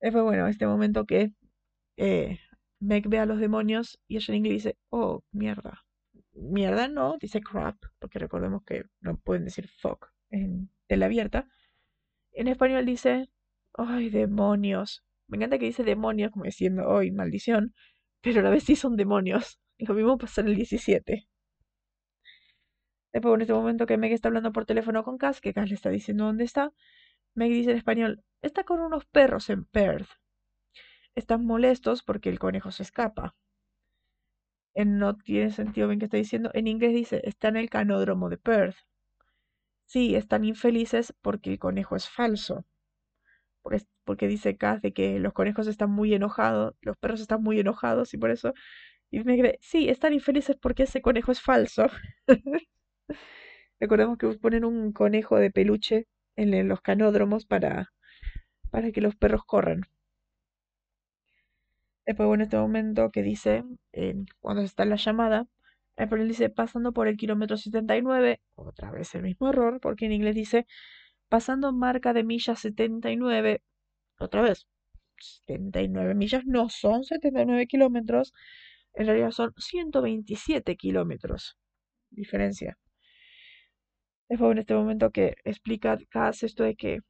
Fue 0.00 0.22
bueno 0.22 0.46
este 0.46 0.66
momento 0.66 1.04
que 1.04 1.32
eh, 1.96 2.38
Meg 2.80 3.08
ve 3.08 3.18
a 3.18 3.26
los 3.26 3.40
demonios 3.40 3.98
y 4.06 4.16
ella 4.16 4.26
en 4.28 4.36
inglés 4.36 4.64
dice, 4.64 4.78
oh, 4.90 5.22
mierda. 5.32 5.84
Mierda 6.32 6.88
no, 6.88 7.16
dice 7.20 7.40
crap, 7.40 7.76
porque 7.98 8.18
recordemos 8.18 8.62
que 8.64 8.84
no 9.00 9.16
pueden 9.18 9.44
decir 9.44 9.68
fuck 9.68 10.08
en 10.30 10.70
abierta 11.02 11.48
En 12.32 12.48
español 12.48 12.86
dice, 12.86 13.28
ay, 13.74 14.10
demonios. 14.10 15.04
Me 15.26 15.36
encanta 15.36 15.58
que 15.58 15.66
dice 15.66 15.84
demonios 15.84 16.30
como 16.32 16.44
diciendo, 16.44 16.96
ay, 16.96 17.10
maldición. 17.10 17.74
Pero 18.20 18.40
a 18.40 18.42
la 18.44 18.50
vez 18.50 18.64
sí 18.64 18.76
son 18.76 18.96
demonios. 18.96 19.58
Lo 19.78 19.94
mismo 19.94 20.18
pasa 20.18 20.40
en 20.40 20.48
el 20.48 20.56
17. 20.56 21.28
Después, 23.12 23.34
en 23.34 23.40
este 23.40 23.52
momento 23.52 23.86
que 23.86 23.96
Meg 23.96 24.12
está 24.12 24.28
hablando 24.28 24.52
por 24.52 24.66
teléfono 24.66 25.02
con 25.02 25.18
Cass, 25.18 25.40
que 25.40 25.52
Cass 25.52 25.68
le 25.68 25.74
está 25.74 25.90
diciendo 25.90 26.24
dónde 26.24 26.44
está, 26.44 26.72
Meg 27.34 27.50
dice 27.50 27.70
en 27.72 27.78
español, 27.78 28.22
está 28.42 28.64
con 28.64 28.80
unos 28.80 29.06
perros 29.06 29.50
en 29.50 29.64
Perth. 29.64 30.08
Están 31.18 31.44
molestos 31.44 32.02
porque 32.02 32.28
el 32.30 32.38
conejo 32.38 32.70
se 32.70 32.82
escapa. 32.82 33.34
no 34.74 35.16
tiene 35.16 35.50
sentido 35.50 35.88
bien 35.88 35.98
que 35.98 36.06
está 36.06 36.16
diciendo. 36.16 36.50
En 36.54 36.66
inglés 36.68 36.94
dice, 36.94 37.20
está 37.24 37.48
en 37.48 37.56
el 37.56 37.68
canódromo 37.70 38.28
de 38.30 38.38
Perth. 38.38 38.76
Sí, 39.86 40.14
están 40.14 40.44
infelices 40.44 41.12
porque 41.22 41.50
el 41.50 41.58
conejo 41.58 41.96
es 41.96 42.08
falso. 42.08 42.64
Porque, 43.62 43.84
porque 44.04 44.28
dice 44.28 44.56
Cass 44.56 44.82
de 44.82 44.92
que 44.92 45.18
los 45.20 45.32
conejos 45.32 45.66
están 45.66 45.90
muy 45.90 46.14
enojados, 46.14 46.74
los 46.82 46.96
perros 46.96 47.20
están 47.20 47.42
muy 47.42 47.58
enojados 47.60 48.14
y 48.14 48.18
por 48.18 48.30
eso. 48.30 48.54
Y 49.10 49.24
me 49.24 49.38
cree, 49.38 49.58
sí, 49.62 49.88
están 49.88 50.12
infelices 50.14 50.56
porque 50.56 50.84
ese 50.84 51.02
conejo 51.02 51.32
es 51.32 51.40
falso. 51.40 51.86
Recordemos 53.80 54.18
que 54.18 54.28
ponen 54.38 54.64
un 54.64 54.92
conejo 54.92 55.36
de 55.38 55.50
peluche 55.50 56.06
en, 56.36 56.68
los 56.68 56.80
canódromos 56.80 57.46
para, 57.46 57.92
para 58.70 58.92
que 58.92 59.00
los 59.00 59.16
perros 59.16 59.44
corran. 59.44 59.82
Después, 62.08 62.26
bueno, 62.26 62.44
este 62.44 62.56
momento 62.56 63.10
que 63.10 63.22
dice, 63.22 63.64
cuando 64.40 64.62
está 64.62 64.84
en 64.84 64.88
la 64.88 64.96
llamada, 64.96 65.46
el 65.94 66.28
dice 66.28 66.48
pasando 66.48 66.92
por 66.92 67.06
el 67.06 67.18
kilómetro 67.18 67.58
79, 67.58 68.40
otra 68.54 68.90
vez 68.90 69.14
el 69.14 69.24
mismo 69.24 69.50
error, 69.50 69.78
porque 69.78 70.06
en 70.06 70.12
inglés 70.12 70.34
dice 70.34 70.66
pasando 71.28 71.70
marca 71.70 72.14
de 72.14 72.24
millas 72.24 72.60
79, 72.60 73.60
otra 74.18 74.40
vez, 74.40 74.66
79 75.18 76.14
millas 76.14 76.46
no 76.46 76.70
son 76.70 77.04
79 77.04 77.66
kilómetros, 77.66 78.32
en 78.94 79.04
realidad 79.04 79.30
son 79.30 79.52
127 79.58 80.76
kilómetros. 80.76 81.58
Diferencia. 82.08 82.78
Después 84.30 84.52
en 84.52 84.58
este 84.60 84.72
momento 84.72 85.10
que 85.10 85.34
explica 85.44 85.98
hace 86.14 86.46
esto 86.46 86.64
de 86.64 86.74
que 86.74 87.00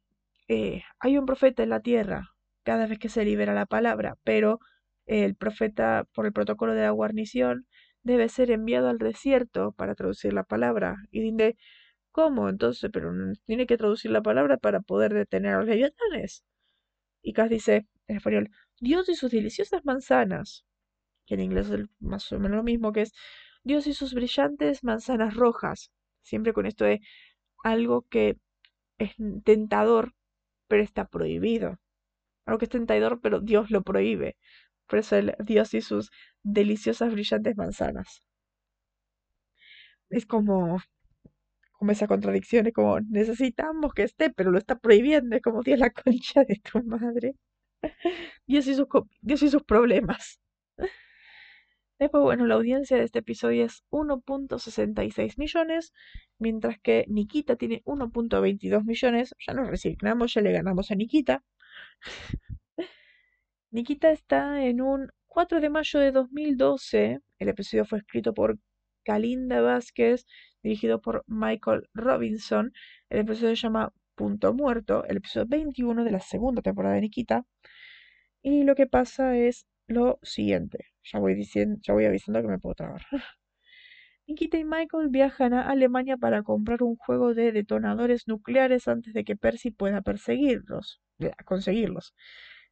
eh, 0.49 0.83
hay 0.99 1.17
un 1.17 1.25
profeta 1.25 1.63
en 1.63 1.69
la 1.69 1.79
tierra 1.79 2.31
cada 2.63 2.85
vez 2.85 2.99
que 2.99 3.07
se 3.07 3.23
libera 3.23 3.53
la 3.53 3.65
palabra, 3.65 4.17
pero 4.25 4.59
el 5.09 5.35
profeta, 5.35 6.05
por 6.13 6.25
el 6.27 6.33
protocolo 6.33 6.73
de 6.75 6.83
la 6.83 6.91
guarnición, 6.91 7.67
debe 8.03 8.29
ser 8.29 8.51
enviado 8.51 8.89
al 8.89 8.99
desierto 8.99 9.71
para 9.73 9.95
traducir 9.95 10.33
la 10.33 10.43
palabra. 10.43 10.97
Y 11.11 11.21
dice, 11.21 11.57
¿cómo? 12.11 12.49
Entonces, 12.49 12.91
pero 12.93 13.11
tiene 13.45 13.65
que 13.67 13.77
traducir 13.77 14.11
la 14.11 14.21
palabra 14.21 14.57
para 14.57 14.81
poder 14.81 15.13
detener 15.13 15.55
a 15.55 15.59
los 15.59 15.67
leviatanes. 15.67 16.43
Y 17.23 17.33
Cas 17.33 17.49
dice, 17.49 17.87
en 18.07 18.17
español, 18.17 18.49
Dios 18.79 19.09
y 19.09 19.15
sus 19.15 19.31
deliciosas 19.31 19.83
manzanas, 19.83 20.65
que 21.25 21.35
en 21.35 21.41
inglés 21.41 21.69
es 21.71 21.85
más 21.99 22.31
o 22.31 22.39
menos 22.39 22.57
lo 22.57 22.63
mismo, 22.63 22.91
que 22.91 23.01
es 23.01 23.13
Dios 23.63 23.87
y 23.87 23.93
sus 23.93 24.13
brillantes 24.13 24.83
manzanas 24.83 25.35
rojas. 25.35 25.91
Siempre 26.21 26.53
con 26.53 26.65
esto 26.67 26.85
de 26.85 27.01
algo 27.63 28.03
que 28.09 28.37
es 28.99 29.15
tentador, 29.43 30.13
pero 30.67 30.83
está 30.83 31.05
prohibido. 31.07 31.79
Algo 32.45 32.59
que 32.59 32.65
es 32.65 32.71
tentador, 32.71 33.19
pero 33.21 33.39
Dios 33.41 33.71
lo 33.71 33.81
prohíbe. 33.83 34.37
Eso 34.97 35.15
el 35.15 35.35
Dios 35.45 35.73
y 35.73 35.81
sus 35.81 36.11
deliciosas 36.43 37.11
brillantes 37.11 37.55
manzanas. 37.57 38.21
Es 40.09 40.25
como, 40.25 40.79
como 41.73 41.91
esa 41.91 42.07
contradicción, 42.07 42.67
es 42.67 42.73
como 42.73 42.99
necesitamos 43.01 43.93
que 43.93 44.03
esté, 44.03 44.31
pero 44.31 44.51
lo 44.51 44.57
está 44.57 44.77
prohibiendo, 44.79 45.35
es 45.35 45.41
como 45.41 45.63
Dios 45.63 45.79
la 45.79 45.91
concha 45.91 46.43
de 46.43 46.61
tu 46.63 46.83
madre. 46.83 47.35
Dios 48.47 48.67
y 48.67 48.75
sus, 48.75 48.87
Dios 49.21 49.43
y 49.43 49.49
sus 49.49 49.63
problemas. 49.63 50.39
Después, 51.99 52.23
bueno, 52.23 52.45
la 52.45 52.55
audiencia 52.55 52.95
de 52.97 53.03
este 53.03 53.19
episodio 53.19 53.65
es 53.65 53.83
1.66 53.89 55.37
millones, 55.37 55.93
mientras 56.37 56.79
que 56.79 57.03
Nikita 57.09 57.57
tiene 57.57 57.83
1.22 57.83 58.85
millones. 58.85 59.35
Ya 59.45 59.53
nos 59.53 59.67
resignamos, 59.67 60.33
ya 60.33 60.41
le 60.41 60.53
ganamos 60.53 60.91
a 60.91 60.95
Nikita. 60.95 61.43
Nikita 63.71 64.09
está 64.11 64.63
en 64.65 64.81
un 64.81 65.11
4 65.27 65.61
de 65.61 65.69
mayo 65.69 65.99
de 65.99 66.11
2012. 66.11 67.19
El 67.37 67.49
episodio 67.49 67.85
fue 67.85 67.99
escrito 67.99 68.33
por 68.33 68.57
Kalinda 69.03 69.61
Vázquez, 69.61 70.25
dirigido 70.63 71.01
por 71.01 71.23
Michael 71.27 71.87
Robinson. 71.93 72.73
El 73.09 73.19
episodio 73.19 73.55
se 73.55 73.61
llama 73.61 73.93
Punto 74.15 74.55
Muerto, 74.55 75.05
el 75.05 75.17
episodio 75.17 75.45
21 75.47 76.03
de 76.03 76.09
la 76.11 76.19
segunda 76.19 76.63
temporada 76.63 76.95
de 76.95 77.01
Nikita. 77.01 77.45
Y 78.41 78.63
lo 78.63 78.73
que 78.73 78.87
pasa 78.87 79.37
es 79.37 79.67
lo 79.85 80.17
siguiente. 80.23 80.87
Ya 81.03 81.19
voy 81.19 81.35
diciendo, 81.35 81.79
ya 81.83 81.93
voy 81.93 82.05
avisando 82.05 82.41
que 82.41 82.47
me 82.47 82.57
puedo 82.57 82.73
trabar. 82.73 83.05
Nikita 84.25 84.57
y 84.57 84.65
Michael 84.65 85.09
viajan 85.09 85.53
a 85.53 85.69
Alemania 85.69 86.17
para 86.17 86.41
comprar 86.41 86.81
un 86.81 86.95
juego 86.95 87.35
de 87.35 87.51
detonadores 87.51 88.27
nucleares 88.27 88.87
antes 88.87 89.13
de 89.13 89.23
que 89.23 89.35
Percy 89.35 89.69
pueda 89.69 90.01
perseguirlos, 90.01 91.01
conseguirlos. 91.45 92.15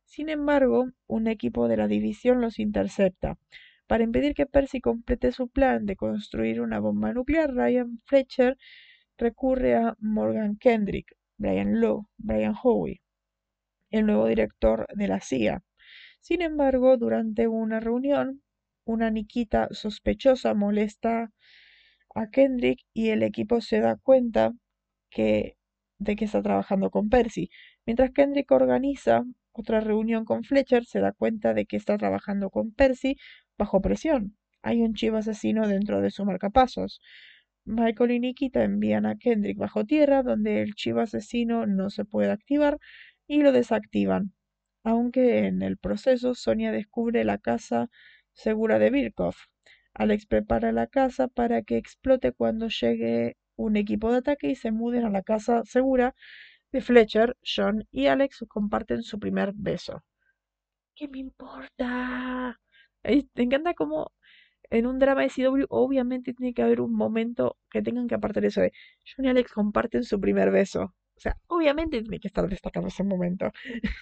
Sin 0.07 0.29
embargo, 0.29 0.89
un 1.05 1.27
equipo 1.27 1.67
de 1.67 1.77
la 1.77 1.87
división 1.87 2.41
los 2.41 2.57
intercepta. 2.57 3.37
Para 3.85 4.03
impedir 4.03 4.33
que 4.33 4.47
Percy 4.47 4.81
complete 4.81 5.31
su 5.31 5.49
plan 5.49 5.85
de 5.85 5.95
construir 5.95 6.61
una 6.61 6.79
bomba 6.79 7.13
nuclear, 7.13 7.53
Ryan 7.53 8.01
Fletcher 8.05 8.57
recurre 9.19 9.75
a 9.75 9.95
Morgan 9.99 10.57
Kendrick, 10.57 11.15
Brian 11.37 11.79
Lowe, 11.79 12.07
Brian 12.17 12.55
Howe, 12.61 12.99
el 13.91 14.05
nuevo 14.07 14.27
director 14.27 14.87
de 14.95 15.07
la 15.07 15.19
CIA, 15.21 15.61
sin 16.27 16.41
embargo, 16.41 16.97
durante 16.97 17.47
una 17.47 17.79
reunión, 17.79 18.41
una 18.85 19.09
Nikita 19.11 19.69
sospechosa 19.71 20.53
molesta 20.53 21.31
a 22.15 22.29
Kendrick 22.29 22.81
y 22.93 23.09
el 23.09 23.23
equipo 23.23 23.61
se 23.61 23.79
da 23.79 23.95
cuenta 23.97 24.51
que, 25.09 25.57
de 25.99 26.15
que 26.17 26.25
está 26.25 26.41
trabajando 26.41 26.89
con 26.91 27.09
Percy. 27.09 27.49
Mientras 27.85 28.11
Kendrick 28.11 28.51
organiza 28.51 29.23
otra 29.57 29.79
reunión 29.81 30.25
con 30.25 30.43
Fletcher, 30.43 30.85
se 30.85 30.99
da 30.99 31.11
cuenta 31.11 31.53
de 31.53 31.65
que 31.65 31.77
está 31.77 31.97
trabajando 31.97 32.49
con 32.49 32.71
Percy 32.71 33.17
bajo 33.57 33.81
presión. 33.81 34.37
Hay 34.61 34.81
un 34.81 34.93
chivo 34.93 35.17
asesino 35.17 35.67
dentro 35.67 36.01
de 36.01 36.11
su 36.11 36.25
marcapasos. 36.25 37.01
Michael 37.65 38.11
y 38.11 38.19
Nikita 38.19 38.63
envían 38.63 39.05
a 39.05 39.17
Kendrick 39.17 39.57
bajo 39.57 39.85
tierra, 39.85 40.23
donde 40.23 40.61
el 40.61 40.75
chivo 40.75 41.01
asesino 41.01 41.65
no 41.67 41.89
se 41.89 42.05
puede 42.05 42.31
activar, 42.31 42.77
y 43.27 43.41
lo 43.41 43.51
desactivan 43.51 44.33
aunque 44.87 45.47
en 45.47 45.61
el 45.63 45.77
proceso 45.77 46.33
Sonia 46.33 46.71
descubre 46.71 47.25
la 47.25 47.37
casa 47.39 47.89
segura 48.31 48.79
de 48.79 48.89
Birkhoff. 48.89 49.35
Alex 49.93 50.25
prepara 50.27 50.71
la 50.71 50.87
casa 50.87 51.27
para 51.27 51.61
que 51.61 51.75
explote 51.75 52.31
cuando 52.31 52.69
llegue 52.69 53.35
un 53.57 53.75
equipo 53.75 54.11
de 54.11 54.19
ataque 54.19 54.49
y 54.49 54.55
se 54.55 54.71
muden 54.71 55.03
a 55.03 55.09
la 55.09 55.23
casa 55.23 55.63
segura 55.65 56.15
de 56.71 56.81
Fletcher. 56.81 57.35
John 57.43 57.85
y 57.91 58.07
Alex 58.07 58.45
comparten 58.47 59.03
su 59.03 59.19
primer 59.19 59.53
beso. 59.55 60.03
¿Qué 60.95 61.07
me 61.07 61.19
importa? 61.19 62.59
Me 63.03 63.43
encanta 63.43 63.73
como 63.73 64.11
en 64.69 64.85
un 64.87 64.99
drama 64.99 65.21
de 65.21 65.29
CW 65.29 65.65
obviamente 65.69 66.33
tiene 66.33 66.53
que 66.53 66.61
haber 66.63 66.81
un 66.81 66.93
momento 66.93 67.57
que 67.71 67.81
tengan 67.81 68.07
que 68.07 68.15
apartar 68.15 68.45
eso 68.45 68.61
de 68.61 68.73
John 69.05 69.25
y 69.25 69.29
Alex 69.29 69.51
comparten 69.53 70.03
su 70.03 70.19
primer 70.19 70.51
beso. 70.51 70.95
O 71.15 71.19
sea, 71.19 71.37
obviamente 71.47 72.01
tiene 72.01 72.19
que 72.19 72.27
estar 72.27 72.47
destacado 72.47 72.87
ese 72.87 73.03
momento. 73.03 73.51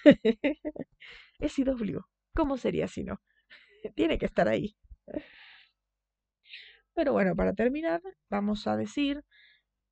es 1.38 1.54
CW. 1.54 2.00
¿Cómo 2.34 2.56
sería 2.58 2.88
si 2.88 3.04
no? 3.04 3.20
tiene 3.94 4.18
que 4.18 4.26
estar 4.26 4.48
ahí. 4.48 4.76
Pero 6.94 7.12
bueno, 7.12 7.36
para 7.36 7.52
terminar, 7.54 8.02
vamos 8.30 8.66
a 8.66 8.76
decir 8.76 9.22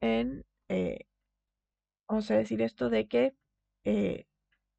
en. 0.00 0.44
Eh, 0.68 1.00
vamos 2.08 2.30
a 2.30 2.36
decir 2.36 2.62
esto 2.62 2.90
de 2.90 3.08
que 3.08 3.34
eh, 3.84 4.26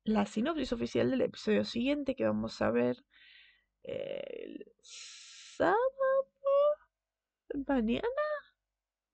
la 0.03 0.25
sinopsis 0.25 0.73
oficial 0.73 1.09
del 1.11 1.21
episodio 1.21 1.65
siguiente 1.65 2.15
que 2.15 2.25
vamos 2.25 2.61
a 2.61 2.71
ver 2.71 3.03
el 3.83 4.65
sábado. 4.81 5.75
¿Mañana? 7.67 8.07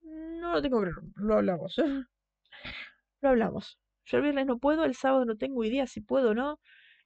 No 0.02 0.54
lo 0.54 0.62
tengo 0.62 0.82
claro, 0.82 1.02
lo 1.16 1.36
hablamos. 1.36 1.76
lo 3.22 3.30
hablamos. 3.30 3.80
Yo 4.06 4.18
el 4.18 4.24
viernes 4.24 4.48
no 4.48 4.60
puedo, 4.60 4.84
el 4.84 4.96
sábado 4.96 5.26
no 5.26 5.38
tengo 5.38 5.64
idea 5.64 5.88
si 5.88 6.02
puedo 6.02 6.32
o 6.32 6.34
no. 6.34 6.60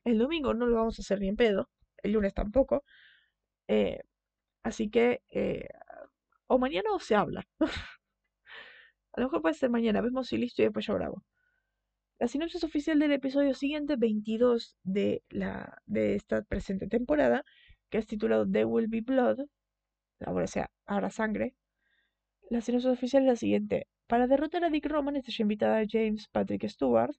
El 0.04 0.18
domingo 0.20 0.54
no 0.54 0.66
lo 0.68 0.76
vamos 0.78 1.00
a 1.00 1.02
hacer 1.02 1.20
ni 1.20 1.28
en 1.28 1.36
pedo. 1.36 1.70
El 1.98 2.14
lunes 2.14 2.34
tampoco. 2.34 2.84
Eh, 3.68 4.00
así 4.64 4.90
que, 4.90 5.24
eh, 5.30 5.68
o 6.48 6.60
mañana 6.60 6.92
o 6.94 7.00
se 7.00 7.16
habla. 7.16 7.48
a 9.16 9.22
lo 9.22 9.28
mejor 9.28 9.42
puede 9.42 9.56
ser 9.56 9.70
mañana. 9.70 10.02
Vemos 10.02 10.28
si 10.28 10.38
listo 10.38 10.62
y 10.62 10.66
después 10.66 10.86
yo 10.86 10.96
grabo. 10.96 11.24
La 12.20 12.28
sinopsis 12.28 12.64
oficial 12.64 13.00
del 13.00 13.14
episodio 13.14 13.54
siguiente, 13.54 13.96
22 13.96 14.78
de, 14.84 15.24
la, 15.30 15.82
de 15.86 16.16
esta 16.16 16.42
presente 16.44 16.88
temporada, 16.88 17.44
que 17.90 17.98
es 17.98 18.08
titulado 18.08 18.50
There 18.50 18.66
Will 18.66 18.88
Be 18.88 19.02
Blood, 19.02 19.40
ahora 20.26 20.48
sea, 20.48 20.70
habrá 20.86 21.10
sangre. 21.10 21.56
La 22.50 22.62
sinopsis 22.62 22.90
oficial 22.92 23.24
es 23.24 23.28
la 23.28 23.36
siguiente. 23.36 23.88
Para 24.08 24.28
derrotar 24.28 24.64
a 24.64 24.70
Dick 24.70 24.86
Roman 24.86 25.16
está 25.16 25.32
invitada 25.40 25.80
a 25.80 25.86
James 25.90 26.28
Patrick 26.28 26.68
Stewart 26.68 27.16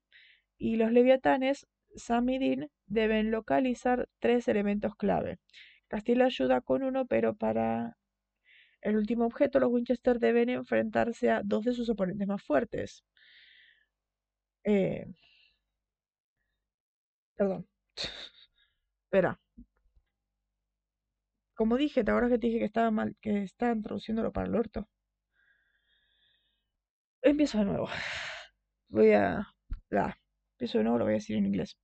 y 0.58 0.76
los 0.76 0.92
leviatanes 0.92 1.66
Sam 1.94 2.28
y 2.28 2.38
Dean 2.38 2.70
deben 2.86 3.30
localizar 3.30 4.08
tres 4.18 4.48
elementos 4.48 4.94
clave. 4.96 5.38
Castilla 5.88 6.26
ayuda 6.26 6.60
con 6.60 6.82
uno, 6.82 7.06
pero 7.06 7.34
para 7.34 7.96
el 8.86 8.96
último 8.96 9.26
objeto 9.26 9.58
los 9.58 9.70
Winchester 9.72 10.18
deben 10.20 10.48
enfrentarse 10.48 11.30
a 11.30 11.42
dos 11.44 11.64
de 11.64 11.72
sus 11.72 11.88
oponentes 11.88 12.28
más 12.28 12.42
fuertes. 12.42 13.04
Eh, 14.64 15.06
perdón. 17.36 17.66
Espera. 19.04 19.38
Como 21.54 21.76
dije, 21.76 22.04
¿te 22.04 22.10
acuerdas 22.12 22.30
que 22.30 22.38
te 22.38 22.46
dije 22.46 22.58
que 22.60 22.66
estaba 22.66 22.90
mal, 22.92 23.16
que 23.20 23.42
estaban 23.42 23.82
traduciéndolo 23.82 24.32
para 24.32 24.46
el 24.46 24.54
orto? 24.54 24.88
Empiezo 27.22 27.58
de 27.58 27.64
nuevo. 27.64 27.88
Voy 28.88 29.12
a... 29.12 29.46
La, 29.90 30.18
empiezo 30.52 30.78
de 30.78 30.84
nuevo, 30.84 30.98
lo 30.98 31.04
voy 31.04 31.14
a 31.14 31.16
decir 31.16 31.36
en 31.36 31.46
inglés. 31.46 31.76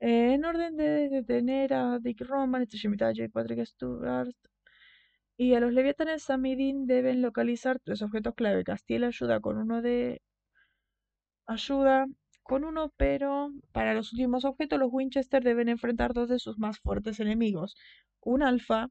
En 0.00 0.44
orden 0.44 0.76
de 0.76 1.08
detener 1.08 1.74
a 1.74 1.98
Dick 2.00 2.20
Roman, 2.22 2.62
este 2.62 2.76
Shemitah, 2.78 3.12
Patrick 3.32 3.64
Stewart 3.66 4.34
y 5.38 5.54
a 5.54 5.60
los 5.60 5.72
leviatanes 5.72 6.24
Samidin 6.24 6.86
deben 6.86 7.22
localizar 7.22 7.78
tres 7.78 8.02
objetos 8.02 8.34
clave. 8.34 8.64
Castiel 8.64 9.04
ayuda 9.04 9.40
con 9.40 9.56
uno 9.56 9.82
de... 9.82 10.20
Ayuda 11.46 12.08
con 12.42 12.64
uno, 12.64 12.92
pero 12.96 13.52
para 13.72 13.94
los 13.94 14.12
últimos 14.12 14.44
objetos 14.44 14.80
los 14.80 14.90
Winchester 14.92 15.44
deben 15.44 15.68
enfrentar 15.68 16.12
dos 16.12 16.28
de 16.28 16.40
sus 16.40 16.58
más 16.58 16.80
fuertes 16.80 17.20
enemigos. 17.20 17.76
Un 18.20 18.42
alfa, 18.42 18.90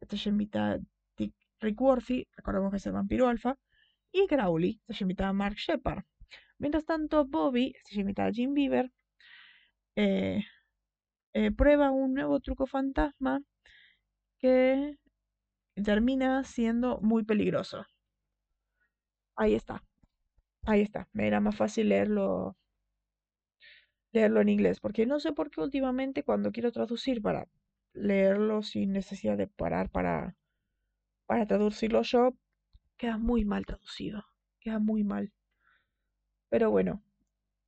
este 0.00 0.16
Shemitah 0.16 0.78
Dick 1.16 1.34
Rick 1.60 1.80
Worthy, 1.80 2.28
recordemos 2.36 2.70
que 2.70 2.76
es 2.76 2.86
el 2.86 2.92
vampiro 2.92 3.26
alfa, 3.28 3.58
y 4.12 4.28
Crowley, 4.28 4.80
este 4.82 4.94
Shemitah 4.94 5.32
Mark 5.32 5.56
Shepard. 5.56 6.04
Mientras 6.58 6.84
tanto, 6.84 7.24
Bobby, 7.26 7.72
este 7.76 7.96
Shemitah 7.96 8.30
Jim 8.30 8.54
Beaver, 8.54 8.92
eh, 9.96 10.44
eh, 11.32 11.50
prueba 11.50 11.90
un 11.90 12.14
nuevo 12.14 12.38
truco 12.38 12.66
fantasma 12.66 13.42
que 14.38 14.99
termina 15.74 16.44
siendo 16.44 17.00
muy 17.00 17.24
peligroso. 17.24 17.84
Ahí 19.34 19.54
está. 19.56 19.82
Ahí 20.66 20.82
está. 20.82 21.08
Me 21.12 21.26
era 21.26 21.40
más 21.40 21.56
fácil 21.56 21.88
leerlo 21.90 22.56
leerlo 24.12 24.40
en 24.40 24.48
inglés, 24.48 24.80
porque 24.80 25.06
no 25.06 25.20
sé 25.20 25.32
por 25.32 25.50
qué 25.50 25.60
últimamente 25.60 26.22
cuando 26.24 26.52
quiero 26.52 26.72
traducir 26.72 27.22
para 27.22 27.48
leerlo 27.92 28.62
sin 28.62 28.92
necesidad 28.92 29.36
de 29.36 29.46
parar 29.48 29.90
para, 29.90 30.36
para 31.26 31.46
traducirlo 31.46 32.02
yo, 32.02 32.34
queda 32.96 33.18
muy 33.18 33.44
mal 33.44 33.66
traducido, 33.66 34.24
queda 34.60 34.78
muy 34.78 35.04
mal. 35.04 35.32
Pero 36.50 36.70
bueno, 36.70 37.02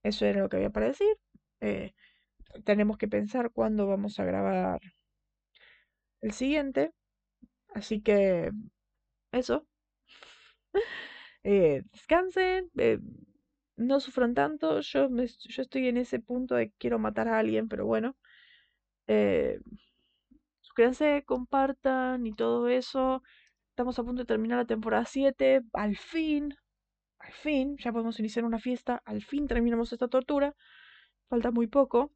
eso 0.03 0.27
era 0.27 0.41
lo 0.43 0.49
que 0.49 0.57
había 0.57 0.71
para 0.71 0.87
decir. 0.89 1.17
Eh, 1.61 1.95
tenemos 2.65 2.99
que 2.99 3.09
pensar 3.09 3.53
cuándo 3.53 3.87
vamos 3.87 4.21
a 4.21 4.25
grabar 4.25 4.81
el 6.23 6.33
siguiente. 6.33 6.93
Así 7.75 8.01
que 8.01 8.51
eso. 9.33 9.67
Eh, 11.45 11.83
descansen. 11.93 12.71
Eh, 12.79 13.01
no 13.77 13.99
sufran 14.01 14.33
tanto. 14.35 14.81
Yo, 14.81 15.09
yo 15.09 15.63
estoy 15.63 15.89
en 15.89 15.97
ese 15.97 16.21
punto 16.21 16.55
de 16.55 16.71
quiero 16.79 17.01
matar 17.01 17.27
a 17.29 17.39
alguien, 17.41 17.69
pero 17.69 17.85
bueno. 17.85 18.17
Eh, 19.09 19.59
suscríbanse, 20.61 21.25
compartan 21.27 22.27
y 22.27 22.33
todo 22.35 22.69
eso. 22.69 23.23
Estamos 23.71 23.99
a 23.99 24.05
punto 24.05 24.23
de 24.23 24.27
terminar 24.27 24.59
la 24.59 24.67
temporada 24.67 25.05
7. 25.05 25.63
Al 25.73 25.97
fin, 25.97 26.55
al 27.19 27.33
fin, 27.33 27.77
ya 27.79 27.93
podemos 27.93 28.21
iniciar 28.21 28.45
una 28.45 28.59
fiesta. 28.61 29.03
Al 29.05 29.23
fin 29.23 29.49
terminamos 29.49 29.93
esta 29.93 30.09
tortura. 30.09 30.55
Falta 31.29 31.51
muy 31.51 31.67
poco. 31.69 32.13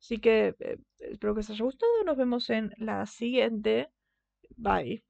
Así 0.00 0.18
que 0.18 0.54
espero 0.98 1.34
que 1.34 1.40
os 1.40 1.50
haya 1.50 1.64
gustado. 1.64 2.04
Nos 2.04 2.16
vemos 2.16 2.50
en 2.50 2.72
la 2.78 3.06
siguiente. 3.06 3.90
Bye. 4.56 5.00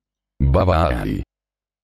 Bye 0.40 0.64
bye. 0.64 1.24